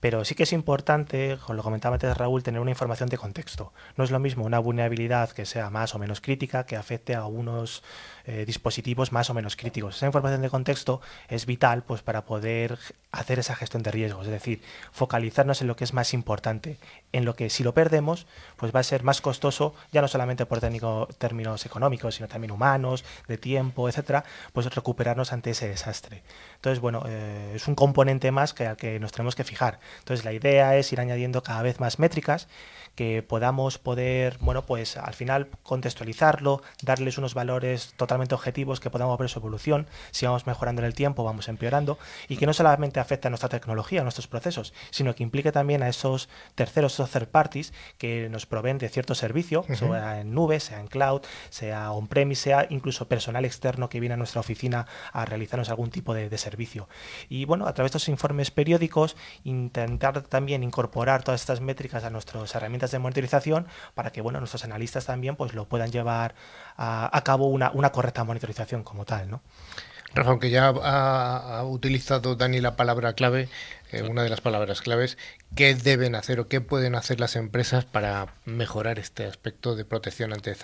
Pero 0.00 0.24
sí 0.24 0.34
que 0.34 0.42
es 0.42 0.52
importante, 0.52 1.38
como 1.46 1.56
lo 1.56 1.62
comentaba 1.62 1.94
antes 1.94 2.16
Raúl, 2.16 2.42
tener 2.42 2.60
una 2.60 2.72
información 2.72 3.08
de 3.08 3.16
contexto. 3.16 3.72
No 3.96 4.02
es 4.02 4.10
lo 4.10 4.18
mismo 4.18 4.44
una 4.44 4.58
vulnerabilidad 4.58 5.30
que 5.30 5.46
sea 5.46 5.70
más 5.70 5.94
o 5.94 6.00
menos 6.00 6.20
crítica, 6.20 6.66
que 6.66 6.74
afecte 6.74 7.14
a 7.14 7.26
unos 7.26 7.84
eh, 8.24 8.44
dispositivos 8.44 9.12
más 9.12 9.30
o 9.30 9.34
menos 9.34 9.54
críticos. 9.54 9.96
Esa 9.96 10.06
información 10.06 10.42
de 10.42 10.50
contexto 10.50 11.00
es 11.28 11.46
vital 11.46 11.84
pues, 11.84 12.02
para 12.02 12.24
poder 12.24 12.76
hacer 13.12 13.38
esa 13.38 13.56
gestión 13.56 13.82
de 13.82 13.90
riesgos, 13.90 14.26
es 14.26 14.32
decir, 14.32 14.62
focalizarnos 14.92 15.60
en 15.62 15.66
lo 15.66 15.76
que 15.76 15.84
es 15.84 15.94
más 15.94 16.14
importante, 16.14 16.78
en 17.12 17.24
lo 17.24 17.34
que 17.34 17.50
si 17.50 17.64
lo 17.64 17.74
perdemos, 17.74 18.26
pues 18.56 18.74
va 18.74 18.79
a 18.80 18.84
ser 18.84 19.02
más 19.02 19.20
costoso, 19.20 19.74
ya 19.92 20.00
no 20.00 20.08
solamente 20.08 20.46
por 20.46 20.60
técnico, 20.60 21.08
términos 21.18 21.64
económicos, 21.66 22.14
sino 22.16 22.28
también 22.28 22.50
humanos, 22.50 23.04
de 23.28 23.38
tiempo, 23.38 23.88
etcétera, 23.88 24.24
pues 24.52 24.66
recuperarnos 24.74 25.32
ante 25.32 25.50
ese 25.50 25.68
desastre. 25.68 26.22
Entonces, 26.56 26.80
bueno, 26.80 27.04
eh, 27.06 27.52
es 27.54 27.68
un 27.68 27.74
componente 27.74 28.30
más 28.30 28.52
que 28.54 28.66
al 28.66 28.76
que 28.76 28.98
nos 28.98 29.12
tenemos 29.12 29.34
que 29.34 29.44
fijar. 29.44 29.80
Entonces, 30.00 30.24
la 30.24 30.32
idea 30.32 30.76
es 30.76 30.92
ir 30.92 31.00
añadiendo 31.00 31.42
cada 31.42 31.62
vez 31.62 31.80
más 31.80 31.98
métricas 31.98 32.48
que 32.94 33.22
podamos 33.22 33.78
poder, 33.78 34.36
bueno, 34.40 34.66
pues 34.66 34.96
al 34.96 35.14
final 35.14 35.48
contextualizarlo, 35.62 36.62
darles 36.82 37.18
unos 37.18 37.34
valores 37.34 37.94
totalmente 37.96 38.34
objetivos 38.34 38.80
que 38.80 38.90
podamos 38.90 39.18
ver 39.18 39.28
su 39.28 39.38
evolución, 39.38 39.86
si 40.10 40.26
vamos 40.26 40.46
mejorando 40.46 40.82
en 40.82 40.86
el 40.86 40.94
tiempo, 40.94 41.24
vamos 41.24 41.48
empeorando, 41.48 41.98
y 42.28 42.36
que 42.36 42.46
no 42.46 42.52
solamente 42.52 43.00
afecte 43.00 43.28
a 43.28 43.30
nuestra 43.30 43.48
tecnología, 43.48 44.00
a 44.00 44.04
nuestros 44.04 44.26
procesos, 44.26 44.74
sino 44.90 45.14
que 45.14 45.22
implique 45.22 45.52
también 45.52 45.82
a 45.82 45.88
esos 45.88 46.28
terceros, 46.54 46.94
esos 46.94 47.10
third 47.10 47.28
parties 47.28 47.72
que 47.98 48.28
nos 48.28 48.46
proveen 48.46 48.78
de 48.78 48.88
cierto 48.88 49.14
servicio, 49.14 49.60
uh 49.60 49.72
-huh. 49.72 49.76
sea 49.76 50.20
en 50.20 50.34
nube, 50.34 50.60
sea 50.60 50.80
en 50.80 50.86
cloud, 50.86 51.22
sea 51.50 51.92
on-premise, 51.92 52.42
sea 52.42 52.66
incluso 52.70 53.08
personal 53.08 53.44
externo 53.44 53.88
que 53.88 54.00
viene 54.00 54.14
a 54.14 54.16
nuestra 54.16 54.40
oficina 54.40 54.86
a 55.12 55.24
realizarnos 55.24 55.68
algún 55.68 55.90
tipo 55.90 56.14
de, 56.14 56.28
de 56.28 56.38
servicio. 56.38 56.88
Y 57.28 57.44
bueno, 57.44 57.66
a 57.66 57.74
través 57.74 57.92
de 57.92 57.98
estos 57.98 58.08
informes 58.08 58.50
periódicos, 58.50 59.16
intentar 59.44 60.22
también 60.22 60.62
incorporar 60.62 61.22
todas 61.22 61.40
estas 61.40 61.60
métricas 61.60 62.04
a 62.04 62.10
nuestras 62.10 62.54
herramientas 62.54 62.79
de 62.88 62.98
monitorización 62.98 63.66
para 63.94 64.10
que 64.12 64.20
bueno, 64.20 64.38
nuestros 64.38 64.64
analistas 64.64 65.06
también 65.06 65.36
pues, 65.36 65.54
lo 65.54 65.68
puedan 65.68 65.90
llevar 65.90 66.34
a, 66.76 67.16
a 67.16 67.24
cabo 67.24 67.46
una, 67.46 67.70
una, 67.72 67.92
correcta 67.92 68.24
monitorización 68.24 68.82
como 68.82 69.04
tal. 69.04 69.30
¿no? 69.30 69.42
Rafa, 70.14 70.30
aunque 70.30 70.50
ya 70.50 70.68
ha, 70.68 71.58
ha, 71.58 71.64
utilizado 71.64 72.34
Dani 72.34 72.60
la 72.60 72.76
palabra 72.76 73.12
clave, 73.12 73.48
eh, 73.92 74.02
una 74.02 74.22
de 74.22 74.28
las 74.28 74.40
palabras 74.40 74.80
claves, 74.80 75.18
¿qué 75.54 75.74
deben 75.74 76.14
hacer 76.14 76.40
o 76.40 76.48
qué 76.48 76.60
pueden 76.60 76.94
hacer 76.94 77.20
las 77.20 77.36
empresas 77.36 77.84
para 77.84 78.34
mejorar 78.44 78.98
este 78.98 79.26
aspecto 79.26 79.76
de 79.76 79.84
protección 79.84 80.32
ante, 80.32 80.56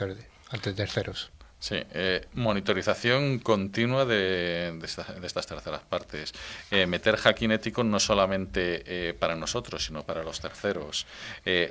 ante 0.50 0.72
terceros? 0.72 1.30
Sí, 1.66 1.74
eh, 1.94 2.24
monitorización 2.34 3.40
continua 3.40 4.04
de, 4.04 4.78
estas 5.24 5.46
terceras 5.48 5.80
partes. 5.80 6.32
Eh, 6.70 6.86
meter 6.86 7.16
hacking 7.16 7.50
ético 7.50 7.82
no 7.82 7.98
solamente 7.98 8.84
eh, 8.86 9.14
para 9.14 9.34
nosotros, 9.34 9.84
sino 9.84 10.04
para 10.04 10.22
los 10.22 10.40
terceros. 10.40 11.08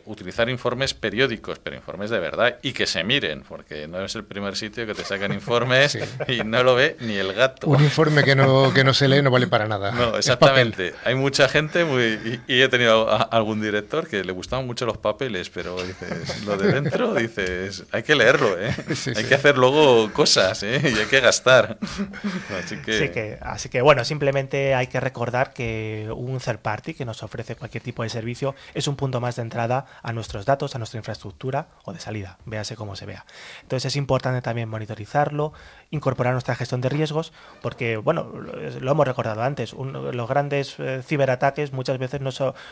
utilizar 0.03 0.49
informes 0.49 0.93
periódicos, 0.93 1.59
pero 1.59 1.77
informes 1.77 2.09
de 2.09 2.19
verdad 2.19 2.59
y 2.61 2.73
que 2.73 2.87
se 2.87 3.05
miren, 3.05 3.43
porque 3.43 3.87
no 3.87 4.03
es 4.03 4.13
el 4.15 4.25
primer 4.25 4.57
sitio 4.57 4.85
que 4.85 4.93
te 4.93 5.05
sacan 5.05 5.31
informes 5.31 5.97
y 6.27 6.43
no 6.43 6.61
lo 6.61 6.75
ve 6.75 6.97
ni 6.99 7.15
el 7.15 7.31
gato. 7.31 7.67
Un 7.67 7.81
informe 7.81 8.25
que 8.25 8.35
no, 8.35 8.73
que 8.73 8.83
no 8.83 8.93
se 8.93 9.07
lee 9.07 9.21
no 9.21 9.31
vale 9.31 9.47
para 9.47 9.65
nada. 9.65 9.91
No, 9.95 10.17
exactamente. 10.17 10.93
Hay 11.05 11.15
mucha 11.15 11.47
gente 11.47 11.85
muy, 11.85 12.41
y, 12.47 12.61
he 12.61 12.67
tenido 12.67 13.09
algún 13.31 13.61
director 13.61 14.09
que 14.09 14.25
le 14.25 14.33
gustaban 14.33 14.67
mucho 14.67 14.85
los 14.85 14.97
papeles, 14.97 15.49
pero 15.49 15.81
dices, 15.81 16.43
lo 16.45 16.57
de 16.57 16.73
dentro, 16.73 17.13
dices, 17.13 17.85
hay 17.93 18.03
que 18.03 18.13
leerlo, 18.13 18.59
¿eh? 18.59 18.75
hay 19.15 19.23
que 19.23 19.35
hacer 19.35 19.57
luego 19.57 19.84
cosas 20.13 20.63
¿eh? 20.63 20.81
y 20.83 20.99
hay 20.99 21.05
que 21.05 21.19
gastar. 21.19 21.77
Así 22.63 22.77
que... 22.77 23.37
así 23.41 23.69
que, 23.69 23.81
bueno, 23.81 24.03
simplemente 24.05 24.73
hay 24.75 24.87
que 24.87 24.99
recordar 24.99 25.53
que 25.53 26.09
un 26.15 26.39
third 26.39 26.59
party 26.59 26.93
que 26.93 27.05
nos 27.05 27.23
ofrece 27.23 27.55
cualquier 27.55 27.83
tipo 27.83 28.03
de 28.03 28.09
servicio 28.09 28.55
es 28.73 28.87
un 28.87 28.95
punto 28.95 29.19
más 29.19 29.35
de 29.35 29.41
entrada 29.41 29.85
a 30.01 30.13
nuestros 30.13 30.45
datos, 30.45 30.75
a 30.75 30.77
nuestra 30.77 30.97
infraestructura 30.97 31.67
o 31.83 31.93
de 31.93 31.99
salida, 31.99 32.37
véase 32.45 32.75
como 32.75 32.95
se 32.95 33.05
vea. 33.05 33.25
Entonces 33.61 33.85
es 33.85 33.95
importante 33.95 34.41
también 34.41 34.69
monitorizarlo, 34.69 35.53
incorporar 35.91 36.33
nuestra 36.33 36.55
gestión 36.55 36.81
de 36.81 36.89
riesgos, 36.89 37.33
porque, 37.61 37.97
bueno, 37.97 38.23
lo 38.33 38.91
hemos 38.91 39.07
recordado 39.07 39.43
antes, 39.43 39.73
los 39.73 40.27
grandes 40.27 40.75
eh, 40.79 41.01
ciberataques 41.03 41.73
muchas 41.73 41.97
veces 41.97 42.21
no, 42.21 42.31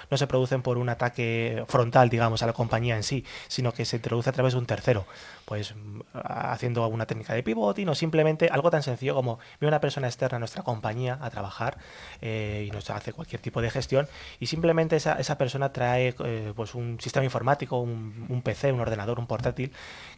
no 0.09 0.17
se 0.17 0.27
producen 0.27 0.61
por 0.61 0.77
un 0.77 0.89
ataque 0.89 1.65
frontal, 1.67 2.09
digamos, 2.09 2.43
a 2.43 2.47
la 2.47 2.53
compañía 2.53 2.95
en 2.95 3.03
sí, 3.03 3.25
sino 3.47 3.73
que 3.73 3.85
se 3.85 3.97
introduce 3.97 4.29
a 4.29 4.33
través 4.33 4.53
de 4.53 4.59
un 4.59 4.65
tercero, 4.65 5.05
pues 5.45 5.75
haciendo 6.13 6.87
una 6.87 7.05
técnica 7.05 7.33
de 7.33 7.43
pivoting 7.43 7.89
o 7.89 7.95
simplemente 7.95 8.49
algo 8.51 8.69
tan 8.71 8.83
sencillo 8.83 9.15
como 9.15 9.39
viene 9.59 9.69
una 9.69 9.81
persona 9.81 10.07
externa 10.07 10.37
a 10.37 10.39
nuestra 10.39 10.63
compañía 10.63 11.17
a 11.21 11.29
trabajar 11.29 11.77
eh, 12.21 12.65
y 12.67 12.71
nos 12.71 12.89
hace 12.89 13.13
cualquier 13.13 13.41
tipo 13.41 13.61
de 13.61 13.69
gestión 13.69 14.07
y 14.39 14.47
simplemente 14.47 14.95
esa, 14.95 15.13
esa 15.15 15.37
persona 15.37 15.73
trae 15.73 16.15
eh, 16.23 16.53
pues 16.55 16.75
un 16.75 16.99
sistema 16.99 17.23
informático, 17.23 17.79
un, 17.79 18.25
un 18.29 18.41
PC, 18.41 18.71
un 18.71 18.79
ordenador, 18.79 19.19
un 19.19 19.27
portátil 19.27 19.71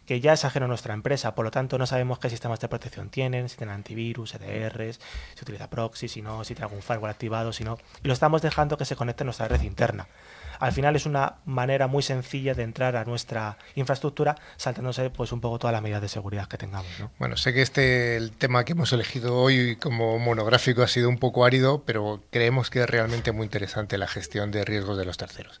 que 0.06 0.20
ya 0.20 0.32
es 0.32 0.44
ajeno 0.44 0.66
a 0.66 0.68
nuestra 0.68 0.94
empresa, 0.94 1.34
por 1.34 1.44
lo 1.44 1.50
tanto 1.50 1.78
no 1.78 1.86
sabemos 1.86 2.18
qué 2.18 2.30
sistemas 2.30 2.60
de 2.60 2.68
protección 2.68 3.10
tienen, 3.10 3.48
si 3.48 3.56
tienen 3.56 3.74
antivirus, 3.74 4.34
EDRs, 4.34 5.00
si 5.34 5.42
utiliza 5.42 5.68
proxy, 5.68 6.08
si 6.08 6.22
no, 6.22 6.44
si 6.44 6.54
tiene 6.54 6.66
algún 6.66 6.82
firewall 6.82 7.10
activado, 7.10 7.52
si 7.52 7.64
no. 7.64 7.78
Y 8.02 8.08
lo 8.08 8.14
estamos 8.14 8.42
dejando 8.42 8.76
que 8.76 8.84
se 8.84 8.96
conecte 8.96 9.24
a 9.24 9.26
nuestra 9.26 9.48
red 9.48 9.62
interna. 9.62 10.06
Al 10.58 10.72
final 10.72 10.96
es 10.96 11.06
una 11.06 11.36
manera 11.44 11.86
muy 11.86 12.02
sencilla 12.02 12.54
de 12.54 12.62
entrar 12.62 12.96
a 12.96 13.04
nuestra 13.04 13.58
infraestructura 13.74 14.36
saltándose 14.56 15.10
pues 15.10 15.32
un 15.32 15.40
poco 15.40 15.58
todas 15.58 15.72
las 15.72 15.82
medidas 15.82 16.02
de 16.02 16.08
seguridad 16.08 16.48
que 16.48 16.58
tengamos. 16.58 16.86
Bueno, 17.18 17.36
sé 17.36 17.52
que 17.52 17.62
este 17.62 18.16
el 18.16 18.32
tema 18.32 18.64
que 18.64 18.72
hemos 18.72 18.92
elegido 18.92 19.36
hoy 19.36 19.76
como 19.76 20.18
monográfico 20.18 20.82
ha 20.82 20.88
sido 20.88 21.08
un 21.08 21.18
poco 21.18 21.44
árido, 21.44 21.82
pero 21.84 22.22
creemos 22.30 22.70
que 22.70 22.82
es 22.82 22.90
realmente 22.90 23.32
muy 23.32 23.44
interesante 23.44 23.98
la 23.98 24.08
gestión 24.08 24.50
de 24.50 24.64
riesgos 24.64 24.98
de 24.98 25.04
los 25.04 25.16
terceros. 25.16 25.60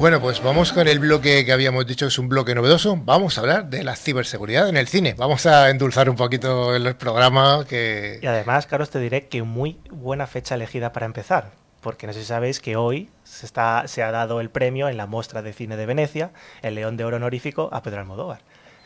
Bueno, 0.00 0.18
pues 0.18 0.42
vamos 0.42 0.72
con 0.72 0.88
el 0.88 0.98
bloque 0.98 1.44
que 1.44 1.52
habíamos 1.52 1.86
dicho 1.86 2.06
es 2.06 2.18
un 2.18 2.30
bloque 2.30 2.54
novedoso. 2.54 2.96
Vamos 2.96 3.36
a 3.36 3.42
hablar 3.42 3.68
de 3.68 3.84
la 3.84 3.96
ciberseguridad 3.96 4.66
en 4.70 4.78
el 4.78 4.88
cine. 4.88 5.14
Vamos 5.18 5.44
a 5.44 5.68
endulzar 5.68 6.08
un 6.08 6.16
poquito 6.16 6.74
el 6.74 6.96
programa 6.96 7.66
que... 7.68 8.18
Y 8.22 8.26
además, 8.26 8.66
Carlos, 8.66 8.88
te 8.88 8.98
diré 8.98 9.28
que 9.28 9.42
muy 9.42 9.78
buena 9.90 10.26
fecha 10.26 10.54
elegida 10.54 10.94
para 10.94 11.04
empezar. 11.04 11.50
Porque 11.82 12.06
no 12.06 12.14
sé 12.14 12.20
si 12.20 12.24
sabéis 12.24 12.60
que 12.60 12.76
hoy 12.76 13.10
se, 13.24 13.44
está, 13.44 13.86
se 13.88 14.02
ha 14.02 14.10
dado 14.10 14.40
el 14.40 14.48
premio 14.48 14.88
en 14.88 14.96
la 14.96 15.04
muestra 15.04 15.42
de 15.42 15.52
cine 15.52 15.76
de 15.76 15.84
Venecia, 15.84 16.30
el 16.62 16.76
León 16.76 16.96
de 16.96 17.04
Oro 17.04 17.18
honorífico 17.18 17.68
a 17.70 17.82
Pedro 17.82 18.00
Almodóvar. 18.00 18.40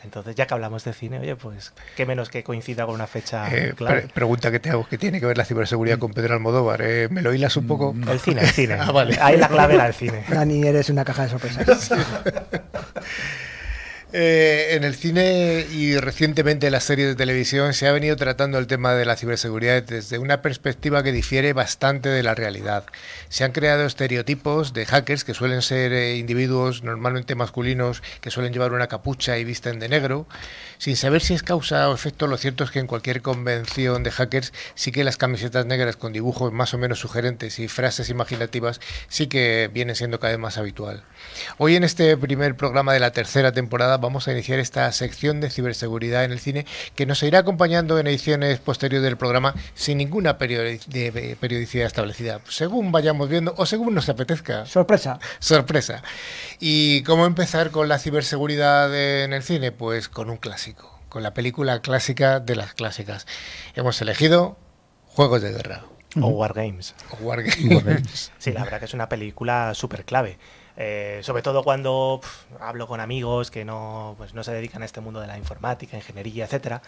Entonces, 0.05 0.35
ya 0.35 0.45
que 0.45 0.53
hablamos 0.53 0.83
de 0.85 0.93
cine, 0.93 1.19
oye, 1.19 1.35
pues 1.35 1.73
qué 1.95 2.05
menos 2.05 2.29
que 2.29 2.43
coincida 2.43 2.85
con 2.85 2.93
una 2.93 3.07
fecha 3.07 3.47
eh, 3.51 3.73
pregunta 4.13 4.51
que 4.51 4.59
te 4.59 4.69
hago, 4.69 4.87
¿qué 4.87 4.97
tiene 4.99 5.19
que 5.19 5.25
ver 5.25 5.37
la 5.37 5.45
ciberseguridad 5.45 5.97
con 5.97 6.13
Pedro 6.13 6.35
Almodóvar? 6.35 6.81
Eh, 6.83 7.07
¿Me 7.09 7.23
lo 7.23 7.33
hilas 7.33 7.57
un 7.57 7.65
poco? 7.65 7.95
El 8.07 8.19
cine, 8.19 8.41
el 8.41 8.49
cine. 8.49 8.75
ah, 8.79 8.91
vale. 8.91 9.17
Ahí 9.19 9.37
la 9.37 9.49
clave 9.49 9.73
era 9.73 9.87
el 9.87 9.93
cine. 9.93 10.23
Dani, 10.29 10.65
eres 10.65 10.89
una 10.89 11.03
caja 11.03 11.23
de 11.23 11.29
sorpresas. 11.29 11.91
Eh, 14.17 14.75
en 14.75 14.85
el 14.85 14.95
cine 14.95 15.67
y 15.73 15.97
recientemente 15.97 16.67
en 16.67 16.71
las 16.71 16.85
series 16.85 17.09
de 17.09 17.15
televisión 17.15 17.73
se 17.73 17.85
ha 17.85 17.91
venido 17.91 18.15
tratando 18.15 18.57
el 18.57 18.65
tema 18.65 18.93
de 18.93 19.03
la 19.03 19.17
ciberseguridad 19.17 19.83
desde 19.83 20.19
una 20.19 20.41
perspectiva 20.41 21.03
que 21.03 21.11
difiere 21.11 21.51
bastante 21.51 22.07
de 22.07 22.23
la 22.23 22.33
realidad. 22.33 22.85
Se 23.27 23.43
han 23.43 23.51
creado 23.51 23.85
estereotipos 23.85 24.71
de 24.71 24.85
hackers 24.85 25.25
que 25.25 25.33
suelen 25.33 25.61
ser 25.61 25.91
eh, 25.91 26.15
individuos 26.15 26.81
normalmente 26.81 27.35
masculinos 27.35 28.01
que 28.21 28.31
suelen 28.31 28.53
llevar 28.53 28.71
una 28.71 28.87
capucha 28.87 29.37
y 29.37 29.43
visten 29.43 29.79
de 29.79 29.89
negro. 29.89 30.27
Sin 30.77 30.95
saber 30.95 31.21
si 31.21 31.33
es 31.33 31.43
causa 31.43 31.89
o 31.89 31.93
efecto, 31.93 32.27
lo 32.27 32.37
cierto 32.37 32.63
es 32.63 32.71
que 32.71 32.79
en 32.79 32.87
cualquier 32.87 33.21
convención 33.21 34.03
de 34.03 34.11
hackers 34.11 34.53
sí 34.75 34.93
que 34.93 35.03
las 35.03 35.17
camisetas 35.17 35.65
negras 35.65 35.97
con 35.97 36.13
dibujos 36.13 36.53
más 36.53 36.73
o 36.73 36.77
menos 36.77 36.99
sugerentes 36.99 37.59
y 37.59 37.67
frases 37.67 38.09
imaginativas 38.09 38.79
sí 39.09 39.27
que 39.27 39.69
vienen 39.73 39.97
siendo 39.97 40.21
cada 40.21 40.31
vez 40.31 40.39
más 40.39 40.57
habitual. 40.57 41.03
Hoy 41.57 41.75
en 41.75 41.83
este 41.83 42.15
primer 42.15 42.55
programa 42.55 42.93
de 42.93 43.01
la 43.01 43.11
tercera 43.11 43.51
temporada 43.51 44.04
vamos 44.05 44.27
a 44.27 44.31
iniciar 44.31 44.59
esta 44.59 44.91
sección 44.91 45.41
de 45.41 45.49
ciberseguridad 45.49 46.23
en 46.23 46.31
el 46.31 46.39
cine 46.39 46.67
que 46.93 47.07
nos 47.07 47.23
irá 47.23 47.39
acompañando 47.39 47.97
en 47.97 48.05
ediciones 48.05 48.59
posteriores 48.59 49.03
del 49.03 49.17
programa 49.17 49.55
sin 49.73 49.97
ninguna 49.97 50.37
periodicidad 50.37 51.87
establecida, 51.87 52.39
según 52.47 52.91
vayamos 52.91 53.29
viendo 53.29 53.55
o 53.57 53.65
según 53.65 53.95
nos 53.95 54.07
apetezca. 54.07 54.67
Sorpresa. 54.67 55.19
Sorpresa. 55.39 56.03
¿Y 56.59 57.01
cómo 57.01 57.25
empezar 57.25 57.71
con 57.71 57.87
la 57.87 57.97
ciberseguridad 57.97 58.95
en 58.95 59.33
el 59.33 59.41
cine? 59.41 59.71
Pues 59.71 60.07
con 60.07 60.29
un 60.29 60.37
clásico, 60.37 60.99
con 61.09 61.23
la 61.23 61.33
película 61.33 61.81
clásica 61.81 62.39
de 62.39 62.55
las 62.55 62.75
clásicas. 62.75 63.25
Hemos 63.73 63.99
elegido 64.01 64.57
Juegos 65.07 65.41
de 65.41 65.51
Guerra. 65.51 65.83
O 66.21 66.27
Wargames. 66.27 66.93
O 67.09 67.23
Wargames. 67.23 68.31
Sí, 68.37 68.51
la 68.51 68.63
verdad 68.63 68.79
que 68.79 68.85
es 68.85 68.93
una 68.93 69.09
película 69.09 69.73
súper 69.73 70.05
clave. 70.05 70.37
Eh, 70.77 71.19
sobre 71.23 71.41
todo 71.41 71.63
cuando 71.63 72.19
hablo 72.59 72.87
con 72.87 72.99
amigos 72.99 73.49
que 73.49 73.63
no, 73.63 74.15
pues 74.17 74.33
no 74.33 74.43
se 74.43 74.51
dedican 74.51 74.81
a 74.81 74.85
este 74.85 74.99
mundo 74.99 75.21
de 75.21 75.27
la 75.27 75.37
informática, 75.37 75.95
ingeniería, 75.95 76.45
etcétera, 76.45 76.81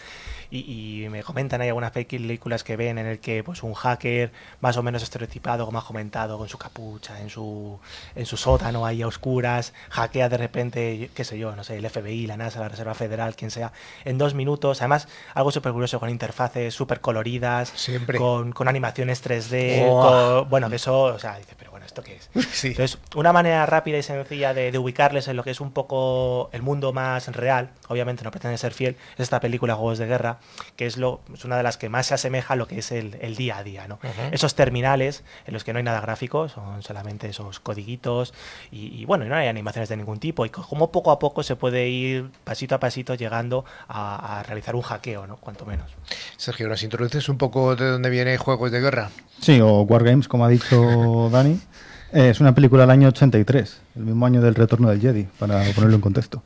y, 0.50 1.06
me 1.10 1.22
comentan 1.22 1.60
hay 1.62 1.68
algunas 1.68 1.92
películas 1.92 2.64
que 2.64 2.76
ven 2.76 2.98
en 2.98 3.06
el 3.06 3.18
que 3.18 3.42
pues 3.42 3.62
un 3.62 3.72
hacker 3.72 4.30
más 4.60 4.76
o 4.76 4.82
menos 4.82 5.02
estereotipado, 5.02 5.64
como 5.64 5.78
ha 5.78 5.84
comentado, 5.84 6.36
con 6.36 6.48
su 6.48 6.58
capucha, 6.58 7.20
en 7.20 7.30
su, 7.30 7.78
en 8.14 8.26
su 8.26 8.36
sótano 8.36 8.84
ahí 8.84 9.02
a 9.02 9.06
oscuras, 9.06 9.72
hackea 9.90 10.28
de 10.28 10.36
repente, 10.36 11.10
qué 11.14 11.24
sé 11.24 11.38
yo, 11.38 11.56
no 11.56 11.64
sé, 11.64 11.78
el 11.78 11.88
FBI, 11.88 12.26
la 12.26 12.36
NASA, 12.36 12.60
la 12.60 12.68
Reserva 12.68 12.94
Federal, 12.94 13.36
quien 13.36 13.50
sea, 13.50 13.72
en 14.04 14.18
dos 14.18 14.34
minutos, 14.34 14.80
además 14.82 15.08
algo 15.34 15.50
súper 15.50 15.72
curioso 15.72 15.98
con 15.98 16.10
interfaces 16.10 16.74
súper 16.74 17.00
coloridas, 17.00 17.72
Con, 18.18 18.52
con 18.52 18.68
animaciones 18.68 19.24
3D, 19.24 20.46
bueno, 20.48 20.68
que 20.68 20.76
eso, 20.76 21.02
o 21.02 21.18
sea, 21.18 21.38
dice, 21.38 21.54
pero 21.58 21.70
bueno, 21.70 21.77
¿esto 21.98 22.02
qué 22.02 22.16
es? 22.16 22.64
Entonces, 22.64 22.98
una 23.14 23.32
manera 23.32 23.66
rápida 23.66 23.98
y 23.98 24.02
sencilla 24.02 24.54
de, 24.54 24.76
ubicarles 24.78 25.28
en 25.28 25.36
lo 25.36 25.42
que 25.42 25.50
es 25.50 25.60
un 25.60 25.72
poco 25.72 26.50
el 26.52 26.62
mundo 26.62 26.92
más 26.92 27.28
real, 27.28 27.70
obviamente 27.88 28.24
no 28.24 28.30
pretende 28.30 28.58
ser 28.58 28.72
fiel, 28.72 28.96
es 29.14 29.20
esta 29.20 29.40
película 29.40 29.74
Juegos 29.74 29.98
de 29.98 30.06
Guerra, 30.06 30.38
que 30.76 30.86
es, 30.86 30.96
lo, 30.96 31.20
es 31.32 31.44
una 31.44 31.56
de 31.56 31.62
las 31.62 31.76
que 31.76 31.88
más 31.88 32.06
se 32.06 32.14
asemeja 32.14 32.54
a 32.54 32.56
lo 32.56 32.66
que 32.66 32.78
es 32.78 32.92
el, 32.92 33.36
día 33.36 33.58
a 33.58 33.62
día. 33.62 33.88
¿no? 33.88 33.98
Esos 34.32 34.54
terminales 34.54 35.22
en 35.46 35.54
los 35.54 35.64
que 35.64 35.72
no 35.72 35.78
hay 35.78 35.84
nada 35.84 36.00
gráfico, 36.00 36.48
son 36.48 36.82
solamente 36.82 37.28
esos 37.28 37.60
codiguitos 37.60 38.34
y, 38.70 39.04
bueno, 39.04 39.24
no 39.24 39.34
hay 39.34 39.48
animaciones 39.48 39.88
de 39.88 39.96
ningún 39.96 40.18
tipo 40.18 40.46
y 40.46 40.50
como 40.50 40.90
poco 40.90 41.10
a 41.10 41.18
poco 41.18 41.42
se 41.42 41.56
puede 41.56 41.88
ir 41.88 42.30
pasito 42.44 42.74
a 42.74 42.80
pasito 42.80 43.14
llegando 43.14 43.64
a, 43.88 44.42
realizar 44.46 44.76
un 44.76 44.82
hackeo, 44.82 45.26
¿no? 45.26 45.36
cuanto 45.36 45.66
menos. 45.66 45.90
Sergio, 46.36 46.68
¿nos 46.68 46.82
introduces 46.82 47.28
un 47.28 47.38
poco 47.38 47.74
de 47.76 47.90
dónde 47.90 48.10
viene 48.10 48.36
Juegos 48.38 48.70
de 48.70 48.80
Guerra? 48.80 49.10
Sí, 49.40 49.60
o 49.60 49.82
Wargames, 49.82 50.28
como 50.28 50.44
ha 50.44 50.48
dicho 50.48 51.28
Dani. 51.30 51.60
Eh, 52.12 52.30
es 52.30 52.40
una 52.40 52.54
película 52.54 52.82
del 52.82 52.90
año 52.90 53.08
83, 53.08 53.80
el 53.96 54.04
mismo 54.04 54.24
año 54.24 54.40
del 54.40 54.54
retorno 54.54 54.88
del 54.88 55.00
Jedi, 55.00 55.28
para 55.38 55.62
ponerlo 55.74 55.96
en 55.96 56.00
contexto. 56.00 56.42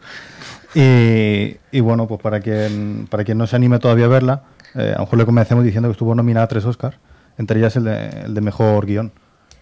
Y, 0.75 1.81
bueno, 1.81 2.09
pues 2.09 2.21
para 2.21 2.41
quien, 2.41 3.07
para 3.11 3.25
quien 3.25 3.39
no 3.39 3.47
se 3.47 3.57
anime 3.57 3.79
todavía 3.79 4.07
a 4.07 4.09
verla, 4.09 4.43
eh, 4.75 4.93
a 4.95 4.99
lo 4.99 5.05
mejor 5.05 5.19
le 5.19 5.27
comencemos 5.27 5.65
diciendo 5.65 5.89
que 5.89 5.93
estuvo 5.93 6.15
nominada 6.15 6.45
a 6.45 6.49
tres 6.49 6.65
Oscars, 6.65 6.97
entre 7.39 7.61
ellas 7.61 7.77
el 7.77 7.85
de, 7.85 8.09
el 8.25 8.35
de 8.35 8.41
mejor 8.41 8.87
guion, 8.87 9.13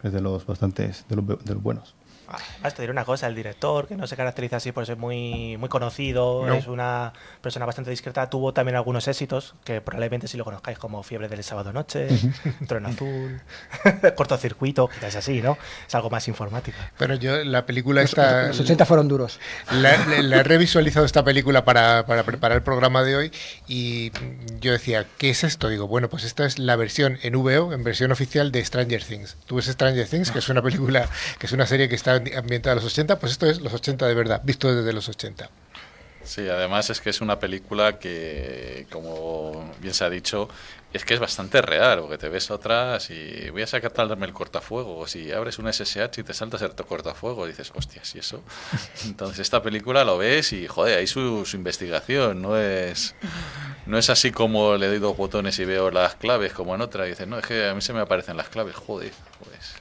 que 0.00 0.08
es 0.08 0.14
de 0.14 0.20
los 0.20 0.46
bastantes, 0.46 1.04
de 1.08 1.16
los, 1.16 1.26
de 1.26 1.54
los 1.54 1.62
buenos. 1.62 1.94
Además, 2.30 2.74
te 2.74 2.82
diré 2.82 2.92
una 2.92 3.04
cosa, 3.04 3.26
el 3.26 3.34
director, 3.34 3.86
que 3.88 3.96
no 3.96 4.06
se 4.06 4.16
caracteriza 4.16 4.56
así 4.56 4.72
por 4.72 4.86
ser 4.86 4.96
muy, 4.96 5.56
muy 5.56 5.68
conocido, 5.68 6.46
No. 6.46 6.54
es 6.54 6.66
una 6.66 7.12
persona 7.40 7.66
bastante 7.66 7.90
discreta, 7.90 8.28
tuvo 8.30 8.52
también 8.52 8.76
algunos 8.76 9.06
éxitos, 9.08 9.54
que 9.64 9.80
probablemente 9.80 10.28
si 10.28 10.36
lo 10.36 10.44
conozcáis 10.44 10.78
como 10.78 11.02
Fiebre 11.02 11.28
del 11.28 11.42
Sábado 11.42 11.72
Noche, 11.72 12.08
Trono 12.66 12.88
Azul, 12.88 13.40
Cortocircuito, 14.16 14.88
quizás 14.88 15.10
es 15.10 15.16
así, 15.16 15.40
¿no? 15.42 15.56
Es 15.86 15.94
algo 15.94 16.10
más 16.10 16.26
informático. 16.28 16.76
Pero 16.98 17.14
yo, 17.14 17.42
la 17.44 17.66
película 17.66 18.02
Los, 18.02 18.10
está. 18.10 18.48
los 18.48 18.60
80 18.60 18.84
fueron 18.86 19.08
duros. 19.08 19.40
La, 19.72 19.96
la- 20.06 20.22
la 20.22 20.36
he 20.36 20.42
revisualizado 20.42 21.04
esta 21.06 21.24
película 21.24 21.64
para, 21.64 22.06
para 22.06 22.22
preparar 22.24 22.56
el 22.58 22.62
programa 22.62 23.02
de 23.02 23.16
hoy 23.16 23.32
y 23.66 24.12
yo 24.60 24.72
decía, 24.72 25.06
¿qué 25.18 25.30
es 25.30 25.44
esto? 25.44 25.68
Digo, 25.68 25.86
bueno, 25.86 26.08
pues 26.08 26.24
esta 26.24 26.44
es 26.46 26.58
la 26.58 26.76
versión 26.76 27.18
en 27.22 27.34
VO, 27.34 27.72
en 27.72 27.82
versión 27.84 28.12
oficial 28.12 28.52
de 28.52 28.64
Stranger 28.64 29.02
Things. 29.04 29.36
Tú 29.46 29.56
ves 29.56 29.66
Stranger 29.66 30.06
Things, 30.08 30.30
que 30.30 30.38
es 30.38 30.48
una 30.48 30.62
película, 30.62 31.08
que 31.38 31.46
es 31.46 31.52
una 31.52 31.66
serie 31.66 31.88
que 31.88 31.94
está 31.94 32.19
ambientada 32.36 32.72
a 32.72 32.76
los 32.76 32.84
80, 32.84 33.18
pues 33.18 33.32
esto 33.32 33.46
es 33.46 33.60
los 33.60 33.72
80 33.72 34.06
de 34.06 34.14
verdad, 34.14 34.40
visto 34.44 34.74
desde 34.74 34.92
los 34.92 35.08
80. 35.08 35.50
Sí, 36.22 36.48
además 36.48 36.90
es 36.90 37.00
que 37.00 37.10
es 37.10 37.20
una 37.22 37.38
película 37.38 37.98
que, 37.98 38.86
como 38.90 39.72
bien 39.80 39.94
se 39.94 40.04
ha 40.04 40.10
dicho, 40.10 40.48
es 40.92 41.04
que 41.04 41.14
es 41.14 41.20
bastante 41.20 41.62
real, 41.62 42.00
porque 42.00 42.18
te 42.18 42.28
ves 42.28 42.50
atrás 42.50 43.10
y 43.10 43.48
voy 43.50 43.62
a 43.62 43.66
sacar 43.66 43.92
darme 43.92 44.26
el 44.26 44.32
cortafuego, 44.32 44.98
o 44.98 45.06
si 45.06 45.32
abres 45.32 45.58
un 45.58 45.72
SSH 45.72 46.18
y 46.18 46.22
te 46.22 46.34
saltas 46.34 46.60
el 46.62 46.72
cortafuego, 46.72 47.46
y 47.46 47.50
dices, 47.50 47.72
hostias, 47.74 48.14
¿y 48.14 48.18
eso? 48.18 48.42
Entonces 49.04 49.40
esta 49.40 49.62
película 49.62 50.04
lo 50.04 50.18
ves 50.18 50.52
y, 50.52 50.66
joder, 50.66 50.98
hay 50.98 51.06
su, 51.06 51.46
su 51.46 51.56
investigación, 51.56 52.42
no 52.42 52.56
es, 52.56 53.14
no 53.86 53.96
es 53.96 54.10
así 54.10 54.30
como 54.30 54.76
le 54.76 54.88
doy 54.88 54.98
dos 54.98 55.16
botones 55.16 55.58
y 55.58 55.64
veo 55.64 55.90
las 55.90 56.16
claves 56.16 56.52
como 56.52 56.74
en 56.74 56.82
otra, 56.82 57.06
y 57.06 57.10
dices, 57.10 57.26
no, 57.26 57.38
es 57.38 57.46
que 57.46 57.68
a 57.68 57.74
mí 57.74 57.80
se 57.80 57.92
me 57.92 58.00
aparecen 58.00 58.36
las 58.36 58.50
claves, 58.50 58.74
joder, 58.74 59.12
pues 59.42 59.74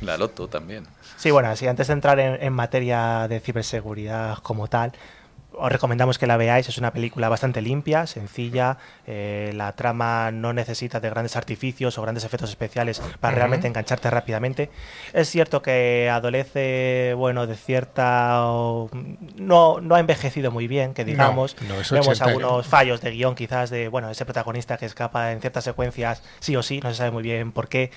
la 0.00 0.16
loto 0.16 0.48
también. 0.48 0.86
Sí, 1.22 1.30
bueno, 1.30 1.50
así 1.50 1.68
antes 1.68 1.86
de 1.86 1.92
entrar 1.92 2.18
en, 2.18 2.42
en 2.42 2.52
materia 2.52 3.28
de 3.28 3.38
ciberseguridad 3.38 4.38
como 4.38 4.66
tal, 4.66 4.90
os 5.54 5.70
recomendamos 5.70 6.18
que 6.18 6.26
la 6.26 6.36
veáis. 6.36 6.68
Es 6.68 6.78
una 6.78 6.92
película 6.92 7.28
bastante 7.28 7.62
limpia, 7.62 8.08
sencilla. 8.08 8.78
eh, 9.06 9.52
la 9.54 9.70
trama 9.72 10.32
no 10.32 10.52
necesita 10.52 10.98
de 10.98 11.10
grandes 11.10 11.36
artificios 11.36 11.96
o 11.96 12.02
grandes 12.02 12.24
efectos 12.24 12.50
especiales 12.50 13.00
para 13.20 13.36
realmente 13.36 13.68
engancharte 13.68 14.10
rápidamente. 14.10 14.68
Es 15.12 15.30
cierto 15.30 15.62
que 15.62 16.10
adolece, 16.10 17.14
bueno, 17.16 17.46
de 17.46 17.54
cierta. 17.54 18.40
No, 19.36 19.80
no 19.80 19.94
ha 19.94 20.00
envejecido 20.00 20.50
muy 20.50 20.66
bien, 20.66 20.92
que 20.92 21.04
digamos. 21.04 21.54
no, 21.68 21.80
es 21.80 21.90
Vemos 21.92 22.08
80, 22.08 22.24
algunos 22.24 22.66
fallos 22.66 23.00
de 23.00 23.12
guion, 23.12 23.36
quizás, 23.36 23.70
de, 23.70 23.86
bueno, 23.86 24.10
ese 24.10 24.24
protagonista 24.24 24.76
que 24.76 24.86
escapa 24.86 25.30
en 25.30 25.40
ciertas 25.40 25.62
secuencias, 25.62 26.20
sí 26.40 26.56
o 26.56 26.64
sí, 26.64 26.80
no 26.80 26.90
se 26.90 26.96
sabe 26.96 27.12
muy 27.12 27.22
bien 27.22 27.52
por 27.52 27.68
qué. 27.68 27.92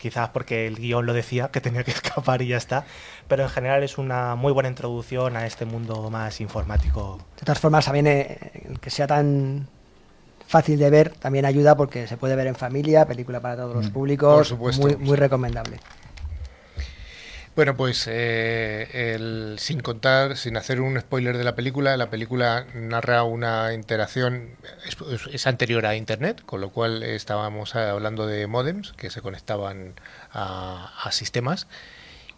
Quizás 0.00 0.30
porque 0.30 0.66
el 0.66 0.76
guion 0.76 1.04
lo 1.04 1.12
decía, 1.12 1.48
que 1.48 1.60
tenía 1.60 1.84
que 1.84 1.90
escapar 2.00 2.40
y 2.40 2.48
ya 2.48 2.56
está. 2.56 2.84
Pero 3.28 3.42
en 3.42 3.50
general 3.50 3.82
es 3.82 3.98
una 3.98 4.34
muy 4.34 4.52
buena 4.52 4.68
introducción 4.68 5.36
a 5.36 5.46
este 5.46 5.66
mundo 5.66 6.08
más 6.10 6.40
informático. 6.40 7.18
De 7.36 7.42
todas 7.44 7.58
formas, 7.58 7.84
también 7.84 8.06
eh, 8.06 8.38
que 8.80 8.88
sea 8.90 9.06
tan 9.06 9.68
fácil 10.46 10.78
de 10.78 10.90
ver 10.90 11.10
también 11.10 11.44
ayuda 11.44 11.76
porque 11.76 12.08
se 12.08 12.16
puede 12.16 12.34
ver 12.34 12.48
en 12.48 12.56
familia, 12.56 13.06
película 13.06 13.40
para 13.40 13.56
todos 13.56 13.76
los 13.76 13.90
públicos, 13.90 14.36
Por 14.36 14.46
supuesto. 14.46 14.82
muy, 14.82 14.96
muy 14.96 15.16
recomendable. 15.16 15.78
Bueno, 17.56 17.76
pues 17.76 18.06
eh, 18.08 19.14
el- 19.14 19.56
sin 19.58 19.80
contar, 19.80 20.36
sin 20.36 20.56
hacer 20.56 20.80
un 20.80 20.98
spoiler 21.00 21.36
de 21.36 21.44
la 21.44 21.54
película, 21.56 21.96
la 21.96 22.08
película 22.08 22.66
narra 22.74 23.24
una 23.24 23.74
interacción, 23.74 24.50
es, 25.32 25.46
anterior 25.46 25.84
a 25.84 25.96
Internet, 25.96 26.42
con 26.46 26.60
lo 26.60 26.70
cual 26.70 27.02
estábamos 27.02 27.74
hablando 27.74 28.26
de 28.26 28.46
modems 28.46 28.92
que 28.92 29.10
se 29.10 29.20
conectaban 29.20 29.94
a, 30.32 30.92
a 31.02 31.12
sistemas. 31.12 31.66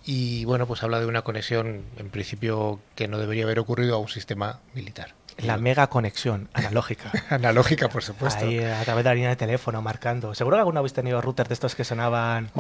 Y 0.05 0.45
bueno, 0.47 0.67
pues 0.67 0.83
habla 0.85 1.01
de 1.01 1.07
una 1.07 1.23
conexión, 1.23 1.85
en 1.99 2.11
principio, 2.11 2.81
que 2.97 3.09
no 3.09 3.19
debería 3.19 3.45
haber 3.45 3.59
ocurrido 3.61 3.97
a 3.97 3.99
un 3.99 4.09
sistema 4.09 4.61
militar. 4.75 5.15
La 5.39 5.57
mega 5.57 5.87
conexión 5.89 6.49
analógica. 6.55 7.11
Analógica, 7.31 7.89
por 7.89 8.03
supuesto. 8.03 8.45
Ahí 8.45 8.59
a 8.59 8.83
través 8.85 9.05
de 9.05 9.11
la 9.11 9.15
línea 9.15 9.31
de 9.31 9.37
teléfono 9.37 9.81
marcando. 9.83 10.35
Seguro 10.35 10.57
que 10.57 10.61
alguna 10.61 10.81
habéis 10.81 10.93
tenido 10.93 11.21
routers 11.21 11.49
de 11.49 11.55
estos 11.55 11.75
que 11.75 11.85
sonaban. 11.85 12.51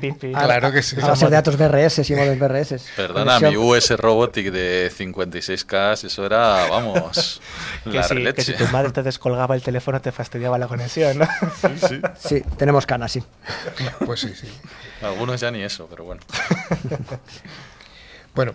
Pim, 0.00 0.14
pim. 0.16 0.36
a- 0.36 0.44
Claro 0.44 0.70
que 0.72 0.82
sí. 0.82 0.96
A 1.00 1.06
base 1.08 1.24
de 1.24 1.30
datos 1.30 1.56
BRS 1.56 2.08
y 2.10 2.14
modem 2.14 2.38
BRS. 2.40 2.90
Perdona, 2.96 3.40
mi 3.40 3.56
US 3.56 3.90
Robotic 3.96 4.50
de 4.52 4.90
56K, 4.96 6.04
eso 6.06 6.26
era, 6.26 6.68
vamos, 6.68 7.40
Que 7.84 7.90
la 7.90 8.02
si, 8.02 8.14
que 8.14 8.20
leche. 8.20 8.42
si 8.42 8.52
tu 8.54 8.66
madre 8.68 8.90
te 8.92 9.02
descolgaba 9.02 9.54
el 9.54 9.62
teléfono 9.62 10.00
te 10.00 10.12
fastidiaba 10.12 10.58
la 10.58 10.68
conexión, 10.68 11.18
¿no? 11.18 11.26
Sí, 11.60 11.68
sí. 11.88 12.00
Sí, 12.18 12.42
tenemos 12.56 12.84
canas, 12.86 13.12
sí. 13.12 13.22
Pues 14.04 14.20
sí, 14.20 14.32
sí. 14.34 14.48
Algunos 15.02 15.40
ya 15.40 15.50
ni 15.50 15.62
eso, 15.62 15.86
pero 15.88 16.04
bueno. 16.04 16.20
Bueno, 18.34 18.54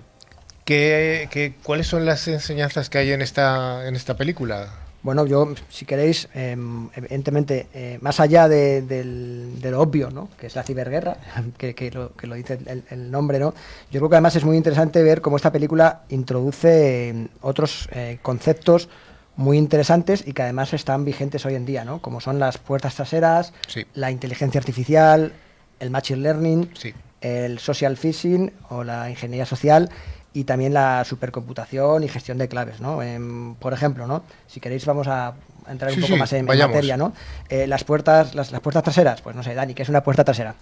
¿qué, 0.65 1.27
qué, 1.31 1.53
cuáles 1.63 1.87
son 1.87 2.05
las 2.05 2.27
enseñanzas 2.27 2.89
que 2.89 2.97
hay 2.99 3.11
en 3.11 3.21
esta, 3.21 3.87
en 3.87 3.95
esta 3.95 4.15
película? 4.15 4.69
Bueno, 5.01 5.25
yo, 5.25 5.53
si 5.69 5.85
queréis, 5.85 6.29
eh, 6.33 6.55
evidentemente, 6.95 7.67
eh, 7.73 7.97
más 8.01 8.21
allá 8.21 8.47
de, 8.47 8.81
del- 8.81 9.59
de 9.59 9.71
lo 9.71 9.81
obvio, 9.81 10.09
¿no? 10.09 10.29
que 10.39 10.47
es 10.47 10.55
la 10.55 10.63
ciberguerra, 10.63 11.17
que, 11.57 11.75
que 11.75 11.91
lo, 11.91 12.13
que 12.15 12.25
lo 12.25 12.35
dice 12.35 12.57
el, 12.65 12.83
el 12.89 13.11
nombre, 13.11 13.37
¿no? 13.37 13.53
yo 13.91 13.99
creo 13.99 14.09
que 14.09 14.15
además 14.15 14.37
es 14.37 14.45
muy 14.45 14.55
interesante 14.55 15.03
ver 15.03 15.19
cómo 15.21 15.35
esta 15.35 15.51
película 15.51 16.03
introduce 16.09 17.09
eh, 17.09 17.27
otros 17.41 17.89
eh, 17.91 18.19
conceptos 18.21 18.87
muy 19.35 19.57
interesantes 19.57 20.23
y 20.25 20.31
que 20.31 20.43
además 20.43 20.73
están 20.73 21.03
vigentes 21.03 21.45
hoy 21.45 21.55
en 21.55 21.65
día, 21.65 21.83
¿no? 21.83 22.01
como 22.01 22.21
son 22.21 22.39
las 22.39 22.57
puertas 22.57 22.95
traseras, 22.95 23.51
Sí. 23.67 23.83
la 23.95 24.09
inteligencia 24.09 24.59
artificial, 24.59 25.33
el 25.81 25.89
machine 25.89 26.21
learning, 26.21 26.69
Sí. 26.75 26.93
el 27.19 27.59
social 27.59 27.97
phishing 27.97 28.53
o 28.69 28.85
la 28.85 29.09
ingeniería 29.09 29.45
social 29.45 29.89
y 30.33 30.45
también 30.45 30.73
la 30.73 31.03
supercomputación 31.05 32.03
y 32.03 32.07
gestión 32.07 32.37
de 32.37 32.47
claves, 32.47 32.81
¿no? 32.81 33.01
Em, 33.01 33.55
por 33.55 33.73
ejemplo, 33.73 34.07
¿no? 34.07 34.23
Si 34.47 34.59
queréis 34.59 34.85
vamos 34.85 35.07
a 35.07 35.33
entrar 35.69 35.91
un 35.91 35.95
Sí, 35.95 36.01
poco 36.01 36.13
sí, 36.13 36.19
más 36.19 36.33
en, 36.33 36.45
materia, 36.45 36.97
¿no? 36.97 37.13
Eh, 37.49 37.67
las 37.67 37.83
puertas, 37.83 38.35
las, 38.35 38.51
las 38.51 38.61
puertas 38.61 38.83
traseras, 38.83 39.21
pues 39.21 39.35
no 39.35 39.43
sé, 39.43 39.53
Dani, 39.53 39.73
¿qué 39.73 39.83
es 39.83 39.89
una 39.89 40.03
puerta 40.03 40.23
trasera? 40.23 40.55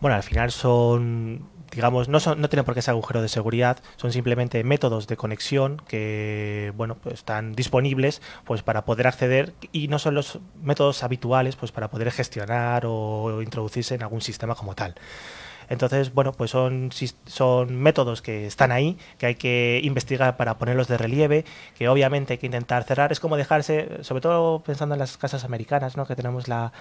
Bueno, 0.00 0.16
al 0.16 0.22
final 0.22 0.52
son, 0.52 1.46
digamos, 1.72 2.08
no, 2.08 2.20
son, 2.20 2.40
no 2.40 2.48
tienen 2.48 2.64
por 2.64 2.74
qué 2.74 2.82
ser 2.82 2.92
agujero 2.92 3.22
de 3.22 3.28
seguridad, 3.28 3.78
son 3.96 4.12
simplemente 4.12 4.62
métodos 4.62 5.06
de 5.06 5.16
conexión 5.16 5.80
que, 5.88 6.72
bueno, 6.76 6.96
pues 7.02 7.14
están 7.14 7.54
disponibles 7.54 8.20
pues 8.44 8.62
para 8.62 8.84
poder 8.84 9.06
acceder 9.06 9.54
y 9.72 9.88
no 9.88 9.98
son 9.98 10.14
los 10.14 10.38
métodos 10.62 11.02
habituales 11.02 11.56
pues 11.56 11.72
para 11.72 11.88
poder 11.88 12.10
gestionar 12.10 12.84
o 12.86 13.40
introducirse 13.42 13.94
en 13.94 14.02
algún 14.02 14.20
sistema 14.20 14.54
como 14.54 14.74
tal. 14.74 14.94
Entonces, 15.68 16.12
bueno, 16.12 16.32
pues 16.32 16.50
son, 16.50 16.90
métodos 17.70 18.22
que 18.22 18.46
están 18.46 18.72
ahí, 18.72 18.98
que 19.18 19.26
hay 19.26 19.34
que 19.34 19.80
investigar 19.82 20.36
para 20.36 20.58
ponerlos 20.58 20.88
de 20.88 20.98
relieve, 20.98 21.44
que 21.76 21.88
obviamente 21.88 22.34
hay 22.34 22.38
que 22.38 22.46
intentar 22.46 22.84
cerrar. 22.84 23.12
Es 23.12 23.20
como 23.20 23.36
dejarse, 23.36 24.02
sobre 24.02 24.20
todo 24.20 24.60
pensando 24.60 24.94
en 24.94 24.98
las 24.98 25.16
casas 25.16 25.44
americanas, 25.44 25.96
¿no? 25.96 26.06
que 26.06 26.16
tenemos 26.16 26.48
la, 26.48 26.72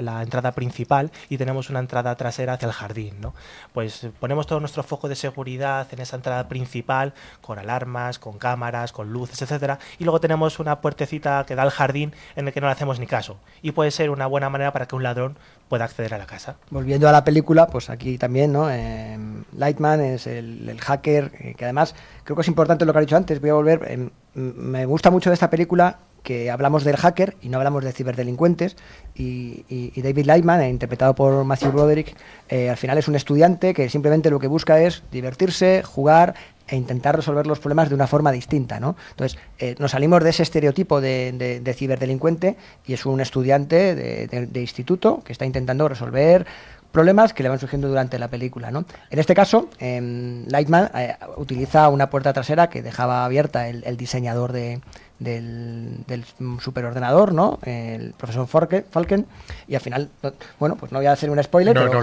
la 0.00 0.22
entrada 0.22 0.52
principal 0.52 1.10
y 1.28 1.38
tenemos 1.38 1.70
una 1.70 1.80
entrada 1.80 2.14
trasera 2.16 2.54
hacia 2.54 2.66
el 2.66 2.72
jardín. 2.72 3.20
¿no? 3.20 3.34
Pues 3.72 4.08
ponemos 4.20 4.46
todo 4.46 4.60
nuestro 4.60 4.82
foco 4.82 5.08
de 5.08 5.16
seguridad 5.16 5.86
en 5.92 6.00
esa 6.00 6.16
entrada 6.16 6.48
principal, 6.48 7.14
con 7.40 7.58
alarmas, 7.58 8.18
con 8.18 8.38
cámaras, 8.38 8.92
con 8.92 9.12
luces, 9.12 9.40
etcétera, 9.42 9.78
y 9.98 10.04
luego 10.04 10.20
tenemos 10.20 10.58
una 10.58 10.80
puertecita 10.80 11.44
que 11.46 11.54
da 11.54 11.62
al 11.62 11.70
jardín 11.70 12.14
en 12.36 12.46
el 12.46 12.52
que 12.52 12.60
no 12.60 12.66
le 12.66 12.72
hacemos 12.72 12.98
ni 12.98 13.06
caso. 13.06 13.38
Y 13.62 13.72
puede 13.72 13.90
ser 13.90 14.10
una 14.10 14.26
buena 14.26 14.50
manera 14.50 14.72
para 14.72 14.86
que 14.86 14.96
un 14.96 15.02
ladrón 15.02 15.38
pueda 15.68 15.84
acceder 15.84 16.14
a 16.14 16.18
la 16.18 16.26
casa. 16.26 16.56
Volviendo 16.70 17.08
a 17.08 17.12
la 17.12 17.24
película, 17.24 17.66
pues 17.66 17.90
aquí 17.90 18.18
también, 18.18 18.52
¿no? 18.52 18.70
Em, 18.70 19.44
Lightman 19.56 20.00
es 20.00 20.26
el, 20.26 20.78
hacker, 20.80 21.32
eh, 21.38 21.54
que 21.56 21.64
además 21.64 21.94
creo 22.24 22.36
que 22.36 22.42
es 22.42 22.48
importante 22.48 22.84
lo 22.84 22.92
que 22.92 22.98
ha 22.98 23.02
dicho 23.02 23.16
antes, 23.16 23.40
voy 23.40 23.50
a 23.50 23.54
volver, 23.54 23.80
em, 23.88 24.10
me 24.34 24.86
gusta 24.86 25.10
mucho 25.10 25.30
de 25.30 25.34
esta 25.34 25.50
película 25.50 25.98
que 26.22 26.50
hablamos 26.50 26.84
del 26.84 26.96
hacker 26.96 27.36
y 27.40 27.48
no 27.48 27.58
hablamos 27.58 27.84
de 27.84 27.92
ciberdelincuentes 27.92 28.76
y, 29.14 30.00
David 30.00 30.26
Lightman, 30.26 30.60
eh, 30.60 30.68
interpretado 30.68 31.14
por 31.14 31.44
Matthew 31.44 31.72
Broderick, 31.72 32.16
eh, 32.48 32.70
al 32.70 32.76
final 32.76 32.98
es 32.98 33.08
un 33.08 33.16
estudiante 33.16 33.74
que 33.74 33.88
simplemente 33.88 34.30
lo 34.30 34.38
que 34.38 34.46
busca 34.46 34.80
es 34.80 35.02
divertirse, 35.10 35.82
jugar 35.82 36.34
e 36.68 36.76
intentar 36.76 37.16
resolver 37.16 37.46
los 37.46 37.58
problemas 37.58 37.88
de 37.88 37.94
una 37.94 38.06
forma 38.06 38.30
distinta, 38.32 38.78
¿no? 38.80 38.96
Entonces, 39.10 39.38
eh, 39.58 39.74
nos 39.78 39.90
salimos 39.92 40.22
de 40.22 40.30
ese 40.30 40.42
estereotipo 40.42 41.00
de, 41.00 41.32
de- 41.32 41.60
de 41.60 41.74
ciberdelincuente 41.74 42.56
y 42.86 42.92
es 42.92 43.06
un 43.06 43.20
estudiante 43.20 43.94
de 43.94 44.60
instituto 44.60 45.22
que 45.24 45.32
está 45.32 45.44
intentando 45.46 45.88
resolver 45.88 46.46
problemas 46.92 47.34
que 47.34 47.42
le 47.42 47.50
van 47.50 47.58
surgiendo 47.58 47.86
durante 47.88 48.18
la 48.18 48.28
película, 48.28 48.70
¿no? 48.70 48.84
En 49.10 49.18
este 49.18 49.34
caso, 49.34 49.68
em, 49.78 50.46
Lightman 50.48 50.90
eh, 50.94 51.16
utiliza 51.36 51.88
una 51.90 52.08
puerta 52.08 52.32
trasera 52.32 52.70
que 52.70 52.80
dejaba 52.82 53.24
abierta 53.26 53.68
el, 53.68 53.84
el 53.84 53.96
diseñador 53.98 54.52
de, 54.52 54.80
del, 55.18 56.04
del 56.06 56.24
superordenador, 56.60 57.32
¿no? 57.34 57.58
El 57.64 58.12
profesor 58.16 58.46
Falken, 58.46 58.84
Falken, 58.90 59.26
y 59.66 59.74
al 59.74 59.80
final, 59.80 60.08
no- 60.22 60.32
bueno, 60.60 60.76
pues 60.76 60.92
no 60.92 60.98
voy 60.98 61.06
a 61.06 61.12
hacer 61.12 61.30
un 61.30 61.42
spoiler, 61.42 61.74
No, 61.74 61.80
pero, 61.82 61.90
no 61.90 61.94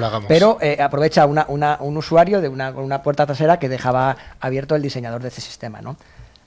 eh, 0.61 0.78
aprovecha 0.82 1.26
una, 1.26 1.45
una- 1.47 1.78
un 1.80 1.95
usuario 1.97 2.41
de 2.41 2.49
una, 2.49 2.74
puerta 3.03 3.26
trasera 3.26 3.57
que 3.59 3.70
dejaba 3.70 4.18
abierto 4.41 4.76
el 4.76 4.82
diseñador 4.82 5.22
de 5.22 5.30
ese 5.30 5.39
sistema, 5.41 5.82
¿no? 5.82 5.95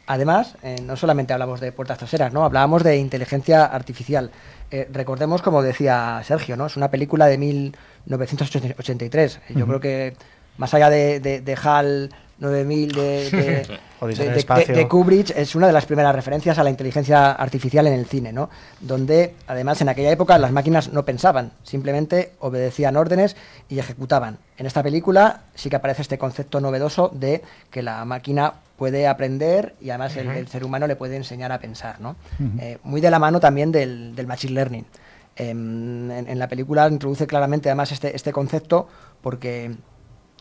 Además, 0.06 0.54
eh, 0.62 0.76
no 0.82 0.96
solamente 0.96 1.32
hablamos 1.34 1.60
de 1.60 1.70
puertas 1.72 1.98
traseras, 1.98 2.32
¿no? 2.32 2.42
Hablábamos 2.44 2.82
de 2.82 2.96
inteligencia 2.96 3.64
artificial. 3.66 4.30
Eh, 4.70 4.88
recordemos, 4.92 5.42
como 5.42 5.62
decía 5.62 6.20
Sergio, 6.24 6.56
¿no? 6.56 6.66
Es 6.66 6.76
una 6.78 6.90
película 6.90 7.26
de 7.26 7.36
1983. 7.38 9.40
Yo 9.54 9.66
creo 9.66 9.80
que 9.80 10.16
más 10.56 10.72
allá 10.74 10.90
de, 10.90 11.20
de, 11.20 11.40
de 11.40 11.58
HAL 11.62 12.10
9000 12.40 12.92
de, 12.92 13.30
de, 13.30 13.78
de- 14.16 14.24
de- 14.66 14.74
de 14.76 14.88
Kubrick, 14.88 15.30
es 15.36 15.54
una 15.54 15.66
de 15.66 15.72
las 15.72 15.86
primeras 15.86 16.14
referencias 16.14 16.58
a 16.58 16.62
la 16.64 16.70
inteligencia 16.70 17.32
artificial 17.32 17.86
en 17.86 17.94
el 17.94 18.06
cine, 18.06 18.32
¿no? 18.32 18.48
Donde, 18.80 19.34
además, 19.46 19.80
en 19.80 19.88
aquella 19.88 20.10
época 20.12 20.38
las 20.38 20.52
máquinas 20.52 20.92
no 20.92 21.04
pensaban, 21.04 21.50
simplemente 21.64 22.32
obedecían 22.40 22.96
órdenes 22.96 23.36
y 23.68 23.78
ejecutaban. 23.78 24.38
En 24.56 24.66
esta 24.66 24.82
película 24.82 25.40
sí 25.54 25.68
que 25.68 25.76
aparece 25.76 26.02
este 26.02 26.18
concepto 26.18 26.60
novedoso 26.60 27.10
de 27.12 27.42
que 27.70 27.82
la 27.82 28.04
máquina 28.04 28.54
puede 28.76 29.08
aprender 29.08 29.74
y 29.80 29.90
además 29.90 30.16
el, 30.16 30.28
el 30.30 30.46
ser 30.46 30.64
humano 30.64 30.86
le 30.86 30.94
puede 30.94 31.16
enseñar 31.16 31.50
a 31.50 31.58
pensar, 31.58 32.00
¿no? 32.00 32.14
Eh, 32.60 32.78
muy 32.84 33.00
de 33.00 33.10
la 33.10 33.18
mano 33.18 33.40
también 33.40 33.72
del, 33.72 34.14
del 34.14 34.26
machine 34.28 34.52
learning. 34.54 34.84
Em, 35.34 36.10
en, 36.10 36.28
en 36.28 36.38
la 36.38 36.48
película 36.48 36.88
introduce 36.88 37.26
claramente 37.26 37.68
además 37.68 37.92
este, 37.92 38.14
este 38.14 38.32
concepto 38.32 38.88
porque 39.22 39.72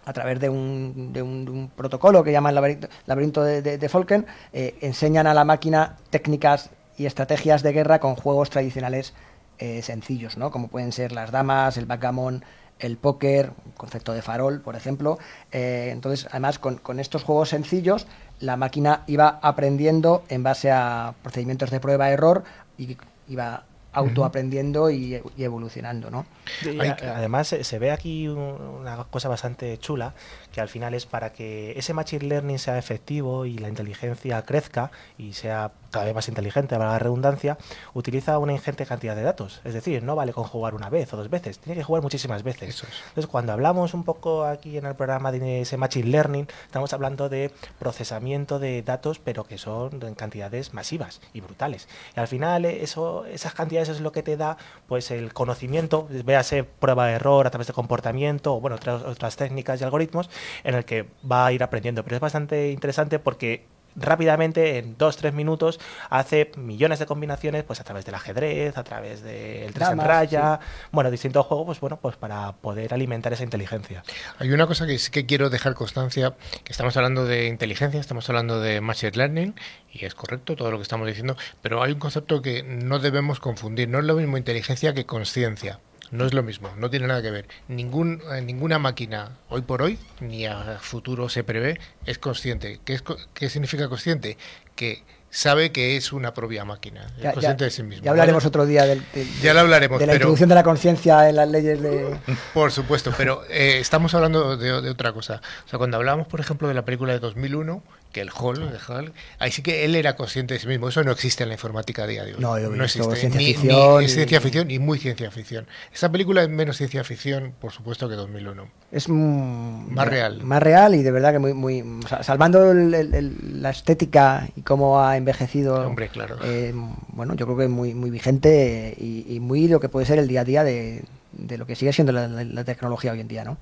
a 0.08 0.14
través 0.14 0.40
de 0.40 0.50
un, 0.50 1.12
de 1.12 1.22
un- 1.22 1.70
protocolo 1.76 2.24
que 2.24 2.32
llaman 2.32 2.56
laberinto, 2.56 3.44
de, 3.44 3.78
de 3.78 3.90
Falken, 3.90 4.26
eh, 4.54 4.76
enseñan 4.82 5.28
a 5.28 5.34
la 5.34 5.44
máquina 5.44 5.98
técnicas 6.10 6.70
y 6.98 7.06
estrategias 7.06 7.62
de 7.62 7.74
guerra 7.74 8.00
con 8.00 8.16
juegos 8.16 8.50
tradicionales 8.50 9.14
eh, 9.60 9.82
sencillos, 9.82 10.38
¿no? 10.38 10.50
como 10.50 10.70
pueden 10.70 10.94
ser 10.94 11.12
las 11.12 11.32
damas, 11.32 11.76
el 11.78 11.86
backgammon, 11.86 12.44
el 12.80 12.96
póker, 12.96 13.52
concepto 13.76 14.14
de 14.14 14.22
farol, 14.22 14.62
por 14.62 14.76
ejemplo. 14.76 15.18
Eh, 15.52 15.90
entonces, 15.92 16.28
además, 16.32 16.58
con, 16.58 16.78
con 16.78 17.00
estos 17.00 17.24
juegos 17.24 17.50
sencillos, 17.50 18.08
la 18.40 18.56
máquina 18.56 19.04
iba 19.08 19.40
aprendiendo 19.42 20.24
en 20.30 20.44
base 20.44 20.72
a 20.72 21.16
procedimientos 21.22 21.70
de 21.70 21.80
prueba-error 21.80 22.44
y 22.78 22.96
iba 23.28 23.64
autoaprendiendo 23.98 24.90
y, 24.90 25.22
y 25.38 25.44
evolucionando, 25.44 26.10
¿no? 26.12 26.26
Y 26.64 26.80
Además, 27.08 27.52
eh, 27.54 27.64
se 27.64 27.80
ve 27.80 27.92
aquí 27.92 28.28
un- 28.28 28.38
una 28.38 29.04
cosa 29.06 29.28
bastante 29.30 29.78
chula, 29.80 30.14
que 30.52 30.62
al 30.62 30.70
final 30.70 30.94
es 30.94 31.06
para 31.06 31.34
que 31.34 31.74
ese 31.78 31.94
machine 31.94 32.26
learning 32.26 32.60
sea 32.60 32.78
efectivo 32.78 33.46
y 33.46 33.58
la 33.58 33.68
inteligencia 33.70 34.42
crezca 34.44 34.92
y 35.18 35.34
sea 35.34 35.72
cada 35.98 36.06
vez 36.06 36.14
más 36.14 36.28
inteligente, 36.28 36.78
para 36.78 36.92
la 36.92 37.00
redundancia, 37.00 37.58
utiliza 37.96 38.38
una 38.38 38.54
ingente 38.54 38.86
cantidad 38.86 39.16
de 39.16 39.24
datos. 39.24 39.62
Es 39.64 39.74
decir, 39.74 40.04
no 40.04 40.16
vale 40.16 40.32
con 40.32 40.44
jugar 40.44 40.76
una 40.76 40.92
vez 40.92 41.12
o 41.12 41.18
dos 41.18 41.32
veces, 41.32 41.58
tiene 41.58 41.76
que 41.76 41.84
jugar 41.84 42.04
muchísimas 42.04 42.44
veces. 42.44 42.70
Es. 42.70 42.84
Entonces, 42.84 43.26
cuando 43.26 43.52
hablamos 43.52 43.96
un 43.96 44.04
poco 44.04 44.46
aquí 44.46 44.78
en 44.78 44.86
el 44.86 44.94
programa 44.94 45.32
de 45.32 45.62
ese 45.62 45.76
machine 45.76 46.10
learning, 46.10 46.48
estamos 46.66 46.94
hablando 46.94 47.30
de 47.30 47.52
procesamiento 47.80 48.60
de 48.60 48.84
datos, 48.84 49.18
pero 49.18 49.46
que 49.46 49.58
son 49.58 50.04
en 50.04 50.14
cantidades 50.14 50.76
masivas 50.76 51.20
y 51.34 51.42
brutales. 51.42 51.88
Y 52.16 52.20
al 52.20 52.28
final, 52.28 52.66
eso, 52.66 53.26
esas 53.26 53.56
cantidades 53.56 53.90
es 53.90 54.00
lo 54.00 54.12
que 54.12 54.22
te 54.22 54.38
da 54.38 54.58
pues 54.88 55.10
el 55.10 55.34
conocimiento, 55.34 56.08
véase 56.26 56.64
prueba 56.64 57.08
de 57.08 57.14
error 57.14 57.48
a 57.48 57.50
través 57.50 57.66
de 57.66 57.74
comportamiento 57.74 58.54
o 58.54 58.62
bueno, 58.62 58.76
otras, 58.76 59.02
otras 59.02 59.36
técnicas 59.36 59.82
y 59.82 59.84
algoritmos 59.84 60.30
en 60.64 60.76
el 60.76 60.86
que 60.86 61.08
va 61.30 61.48
a 61.48 61.52
ir 61.54 61.64
aprendiendo. 61.64 62.04
Pero 62.04 62.18
es 62.18 62.22
bastante 62.22 62.70
interesante 62.70 63.18
porque 63.18 63.66
rápidamente, 63.98 64.78
en 64.78 64.98
dos, 64.98 65.18
tres 65.18 65.34
minutos, 65.34 65.80
hace 66.10 66.52
millones 66.56 67.00
de 67.00 67.06
combinaciones 67.06 67.64
pues 67.64 67.80
a 67.82 67.84
través 67.84 68.06
del 68.06 68.16
ajedrez, 68.16 68.78
a 68.78 68.84
través 68.84 69.24
del 69.24 69.74
tres 69.74 69.90
en 69.90 70.00
raya, 70.00 70.60
bueno, 70.92 71.12
distintos 71.12 71.46
juegos, 71.46 71.66
pues 71.66 71.80
bueno, 71.80 71.98
pues 71.98 72.16
para 72.16 72.54
poder 72.54 72.94
alimentar 72.94 73.34
esa 73.34 73.44
inteligencia. 73.44 74.04
Hay 74.40 74.52
una 74.52 74.68
cosa 74.68 74.86
que 74.86 74.98
sí 75.00 75.12
que 75.12 75.26
quiero 75.26 75.50
dejar 75.50 75.74
constancia, 75.74 76.36
que 76.64 76.72
estamos 76.72 76.96
hablando 76.96 77.26
de 77.26 77.48
inteligencia, 77.48 78.00
estamos 78.00 78.30
hablando 78.30 78.62
de 78.62 78.80
machine 78.82 79.12
learning, 79.16 79.56
y 79.92 80.06
es 80.06 80.16
correcto 80.16 80.56
todo 80.56 80.72
lo 80.72 80.78
que 80.78 80.84
estamos 80.84 81.08
diciendo, 81.08 81.36
pero 81.62 81.82
hay 81.82 81.94
un 81.94 82.00
concepto 82.00 82.42
que 82.42 82.64
no 82.64 83.00
debemos 83.00 83.40
confundir. 83.40 83.90
No 83.90 84.00
es 84.00 84.06
lo 84.06 84.16
mismo 84.16 84.38
inteligencia 84.38 84.94
que 84.94 85.06
conciencia. 85.06 85.80
No 86.12 86.26
es 86.26 86.34
lo 86.34 86.42
mismo, 86.44 86.70
no 86.78 86.90
tiene 86.90 87.08
nada 87.08 87.22
que 87.22 87.32
ver. 87.32 87.48
Ningún, 87.68 88.22
eh, 88.34 88.42
ninguna 88.42 88.80
máquina, 88.80 89.38
hoy 89.50 89.62
por 89.62 89.82
hoy, 89.82 90.00
ni 90.22 90.46
a 90.46 90.78
futuro 90.80 91.28
se 91.30 91.44
prevé, 91.44 91.80
es 92.06 92.18
consciente. 92.18 92.80
¿Qué, 92.86 92.94
es, 92.94 93.04
qué 93.34 93.50
significa 93.50 93.90
consciente? 93.90 94.38
Que 94.76 95.04
sabe 95.30 95.74
que 95.74 95.98
es 95.98 96.14
una 96.14 96.34
propia 96.34 96.64
máquina, 96.64 97.02
es 97.08 97.18
Ya- 97.18 97.24
ya- 97.24 97.34
consciente 97.34 97.66
de 97.66 97.72
sí 97.72 97.84
mismo. 97.84 98.06
Ya 98.06 98.12
hablaremos 98.12 98.42
¿vale? 98.44 98.48
otro 98.48 98.66
día 98.66 98.86
del, 98.86 99.04
del- 99.14 99.28
Ya 99.42 99.54
lo 99.54 99.60
hablaremos, 99.60 100.00
de 100.00 100.06
la 100.06 100.12
pero- 100.14 100.22
introducción 100.24 100.50
de 100.50 100.56
la 100.56 100.64
conciencia 100.64 101.28
en 101.30 101.36
las 101.36 101.50
leyes 101.50 101.82
de... 101.82 102.18
Por 102.54 102.72
supuesto, 102.72 103.14
pero 103.18 103.44
eh, 103.50 103.80
estamos 103.80 104.14
hablando 104.16 104.56
de, 104.56 104.82
de 104.82 104.90
otra 104.90 105.12
cosa. 105.12 105.42
O 105.66 105.70
sea, 105.70 105.78
cuando 105.78 105.98
hablábamos, 105.98 106.28
por 106.28 106.40
ejemplo, 106.40 106.68
de 106.70 106.74
la 106.74 106.86
película 106.86 107.12
de 107.14 107.20
2001, 107.20 107.84
que 108.12 108.22
el 108.22 108.30
Hall, 108.32 108.72
de 108.72 108.80
Hall, 108.88 109.14
ahí 109.40 109.52
sí 109.52 109.62
que 109.62 109.86
él 109.86 109.96
era 109.96 110.16
consciente 110.16 110.54
de 110.56 110.60
sí 110.60 110.68
mismo. 110.68 110.90
Eso 110.90 111.04
no 111.04 111.12
existe 111.12 111.44
en 111.44 111.50
la 111.50 111.56
informática 111.56 112.04
a 112.04 112.08
día 112.08 112.24
de 112.24 112.34
hoy. 112.36 112.40
No, 112.40 112.58
yo 112.60 112.70
visto 112.72 112.84
existe. 112.84 113.16
ciencia 113.16 113.40
ni, 113.40 113.46
ficción 113.54 114.00
ni 114.00 114.06
es 114.06 114.14
ciencia 114.14 114.42
ficción 114.42 114.72
y 114.72 114.80
muy 114.80 114.98
ciencia 115.00 115.30
ficción. 115.32 115.68
Esta 115.94 116.12
película 116.12 116.42
es 116.44 116.50
menos 116.50 116.78
ciencia 116.78 117.04
ficción, 117.04 117.54
por 117.60 117.72
supuesto, 117.72 118.08
que 118.10 118.16
2001. 118.16 118.68
Es 118.92 119.10
mm, 119.10 119.94
Más 119.94 120.08
real. 120.08 120.42
Más 120.44 120.64
real 120.64 120.96
y 120.96 121.04
de 121.04 121.12
verdad 121.12 121.34
que 121.34 121.40
muy... 121.40 121.54
muy 121.54 121.82
o 121.82 122.08
sea, 122.08 122.24
salvando 122.24 122.72
el- 122.72 122.94
el- 122.94 123.14
el- 123.14 123.62
la 123.62 123.70
estética 123.70 124.48
y 124.56 124.62
cómo 124.62 125.02
ha 125.02 125.18
envejecido... 125.18 125.86
Hombre, 125.86 126.10
claro. 126.10 126.38
eh, 126.44 126.74
bueno, 127.10 127.34
yo 127.36 127.46
creo 127.46 127.58
que 127.58 127.68
muy, 127.68 127.94
muy 127.94 128.10
vigente 128.10 128.96
y, 128.98 129.26
y 129.28 129.40
muy 129.40 129.68
lo 129.68 129.80
que 129.80 129.90
puede 129.90 130.06
ser 130.06 130.20
el 130.20 130.28
día 130.28 130.42
a 130.42 130.46
día 130.46 130.64
de, 130.64 131.04
de 131.32 131.58
lo 131.58 131.66
que 131.66 131.76
sigue 131.76 131.94
siendo 131.94 132.12
la, 132.14 132.28
la- 132.28 132.44
la 132.44 132.64
tecnología 132.64 133.12
hoy 133.12 133.20
en 133.20 133.28
día, 133.28 133.44
¿no? 133.44 133.58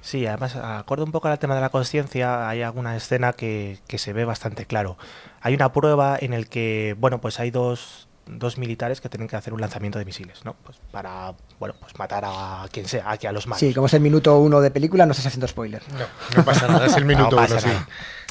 Sí, 0.00 0.26
además, 0.26 0.56
acuerdo 0.56 1.04
un 1.04 1.12
poco 1.12 1.28
al 1.28 1.38
tema 1.38 1.54
de 1.54 1.60
la 1.60 1.68
conciencia, 1.68 2.48
hay 2.48 2.62
alguna 2.62 2.96
escena 2.96 3.32
que, 3.32 3.78
que 3.86 3.98
se 3.98 4.12
ve 4.12 4.24
bastante 4.24 4.66
claro. 4.66 4.96
Hay 5.40 5.54
una 5.54 5.72
prueba 5.72 6.16
en 6.20 6.32
el 6.32 6.48
que, 6.48 6.96
bueno, 6.98 7.20
pues 7.20 7.38
hay 7.38 7.50
dos, 7.52 8.08
dos 8.26 8.58
militares 8.58 9.00
que 9.00 9.08
tienen 9.08 9.28
que 9.28 9.36
hacer 9.36 9.52
un 9.54 9.60
lanzamiento 9.60 9.98
de 10.00 10.04
misiles, 10.04 10.44
¿no? 10.44 10.54
Pues 10.64 10.78
para, 10.90 11.34
bueno, 11.60 11.74
pues 11.80 11.96
matar 11.98 12.24
a 12.26 12.64
quien 12.72 12.88
sea, 12.88 13.10
aquí 13.10 13.26
a 13.28 13.32
los 13.32 13.46
malos. 13.46 13.60
Sí, 13.60 13.72
como 13.72 13.86
es 13.86 13.94
el 13.94 14.00
minuto 14.00 14.38
uno 14.38 14.60
de 14.60 14.70
película, 14.72 15.06
no 15.06 15.12
estás 15.12 15.26
haciendo 15.26 15.46
spoiler. 15.46 15.82
No, 15.92 16.06
no 16.36 16.44
pasa 16.44 16.66
nada, 16.66 16.86
es 16.86 16.96
el 16.96 17.04
minuto 17.06 17.36
No 17.36 17.46
uno, 17.46 17.60
sí. 17.60 17.68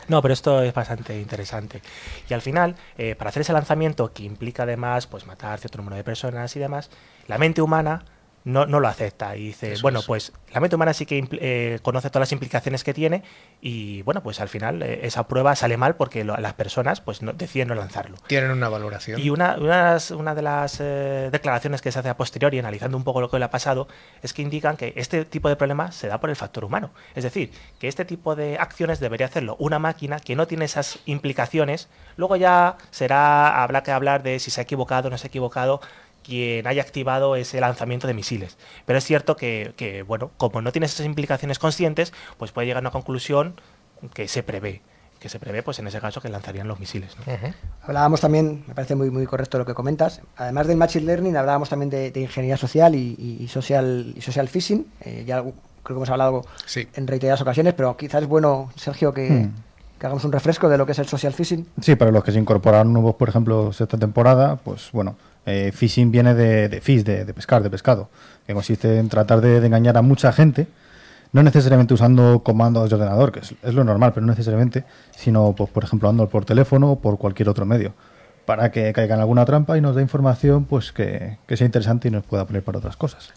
No, 0.09 0.21
pero 0.21 0.33
esto 0.33 0.61
es 0.63 0.73
bastante 0.73 1.17
interesante. 1.21 1.81
Y 2.29 2.33
al 2.33 2.41
final, 2.41 2.75
eh, 2.97 3.15
para 3.15 3.29
hacer 3.29 3.41
ese 3.41 3.53
lanzamiento, 3.53 4.11
que 4.11 4.23
implica 4.23 4.63
además 4.63 5.05
pues 5.07 5.25
matar 5.27 5.59
cierto 5.59 5.77
número 5.77 5.95
de 5.95 6.03
personas 6.03 6.53
y 6.55 6.59
demás, 6.59 6.89
la 7.27 7.37
mente 7.37 7.61
humana 7.61 8.03
no, 8.45 8.65
no 8.65 8.79
lo 8.79 8.87
acepta 8.87 9.35
y 9.35 9.47
dice, 9.47 9.73
Eso 9.73 9.81
bueno, 9.81 9.99
es. 9.99 10.05
pues 10.05 10.33
la 10.53 10.59
mente 10.61 10.75
humana 10.75 10.93
sí 10.93 11.05
que 11.05 11.27
eh, 11.33 11.79
conoce 11.81 12.09
todas 12.09 12.21
las 12.21 12.31
implicaciones 12.31 12.83
que 12.83 12.93
tiene 12.93 13.23
y 13.61 14.01
bueno, 14.03 14.23
pues 14.23 14.39
al 14.39 14.49
final 14.49 14.81
eh, 14.81 15.01
esa 15.03 15.27
prueba 15.27 15.55
sale 15.55 15.77
mal 15.77 15.95
porque 15.95 16.23
lo- 16.23 16.37
las 16.37 16.53
personas 16.53 17.01
pues 17.01 17.21
no, 17.21 17.33
deciden 17.33 17.67
no 17.67 17.75
lanzarlo. 17.75 18.17
Tienen 18.27 18.51
una 18.51 18.69
valoración. 18.69 19.19
Y 19.19 19.29
una, 19.29 19.57
unas- 19.59 20.11
una 20.11 20.33
de 20.35 20.41
las 20.41 20.77
eh, 20.79 21.29
declaraciones 21.31 21.81
que 21.81 21.91
se 21.91 21.99
hace 21.99 22.09
a 22.09 22.17
posteriori, 22.17 22.57
analizando 22.59 22.97
un 22.97 23.03
poco 23.03 23.21
lo 23.21 23.29
que 23.29 23.37
le 23.39 23.45
ha 23.45 23.49
pasado, 23.51 23.87
es 24.21 24.33
que 24.33 24.41
indican 24.41 24.77
que 24.77 24.93
este 24.95 25.25
tipo 25.25 25.49
de 25.49 25.55
problema 25.55 25.91
se 25.91 26.07
da 26.07 26.19
por 26.19 26.29
el 26.29 26.35
factor 26.35 26.63
humano. 26.65 26.91
Es 27.15 27.23
decir, 27.23 27.51
que 27.79 27.87
este 27.87 28.05
tipo 28.05 28.35
de 28.35 28.57
acciones 28.57 28.99
debería 28.99 29.27
hacerlo 29.27 29.55
una 29.59 29.79
máquina 29.79 30.19
que 30.19 30.35
no 30.35 30.47
tiene 30.47 30.65
esas 30.65 30.99
implicaciones. 31.05 31.89
Luego 32.15 32.35
ya 32.37 32.77
será, 32.91 33.61
habrá 33.63 33.83
que 33.83 33.91
hablar 33.91 34.23
de 34.23 34.39
si 34.39 34.49
se 34.51 34.61
ha 34.61 34.63
equivocado 34.63 35.07
o 35.07 35.11
no 35.11 35.17
se 35.17 35.27
ha 35.27 35.29
equivocado 35.29 35.81
quien 36.29 36.65
haya 36.67 36.81
activado 36.81 37.35
ese 37.35 37.59
lanzamiento 37.59 38.07
de 38.07 38.13
misiles. 38.13 38.57
Pero 38.85 38.99
es 38.99 39.03
cierto 39.05 39.35
que, 39.35 39.73
que, 39.75 40.03
bueno, 40.03 40.31
como 40.37 40.61
no 40.61 40.71
tiene 40.71 40.85
esas 40.85 41.05
implicaciones 41.05 41.59
conscientes, 41.59 42.13
pues 42.37 42.51
puede 42.51 42.67
llegar 42.67 42.81
a 42.81 42.85
una 42.87 42.91
conclusión 42.91 43.55
que 44.13 44.27
se 44.27 44.43
prevé. 44.43 44.81
Que 45.19 45.27
se 45.27 45.37
prevé, 45.37 45.63
pues 45.63 45.77
en 45.79 45.87
ese 45.87 45.99
caso, 45.99 46.21
que 46.21 46.29
lanzarían 46.29 46.67
los 46.69 46.79
misiles. 46.79 47.13
¿no? 47.27 47.33
Ujú. 47.33 47.53
Hablábamos 47.81 48.21
también, 48.21 48.63
me 48.67 48.73
parece 48.73 48.95
muy, 48.95 49.09
muy 49.11 49.25
correcto 49.25 49.57
lo 49.57 49.65
que 49.65 49.73
comentas, 49.73 50.21
además 50.37 50.67
del 50.67 50.77
Machine 50.77 51.05
Learning, 51.05 51.35
hablábamos 51.35 51.67
también 51.67 51.89
de, 51.89 52.11
de 52.11 52.21
ingeniería 52.21 52.55
social 52.55 52.95
y, 52.95 53.15
y- 53.19 53.43
y 53.43 53.47
social, 53.49 54.13
y 54.15 54.21
social 54.21 54.47
phishing. 54.47 54.87
Eh, 55.01 55.25
ya 55.27 55.41
creo 55.41 55.53
que 55.83 55.93
hemos 55.93 56.09
hablado 56.09 56.43
Sí. 56.65 56.87
en 56.93 57.05
reiteradas 57.07 57.41
ocasiones, 57.41 57.73
pero 57.73 57.97
quizás 57.97 58.21
es 58.21 58.29
bueno, 58.29 58.71
Sergio, 58.77 59.13
que, 59.13 59.29
Hmm. 59.29 59.53
que 59.99 60.05
hagamos 60.05 60.23
un 60.23 60.31
refresco 60.31 60.69
de 60.69 60.77
lo 60.77 60.85
que 60.85 60.93
es 60.93 60.99
el 60.99 61.07
social 61.07 61.33
phishing. 61.33 61.67
Sí, 61.81 61.95
para 61.95 62.11
los 62.11 62.23
que 62.23 62.31
se 62.31 62.39
incorporaron 62.39 62.93
nuevos, 62.93 63.15
por 63.15 63.27
ejemplo, 63.27 63.71
esta 63.71 63.87
temporada, 63.97 64.55
pues 64.55 64.89
bueno, 64.93 65.17
eh, 65.45 65.71
phishing 65.73 66.11
viene 66.11 66.33
de, 66.33 66.81
fish, 66.81 67.03
de, 67.03 67.25
pescar, 67.33 67.63
de 67.63 67.69
pescado, 67.69 68.09
que 68.45 68.53
consiste 68.53 68.97
en 68.97 69.09
tratar 69.09 69.41
de, 69.41 69.65
engañar 69.65 69.97
a 69.97 70.01
mucha 70.01 70.31
gente, 70.31 70.67
no 71.31 71.43
necesariamente 71.43 71.93
usando 71.93 72.41
comandos 72.43 72.89
de 72.89 72.95
ordenador, 72.95 73.31
que 73.31 73.39
es, 73.39 73.73
lo 73.73 73.83
normal, 73.83 74.13
pero 74.13 74.25
no 74.25 74.31
necesariamente, 74.31 74.83
sino, 75.15 75.53
pues, 75.53 75.69
por 75.69 75.83
ejemplo, 75.83 76.09
andando 76.09 76.29
por 76.29 76.45
teléfono 76.45 76.91
o 76.91 76.99
por 76.99 77.17
cualquier 77.17 77.49
otro 77.49 77.65
medio, 77.65 77.93
para 78.45 78.71
que 78.71 78.91
caiga 78.93 79.15
en 79.15 79.21
alguna 79.21 79.45
trampa 79.45 79.77
y 79.77 79.81
nos 79.81 79.95
dé 79.95 80.01
información 80.01 80.65
pues 80.65 80.91
que, 80.91 81.37
sea 81.47 81.65
interesante 81.65 82.07
y 82.07 82.11
nos 82.11 82.23
pueda 82.23 82.45
poner 82.45 82.63
para 82.63 82.79
otras 82.79 82.97
cosas. 82.97 83.29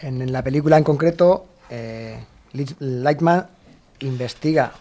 En, 0.00 0.32
la 0.32 0.42
película 0.42 0.78
en 0.78 0.84
concreto, 0.84 1.46
eh, 1.68 2.24
Lightman 2.78 3.46
investiga 4.00 4.72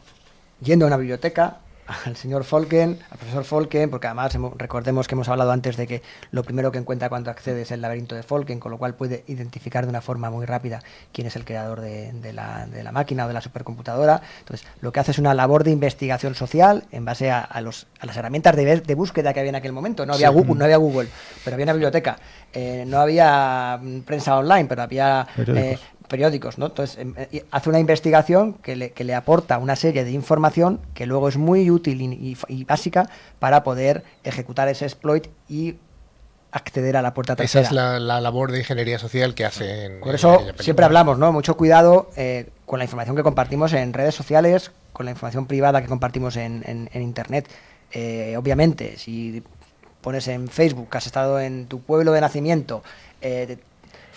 yendo 0.62 0.86
a 0.86 0.88
una 0.88 0.98
biblioteca 0.98 1.58
al 2.06 2.16
señor 2.16 2.44
Folken, 2.44 3.00
al 3.10 3.18
profesor 3.18 3.44
Folken, 3.44 3.90
porque 3.90 4.08
además 4.08 4.38
recordemos 4.58 5.08
que 5.08 5.16
hemos 5.16 5.30
hablado 5.30 5.52
antes 5.52 5.78
de 5.78 5.88
que 5.88 6.02
lo 6.32 6.44
primero 6.44 6.72
que 6.72 6.78
encuentra 6.78 7.10
cuando 7.10 7.32
accede 7.32 7.62
es 7.62 7.72
el 7.72 7.82
laberinto 7.82 8.16
de 8.16 8.24
Folken, 8.24 8.60
con 8.60 8.72
lo 8.72 8.78
cual 8.78 8.96
puede 8.96 9.24
identificar 9.28 9.86
de 9.86 9.90
una 9.90 10.02
forma 10.02 10.30
muy 10.30 10.46
rápida 10.46 10.82
quién 11.14 11.28
es 11.28 11.36
el 11.36 11.46
creador 11.46 11.82
de, 11.82 12.12
de 12.14 12.34
la, 12.34 12.68
de 12.68 12.84
la 12.84 12.92
máquina 12.92 13.26
o 13.26 13.28
de 13.28 13.34
la 13.34 13.42
supercomputadora. 13.42 14.22
Entonces, 14.40 14.68
lo 14.82 14.92
que 14.92 15.00
hace 15.00 15.12
es 15.12 15.20
una 15.20 15.34
labor 15.34 15.64
de 15.64 15.72
investigación 15.72 16.36
social 16.36 16.86
en 16.92 17.06
base 17.06 17.32
a, 17.32 17.40
a 17.40 17.62
los, 17.62 17.88
a 18.00 18.06
las 18.06 18.18
herramientas 18.18 18.56
de, 18.56 18.96
búsqueda 18.96 19.34
que 19.34 19.40
había 19.40 19.50
en 19.50 19.56
aquel 19.56 19.72
momento. 19.72 20.06
No 20.06 20.14
había, 20.14 20.30
Google, 20.30 20.56
no 20.56 20.66
había 20.66 20.78
Google, 20.78 21.08
pero 21.44 21.56
había 21.56 21.66
una 21.66 21.74
biblioteca. 21.74 22.18
Eh, 22.54 22.86
no 22.88 23.00
había 23.00 23.80
prensa 24.06 24.38
online, 24.38 24.66
pero 24.66 24.82
había 24.82 25.28
eh, 25.38 25.78
periódicos, 26.08 26.58
¿no? 26.58 26.68
Entonces 26.68 26.98
em, 26.98 27.14
eh, 27.18 27.46
hace 27.52 27.70
una 27.70 27.80
investigación 27.80 28.54
que 28.54 28.76
le, 28.76 28.92
que 28.92 29.04
le 29.04 29.14
aporta 29.16 29.58
una 29.58 29.76
serie 29.76 30.04
de 30.04 30.12
información 30.12 30.80
que 30.94 31.06
luego 31.06 31.28
es 31.30 31.38
muy 31.38 31.70
útil 31.70 32.02
y, 32.02 32.06
y- 32.32 32.38
y 32.48 32.64
básica 32.64 33.10
para 33.40 33.64
poder 33.64 34.04
ejecutar 34.24 34.68
ese 34.70 34.86
exploit 34.86 35.28
y 35.50 35.76
acceder 36.52 36.96
a 36.98 37.02
la 37.02 37.14
puerta 37.14 37.34
Esa 37.34 37.38
trasera. 37.44 37.64
es 37.68 37.72
la, 37.74 38.00
la 38.00 38.22
labor 38.22 38.52
de 38.52 38.60
ingeniería 38.60 38.98
social 39.00 39.36
que 39.36 39.46
hacen. 39.46 40.00
Por 40.00 40.16
eso 40.16 40.42
siempre 40.60 40.86
hablamos, 40.86 41.18
¿no? 41.20 41.32
Mucho 41.32 41.56
cuidado 41.58 42.10
eh, 42.16 42.50
con 42.66 42.80
la 42.80 42.86
información 42.86 43.16
que 43.16 43.24
compartimos 43.24 43.74
en 43.74 43.94
redes 43.94 44.16
sociales, 44.16 44.72
con 44.94 45.06
la 45.06 45.12
información 45.12 45.46
privada 45.46 45.82
que 45.82 45.88
compartimos 45.88 46.38
en, 46.38 46.64
en- 46.66 46.90
en 46.94 47.02
Internet. 47.02 47.48
Eh, 47.92 48.36
obviamente, 48.38 48.98
si 48.98 49.44
pones 50.02 50.28
en 50.30 50.48
Facebook 50.48 50.90
que 50.90 50.98
has 50.98 51.06
estado 51.06 51.40
en 51.40 51.68
tu 51.68 51.82
pueblo 51.82 52.12
de 52.14 52.22
nacimiento, 52.22 52.82
eh, 53.22 53.58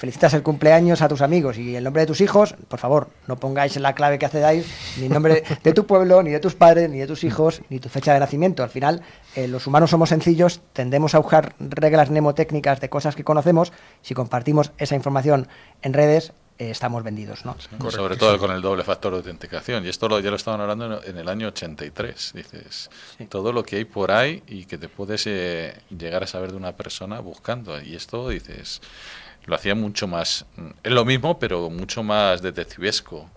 felicitas 0.01 0.33
el 0.33 0.43
cumpleaños 0.43 1.03
a 1.03 1.09
tus 1.09 1.21
amigos 1.21 1.59
y 1.59 1.77
el 1.77 1.85
nombre 1.85 2.01
de 2.01 2.07
tus 2.07 2.23
hijos, 2.23 2.55
por 2.69 2.81
favor, 2.81 3.11
no 3.27 3.37
pongáis 3.37 3.77
la 3.77 3.95
clave 3.95 4.19
que 4.19 4.25
accedáis 4.25 4.67
ni 4.97 5.07
el 5.07 5.13
nombre 5.13 5.45
de 5.63 5.73
tu 5.75 5.85
pueblo, 5.87 6.23
ni 6.23 6.31
de 6.31 6.41
tus 6.41 6.55
padres, 6.55 6.89
ni 6.89 6.99
de 6.99 7.07
tus 7.07 7.23
hijos, 7.23 7.61
ni 7.69 7.81
tu 7.81 7.91
fecha 7.91 8.15
de 8.15 8.19
nacimiento. 8.19 8.63
Al 8.63 8.71
final, 8.71 9.03
eh, 9.37 9.47
los 9.47 9.67
humanos 9.67 9.91
somos 9.91 10.09
sencillos, 10.09 10.63
tendemos 10.73 11.15
a 11.15 11.19
buscar 11.19 11.55
reglas 11.59 12.09
mnemotécnicas 12.09 12.81
de 12.81 12.89
cosas 12.89 13.15
que 13.15 13.25
conocemos. 13.25 13.75
Si 14.01 14.15
compartimos 14.15 14.73
esa 14.79 14.95
información 14.95 15.49
en 15.83 15.93
redes, 15.93 16.33
eh, 16.59 16.71
estamos 16.71 17.03
vendidos, 17.03 17.45
¿no? 17.45 17.57
Sobre 17.91 18.17
todo 18.17 18.39
con 18.39 18.51
el 18.53 18.63
doble 18.63 18.85
factor 18.85 19.13
de 19.13 19.19
autenticación. 19.19 19.85
Y 19.85 19.91
esto 19.91 20.09
lo, 20.09 20.19
ya 20.21 20.31
lo 20.31 20.37
estaban 20.37 20.63
hablando 20.63 21.03
en, 21.03 21.11
en 21.11 21.19
el 21.19 21.29
año 21.29 21.49
83. 21.49 22.33
Dices, 22.35 22.91
todo 23.29 23.53
lo 23.53 23.63
que 23.63 23.77
hay 23.77 23.85
por 23.85 24.11
ahí 24.11 24.43
y 24.47 24.65
que 24.65 24.79
te 24.79 24.89
puedes 24.89 25.27
eh, 25.27 25.75
llegar 25.91 26.23
a 26.23 26.27
saber 26.27 26.53
de 26.53 26.57
una 26.57 26.73
persona 26.73 27.21
buscando. 27.21 27.79
Y 27.83 27.95
esto, 27.95 28.31
dices, 28.31 28.81
lo 29.47 29.55
hacía 29.55 29.75
mucho 29.75 30.07
más. 30.07 30.47
mm, 30.57 30.69
Es 30.83 30.93
lo 30.93 31.05
mismo, 31.05 31.39
pero 31.39 31.71
mucho 31.71 32.03
más 32.03 32.43
detectivesco. 32.43 33.29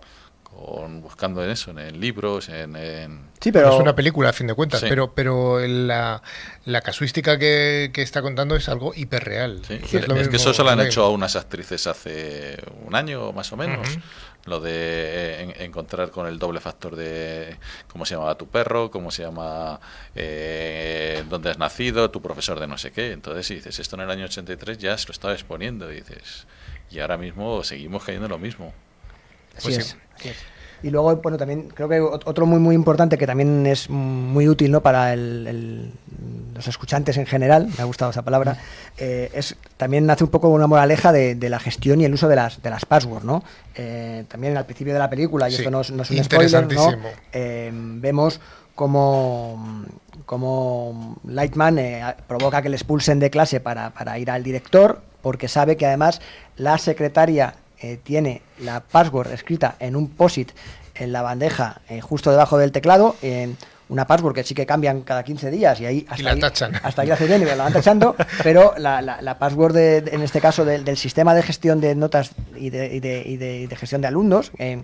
Con, 0.54 1.02
buscando 1.02 1.42
en 1.44 1.50
eso, 1.50 1.70
en 1.78 2.00
libros, 2.00 2.48
en. 2.48 2.76
en- 2.76 3.30
Sí, 3.40 3.52
pero 3.52 3.74
Es 3.74 3.80
una 3.80 3.94
película, 3.94 4.30
a 4.30 4.32
fin 4.32 4.46
de 4.46 4.54
cuentas, 4.54 4.80
Sí. 4.80 4.86
pero, 4.88 5.12
pero 5.14 5.58
la, 5.66 6.22
la 6.64 6.80
casuística 6.80 7.38
que, 7.38 7.90
que 7.92 8.00
está 8.02 8.22
contando 8.22 8.56
es 8.56 8.68
algo 8.68 8.92
hiperreal. 8.94 9.60
Sí, 9.66 9.74
Es 9.82 9.92
es, 9.94 10.08
lo 10.08 10.14
que 10.14 10.20
mismo, 10.20 10.36
eso 10.36 10.54
se 10.54 10.62
lo 10.62 10.70
han 10.70 10.80
hecho 10.80 11.02
a 11.04 11.10
unas 11.10 11.36
actrices 11.36 11.86
hace 11.86 12.56
un 12.86 12.94
año 12.94 13.32
más 13.32 13.52
o 13.52 13.56
menos. 13.56 13.86
Lo 14.46 14.60
de 14.60 15.40
en- 15.42 15.54
encontrar 15.62 16.10
con 16.10 16.26
el 16.26 16.38
doble 16.38 16.60
factor 16.60 16.96
de 16.96 17.56
cómo 17.88 18.04
se 18.06 18.14
llamaba 18.14 18.36
tu 18.36 18.46
perro, 18.48 18.90
cómo 18.90 19.10
se 19.10 19.22
llama, 19.22 19.80
eh, 20.14 21.24
dónde 21.28 21.50
has 21.50 21.58
nacido, 21.58 22.10
tu 22.10 22.20
profesor 22.22 22.60
de 22.60 22.66
no 22.66 22.78
sé 22.78 22.92
qué. 22.92 23.12
Entonces, 23.12 23.46
si 23.46 23.54
dices, 23.56 23.78
esto 23.78 23.96
en 23.96 24.02
el 24.02 24.10
año 24.10 24.24
83 24.26 24.78
ya 24.78 24.96
se 24.98 25.08
lo 25.08 25.12
estaba 25.12 25.34
exponiendo, 25.34 25.90
y 25.92 25.96
dices, 25.96 26.46
y 26.90 27.00
ahora 27.00 27.16
mismo 27.18 27.62
seguimos 27.64 28.04
cayendo 28.04 28.26
en 28.26 28.32
lo 28.32 28.38
mismo. 28.38 28.72
Así 29.56 29.62
Pues 29.68 29.78
es, 29.78 29.86
sí. 29.86 29.96
así 30.16 30.28
es. 30.30 30.36
Y 30.82 30.90
luego, 30.90 31.16
bueno, 31.16 31.38
también 31.38 31.68
creo 31.74 31.88
que 31.88 31.98
ot- 32.02 32.22
otro 32.26 32.44
muy 32.44 32.58
muy 32.58 32.74
importante 32.74 33.16
que 33.16 33.26
también 33.26 33.66
es 33.66 33.88
muy 33.88 34.48
útil 34.48 34.70
¿no? 34.70 34.82
para 34.82 35.14
el- 35.14 35.46
el- 35.46 35.92
los 36.54 36.68
escuchantes 36.68 37.16
en 37.16 37.24
general, 37.26 37.68
me 37.74 37.82
ha 37.82 37.84
gustado 37.84 38.10
esa 38.10 38.20
palabra, 38.22 38.58
eh, 38.98 39.30
es 39.34 39.56
también 39.78 40.08
hace 40.10 40.24
un 40.24 40.30
poco 40.30 40.50
una 40.50 40.66
moraleja 40.66 41.10
de, 41.10 41.34
de 41.36 41.48
la 41.48 41.58
gestión 41.58 42.00
y 42.02 42.04
el 42.04 42.12
uso 42.12 42.28
de 42.28 42.36
las, 42.36 42.62
de 42.62 42.68
las 42.70 42.84
passwords, 42.84 43.24
¿no? 43.24 43.42
Eh, 43.74 44.24
también 44.28 44.56
al 44.58 44.66
principio 44.66 44.92
de 44.92 44.98
la 44.98 45.08
película, 45.08 45.48
y 45.48 45.52
Sí, 45.52 45.58
esto 45.62 45.70
no 45.70 45.80
es, 45.80 45.90
no 45.90 46.02
es 46.02 46.10
un 46.10 46.22
spoiler, 46.22 46.72
¿no? 46.74 46.92
Eh, 47.32 47.70
vemos 47.72 48.40
como, 48.74 49.84
como 50.26 51.16
Lightman 51.26 51.78
eh, 51.78 52.14
provoca 52.26 52.62
que 52.62 52.68
le 52.68 52.76
expulsen 52.76 53.18
de 53.20 53.30
clase 53.30 53.60
para, 53.60 53.90
para 53.90 54.18
ir 54.18 54.30
al 54.30 54.42
director, 54.42 55.00
porque 55.22 55.48
sabe 55.48 55.76
que 55.76 55.86
además 55.86 56.20
la 56.56 56.76
secretaria 56.78 57.54
eh, 57.80 57.98
tiene 58.02 58.42
la 58.60 58.80
password 58.80 59.32
escrita 59.32 59.76
en 59.78 59.96
un 59.96 60.08
POSIT 60.08 60.50
en 60.94 61.12
la 61.12 61.22
bandeja 61.22 61.80
eh, 61.88 62.00
justo 62.00 62.30
debajo 62.30 62.56
del 62.58 62.72
teclado. 62.72 63.16
eh, 63.22 63.54
una 63.90 64.06
password 64.06 64.34
que 64.34 64.42
sí 64.44 64.54
que 64.54 64.64
cambian 64.64 65.02
cada 65.02 65.22
15 65.22 65.50
días 65.50 65.78
y 65.78 65.84
ahí 65.84 66.06
hasta 66.08 66.22
la 66.22 66.30
ahí, 66.30 66.40
tachan. 66.40 66.72
hasta 66.82 67.02
ahí 67.02 67.10
hace 67.10 67.26
bien 67.26 67.42
y 67.42 67.44
la 67.44 67.54
van 67.56 67.72
tachando, 67.72 68.16
pero 68.42 68.72
la, 68.78 69.02
la- 69.02 69.20
la 69.20 69.38
password 69.38 69.74
de- 69.74 70.00
de- 70.00 70.14
en 70.14 70.22
este 70.22 70.40
caso 70.40 70.64
del, 70.64 70.86
del 70.86 70.96
sistema 70.96 71.34
de 71.34 71.42
gestión 71.42 71.82
de 71.82 71.94
notas 71.94 72.30
y 72.56 72.70
de, 72.70 72.94
y 72.94 73.00
de- 73.00 73.22
y 73.26 73.36
de- 73.36 73.56
y 73.58 73.66
de 73.66 73.76
gestión 73.76 74.00
de 74.00 74.08
alumnos, 74.08 74.52
eh, 74.58 74.82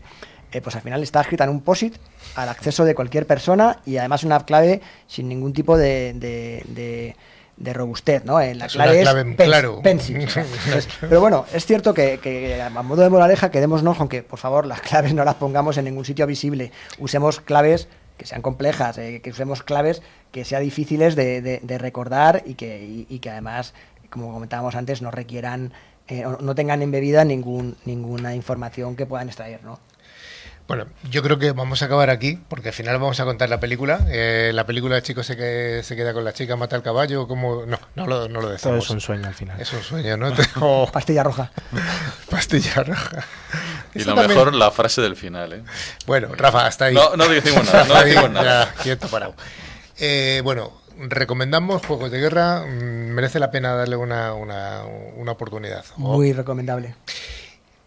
eh, 0.53 0.61
pues 0.61 0.77
al 0.77 0.83
final 0.83 1.03
está 1.03 1.23
escrita 1.23 1.45
en 1.45 1.51
un 1.51 1.63
POSIT 1.63 1.97
al 2.35 2.51
acceso 2.51 2.85
de 2.85 2.95
cualquier 2.95 3.27
persona 3.27 3.79
y 3.87 3.97
además 3.97 4.23
una 4.23 4.45
clave 4.45 4.83
sin 5.07 5.29
ningún 5.31 5.55
tipo 5.55 5.79
de, 5.79 6.13
de- 7.61 7.73
robustez, 7.73 8.25
¿no? 8.25 8.41
Eh, 8.41 8.55
la 8.57 8.67
Es 8.67 8.73
clave 8.73 9.01
clave, 9.03 9.21
es 9.21 9.27
pens- 9.27 9.45
claro. 9.45 9.81
pencil, 9.83 10.17
entonces, 10.21 10.89
pero 11.01 11.21
bueno, 11.21 11.45
es 11.53 11.65
cierto 11.67 11.95
que, 11.95 12.19
que 12.19 12.61
a 12.61 12.71
modo 12.71 13.03
de 13.03 13.11
moraleja 13.11 13.51
quedémonos 13.53 13.97
con 13.97 14.09
que, 14.09 14.23
por 14.25 14.39
favor, 14.41 14.67
las 14.67 14.81
claves 14.81 15.15
no 15.15 15.25
las 15.25 15.37
pongamos 15.37 15.77
en 15.79 15.85
ningún 15.85 16.05
sitio 16.05 16.27
visible. 16.27 16.73
Usemos 16.99 17.41
claves 17.41 17.87
que 18.17 18.27
sean 18.27 18.43
complejas, 18.43 18.99
eh, 18.99 19.21
que 19.23 19.31
usemos 19.31 19.63
claves 19.63 20.03
que 20.33 20.45
sean 20.45 20.63
difíciles 20.63 21.15
de, 21.17 21.41
de- 21.41 21.61
de 21.63 21.79
recordar 21.79 22.43
y 22.45 22.55
que, 22.55 22.83
y, 22.83 23.07
y 23.09 23.19
que 23.21 23.31
además, 23.31 23.73
como 24.11 24.33
comentábamos 24.33 24.75
antes, 24.75 25.01
no 25.03 25.11
requieran, 25.11 25.73
eh, 26.09 26.27
o 26.27 26.39
no 26.41 26.55
tengan 26.55 26.83
embebida 26.83 27.25
ningún, 27.25 27.77
ninguna 27.85 28.35
información 28.35 28.97
que 28.97 29.07
puedan 29.07 29.29
extraer, 29.29 29.63
¿no? 29.63 29.79
Bueno, 30.71 30.87
yo 31.11 31.21
creo 31.25 31.37
que 31.37 31.51
vamos 31.51 31.83
a 31.83 31.87
acabar 31.87 32.11
aquí, 32.11 32.39
porque 32.49 32.69
al 32.69 32.75
final 32.75 32.95
vamos 33.01 33.19
a 33.19 33.25
contar 33.25 33.49
la 33.49 33.59
película. 33.59 34.07
Eh, 34.09 34.53
la 34.55 34.67
película 34.67 34.97
el 34.99 35.03
chico 35.03 35.25
se, 35.25 35.37
que, 35.37 35.81
se 35.83 35.97
queda 35.97 36.13
con 36.13 36.23
la 36.25 36.33
chica, 36.33 36.55
mata 36.55 36.77
al 36.77 36.83
caballo, 36.85 37.27
como 37.27 37.67
No, 37.67 37.77
no 37.97 38.07
lo, 38.07 38.29
no 38.29 38.35
lo 38.41 38.43
Todo 38.43 38.53
decimos. 38.53 38.85
es 38.85 38.91
un 38.91 39.01
sueño 39.01 39.27
al 39.27 39.35
final. 39.35 39.61
Es 39.61 39.73
un 39.73 39.83
sueño, 39.83 40.17
¿no? 40.17 40.33
Oh, 40.61 40.89
Pastilla 40.93 41.25
roja. 41.25 41.51
pastilla 42.31 42.85
roja. 42.85 43.25
Y 43.97 44.03
Eso 44.03 44.11
lo 44.11 44.15
también- 44.17 44.39
mejor, 44.39 44.55
la 44.55 44.71
frase 44.71 45.01
del 45.01 45.17
final. 45.17 45.53
¿eh? 45.55 45.63
Bueno, 46.07 46.29
Rafa, 46.37 46.67
hasta 46.67 46.85
ahí. 46.85 46.95
No, 46.95 47.17
no 47.17 47.27
decimos 47.29 47.65
nada, 47.65 47.85
no 47.87 47.95
decimos 48.05 48.31
nada. 48.31 48.67
Ya, 48.77 48.83
quieto, 48.83 49.09
parado. 49.09 49.35
Eh, 49.99 50.41
bueno, 50.45 50.71
recomendamos 51.01 51.85
Juegos 51.85 52.13
de 52.13 52.21
Guerra. 52.21 52.61
mm, 52.65 53.11
Merece 53.11 53.41
la 53.41 53.51
pena 53.51 53.75
darle 53.75 53.97
una, 53.97 54.35
una, 54.35 54.83
una 55.17 55.33
oportunidad. 55.33 55.85
O- 55.97 56.13
Muy 56.15 56.33
recomendable. 56.33 56.95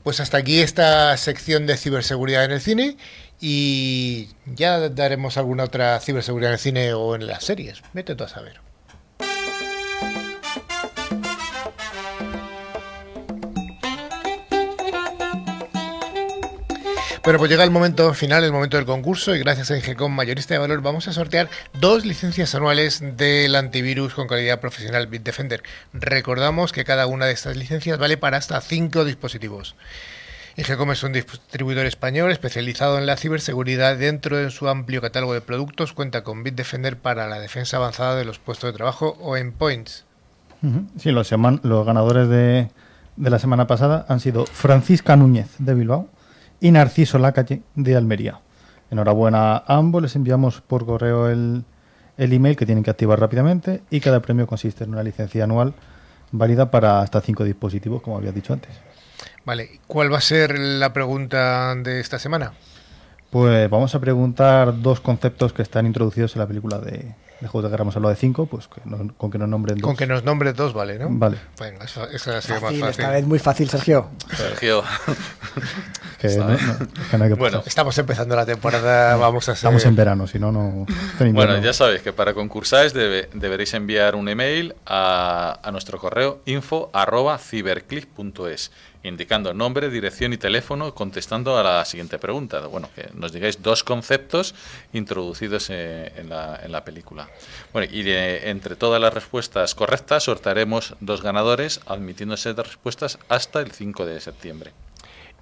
Pues 0.04 0.20
hasta 0.20 0.38
aquí 0.38 0.60
esta 0.60 1.16
sección 1.18 1.66
de 1.66 1.78
ciberseguridad 1.78 2.44
en 2.44 2.52
el 2.52 2.62
cine 2.62 2.98
y 3.40 4.30
ya 4.46 4.90
daremos 4.90 5.38
alguna 5.38 5.64
otra 5.64 6.00
ciberseguridad 6.00 6.52
en 6.52 6.54
el 6.54 6.60
cine 6.60 6.94
o 6.94 7.16
en 7.16 7.26
las 7.28 7.44
series. 7.46 7.82
Vete 7.94 8.22
a 8.22 8.28
saber. 8.28 8.60
Bueno, 17.24 17.40
pues 17.40 17.50
llega 17.50 17.64
el 17.64 17.72
momento 17.72 18.14
final, 18.14 18.44
el 18.44 18.52
momento 18.52 18.76
del 18.76 18.86
concurso 18.86 19.34
y 19.34 19.40
gracias 19.40 19.72
a 19.72 19.78
Ingecom 19.78 20.12
Mayorista 20.12 20.56
de 20.56 20.58
Valor 20.58 20.82
vamos 20.82 21.08
a 21.08 21.14
sortear 21.14 21.48
dos 21.80 22.06
licencias 22.06 22.54
anuales 22.54 23.02
del 23.16 23.56
antivirus 23.56 24.14
con 24.14 24.28
calidad 24.28 24.60
profesional 24.60 25.08
Bitdefender. 25.08 25.64
Recordamos 25.94 26.74
que 26.74 26.84
cada 26.84 27.08
una 27.08 27.26
de 27.26 27.32
estas 27.32 27.56
licencias 27.56 27.98
vale 27.98 28.18
para 28.18 28.36
hasta 28.36 28.60
cinco 28.60 29.06
dispositivos. 29.06 29.78
Ingecom 30.58 30.92
es 30.92 31.02
un 31.04 31.14
distribuidor 31.14 31.86
español 31.86 32.30
especializado 32.30 32.98
en 32.98 33.06
la 33.06 33.16
ciberseguridad. 33.16 33.96
Dentro 33.96 34.36
de 34.36 34.52
su 34.52 34.68
amplio 34.68 35.00
catálogo 35.00 35.34
de 35.34 35.40
productos 35.40 35.94
cuenta 35.94 36.26
con 36.26 36.44
Bitdefender 36.44 36.98
para 36.98 37.30
la 37.30 37.40
defensa 37.40 37.78
avanzada 37.78 38.18
de 38.18 38.26
los 38.26 38.40
puestos 38.40 38.70
de 38.70 38.76
trabajo 38.76 39.16
o 39.22 39.38
endpoints. 39.38 40.04
Sí, 40.98 41.12
los, 41.12 41.30
ganadores 41.30 42.28
de 42.28 42.70
la 43.16 43.40
semana 43.40 43.66
pasada 43.66 44.06
han 44.10 44.20
sido 44.20 44.46
Francisca 44.46 45.16
Núñez 45.16 45.48
de 45.58 45.74
Bilbao 45.74 46.10
y 46.64 46.72
Narciso 46.72 47.20
Lacalle 47.20 47.62
de 47.76 47.96
Almería. 47.96 48.40
Enhorabuena 48.90 49.58
a 49.58 49.64
ambos, 49.78 50.02
les 50.02 50.16
enviamos 50.16 50.62
por 50.62 50.86
correo 50.86 51.30
el, 51.30 51.64
el 52.18 52.34
email 52.34 52.56
que 52.56 52.66
tienen 52.66 52.84
que 52.84 52.90
activar 52.90 53.20
rápidamente 53.20 53.84
y 53.90 54.00
cada 54.00 54.22
premio 54.22 54.48
consiste 54.48 54.84
en 54.86 54.92
una 54.92 55.04
licencia 55.04 55.44
anual 55.44 55.74
válida 56.32 56.72
para 56.72 57.02
hasta 57.02 57.20
cinco 57.22 57.44
dispositivos, 57.44 58.02
como 58.02 58.18
había 58.18 58.32
dicho 58.32 58.54
antes. 58.54 58.72
Vale, 59.46 59.80
¿cuál 59.88 60.12
va 60.14 60.20
a 60.20 60.22
ser 60.22 60.58
la 60.58 60.94
pregunta 60.94 61.76
de 61.76 62.00
esta 62.00 62.18
semana? 62.18 62.54
Pues 63.30 63.70
vamos 63.70 63.94
a 63.96 64.00
preguntar 64.00 64.82
dos 64.82 65.02
conceptos 65.02 65.54
que 65.54 65.64
están 65.64 65.86
introducidos 65.86 66.36
en 66.36 66.40
la 66.42 66.48
película 66.48 66.78
de, 66.78 67.14
de 67.42 67.48
Juegos 67.48 67.64
de 67.64 67.70
Guerra. 67.72 67.82
Hemos 67.82 67.96
hablado 67.96 68.14
de 68.14 68.20
cinco, 68.20 68.46
pues 68.46 68.68
que 68.68 68.80
no- 68.86 69.12
con 69.18 69.32
que 69.32 69.40
nos 69.40 69.50
nombren 69.50 69.80
dos. 69.80 69.88
Con 69.88 69.96
que 69.98 70.06
nos 70.06 70.24
nombres 70.24 70.56
dos, 70.56 70.74
vale, 70.74 71.00
¿no? 71.00 71.08
Vale. 71.10 71.38
Venga, 71.60 71.84
eso, 71.84 72.08
eso 72.10 72.32
ha 72.32 72.42
sido 72.42 72.56
más 72.56 72.64
Fácil, 72.66 72.80
fácil. 72.82 73.02
esta 73.04 73.10
vez 73.12 73.26
muy 73.26 73.40
fácil, 73.40 73.70
Sergio. 73.70 74.08
Sergio, 74.36 74.84
que 76.24 76.28
Está 76.28 76.46
no, 76.46 76.56
bien. 76.56 76.68
no, 76.80 76.88
que 77.12 77.18
no 77.18 77.24
hay 77.26 77.30
que 77.32 77.36
Bueno. 77.36 77.64
Estamos 77.66 77.98
empezando 77.98 78.36
la 78.36 78.46
temporada, 78.46 79.18
vamos 79.18 79.44
a 79.50 79.52
ser... 79.56 79.58
Estamos 79.68 79.86
en 79.86 79.96
verano, 79.96 80.26
si 80.26 80.40
no, 80.40 80.52
no. 80.54 80.86
Bueno, 81.20 81.58
ya 81.62 81.74
sabéis 81.74 82.02
que 82.02 82.14
para 82.14 82.34
concursáis 82.34 82.94
debe- 82.94 83.28
deberéis 83.34 83.74
enviar 83.74 84.16
un 84.16 84.30
email 84.30 84.74
a, 84.86 85.60
a 85.62 85.72
nuestro 85.72 85.98
correo 86.00 86.42
info 86.46 86.90
arroba 86.94 87.38
ciberclick.es 87.38 88.72
indicando 89.06 89.54
nombre, 89.54 89.90
dirección 89.90 90.32
y 90.32 90.38
teléfono 90.38 90.96
contestando 90.96 91.58
a 91.58 91.64
la 91.64 91.84
siguiente 91.84 92.18
pregunta. 92.20 92.62
Bueno, 92.68 92.90
que 92.96 93.10
nos 93.14 93.34
digáis 93.34 93.62
dos 93.62 93.84
conceptos 93.84 94.56
introducidos 94.94 95.68
eh, 95.70 96.14
en, 96.16 96.30
la, 96.30 96.58
en 96.64 96.72
la 96.72 96.86
película. 96.86 97.28
Bueno, 97.74 97.90
y 97.92 98.04
de- 98.04 98.50
entre 98.50 98.78
todas 98.78 99.02
las 99.02 99.14
respuestas 99.14 99.76
correctas 99.76 100.24
sortearemos 100.24 100.96
dos 101.02 101.22
ganadores 101.22 101.82
admitiéndose 101.86 102.54
de 102.54 102.64
respuestas 102.64 103.20
hasta 103.28 103.60
el 103.60 103.72
5 103.74 104.06
de 104.06 104.22
septiembre. 104.22 104.72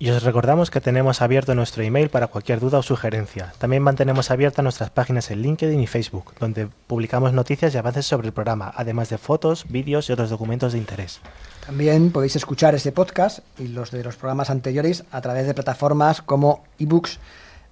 Y 0.01 0.09
os 0.09 0.23
recordamos 0.23 0.71
que 0.71 0.81
tenemos 0.81 1.21
abierto 1.21 1.53
nuestro 1.53 1.83
email 1.83 2.09
para 2.09 2.25
cualquier 2.25 2.59
duda 2.59 2.79
o 2.79 2.81
sugerencia. 2.81 3.53
También 3.59 3.83
mantenemos 3.83 4.31
abiertas 4.31 4.63
nuestras 4.63 4.89
páginas 4.89 5.29
en 5.29 5.43
LinkedIn 5.43 5.79
y 5.79 5.85
Facebook, 5.85 6.33
donde 6.39 6.69
publicamos 6.87 7.33
noticias 7.33 7.75
y 7.75 7.77
avances 7.77 8.07
sobre 8.07 8.25
el 8.25 8.33
programa, 8.33 8.73
además 8.75 9.09
de 9.09 9.19
fotos, 9.19 9.65
vídeos 9.69 10.09
y 10.09 10.13
otros 10.13 10.31
documentos 10.31 10.73
de 10.73 10.79
interés. 10.79 11.21
También 11.63 12.11
podéis 12.11 12.35
escuchar 12.35 12.73
este 12.73 12.91
podcast 12.91 13.41
y 13.59 13.67
los 13.67 13.91
de 13.91 14.03
los 14.03 14.15
programas 14.15 14.49
anteriores 14.49 15.03
a 15.11 15.21
través 15.21 15.45
de 15.45 15.53
plataformas 15.53 16.23
como 16.23 16.63
eBooks, 16.79 17.19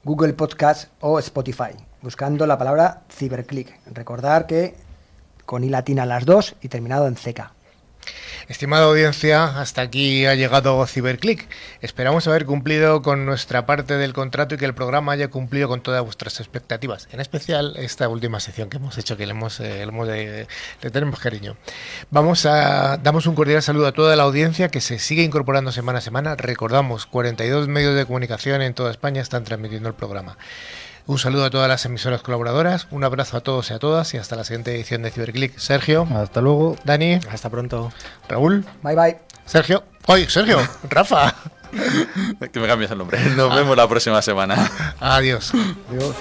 Google 0.03 0.33
Podcast 0.33 0.91
o 0.99 1.17
Spotify, 1.17 1.71
buscando 2.03 2.45
la 2.45 2.59
palabra 2.59 3.01
Ciberclick. 3.09 3.75
Recordar 3.91 4.45
que 4.45 4.75
con 5.47 5.63
i 5.63 5.69
latina 5.69 6.05
las 6.05 6.27
dos 6.27 6.53
y 6.61 6.67
terminado 6.67 7.07
en 7.07 7.15
CK. 7.15 7.58
Estimada 8.47 8.85
audiencia, 8.85 9.59
hasta 9.59 9.81
aquí 9.81 10.25
ha 10.25 10.35
llegado 10.35 10.85
Ciberclick. 10.87 11.47
Esperamos 11.81 12.27
haber 12.27 12.45
cumplido 12.45 13.01
con 13.01 13.25
nuestra 13.25 13.65
parte 13.65 13.97
del 13.97 14.13
contrato 14.13 14.55
y 14.55 14.57
que 14.57 14.65
el 14.65 14.73
programa 14.73 15.11
haya 15.11 15.29
cumplido 15.29 15.67
con 15.67 15.81
todas 15.81 16.03
vuestras 16.03 16.39
expectativas. 16.39 17.07
En 17.11 17.19
especial 17.19 17.75
esta 17.77 18.09
última 18.09 18.39
sección 18.39 18.69
que 18.69 18.77
hemos 18.77 18.97
hecho, 18.97 19.17
que 19.17 19.25
le, 19.25 19.31
hemos, 19.31 19.59
eh, 19.59 19.85
le, 19.85 20.47
le 20.81 20.89
tenemos 20.89 21.19
cariño. 21.19 21.57
Vamos 22.09 22.45
a 22.45 22.97
damos 22.97 23.25
un 23.27 23.35
cordial 23.35 23.61
saludo 23.61 23.87
a 23.87 23.91
toda 23.91 24.15
la 24.15 24.23
audiencia 24.23 24.69
que 24.69 24.81
se 24.81 24.99
sigue 24.99 25.23
incorporando 25.23 25.71
semana 25.71 25.99
a 25.99 26.01
semana. 26.01 26.35
Recordamos, 26.35 27.05
42 27.05 27.67
medios 27.67 27.95
de 27.95 28.05
comunicación 28.05 28.61
en 28.61 28.73
toda 28.73 28.91
España 28.91 29.21
están 29.21 29.43
transmitiendo 29.43 29.89
el 29.89 29.95
programa. 29.95 30.37
Un 31.09 31.17
saludo 31.17 31.45
a 31.45 31.49
todas 31.49 31.67
las 31.67 31.83
emisoras 31.85 32.21
colaboradoras, 32.21 32.85
un 32.91 33.03
abrazo 33.03 33.35
a 33.35 33.41
todos 33.41 33.71
y 33.71 33.73
a 33.73 33.79
todas 33.79 34.13
y 34.13 34.17
hasta 34.17 34.35
la 34.35 34.43
siguiente 34.43 34.75
edición 34.75 35.01
de 35.01 35.09
Ciberclick. 35.09 35.57
Sergio, 35.57 36.07
Hasta 36.13 36.39
luego. 36.39 36.75
Dani, 36.83 37.19
Hasta 37.31 37.49
pronto. 37.49 37.91
Raúl, 38.27 38.63
Bye 38.83 38.95
bye. 38.95 39.17
Sergio. 39.43 39.83
¡Oye, 40.05 40.29
Sergio! 40.29 40.59
¡Rafa! 40.87 41.33
Que 42.53 42.59
me 42.59 42.67
cambies 42.67 42.91
el 42.91 42.99
nombre. 42.99 43.19
Nos 43.35 43.55
vemos 43.55 43.75
la 43.75 43.87
próxima 43.87 44.21
semana. 44.21 44.69
Adiós. 44.99 45.51
Adiós. 45.89 46.15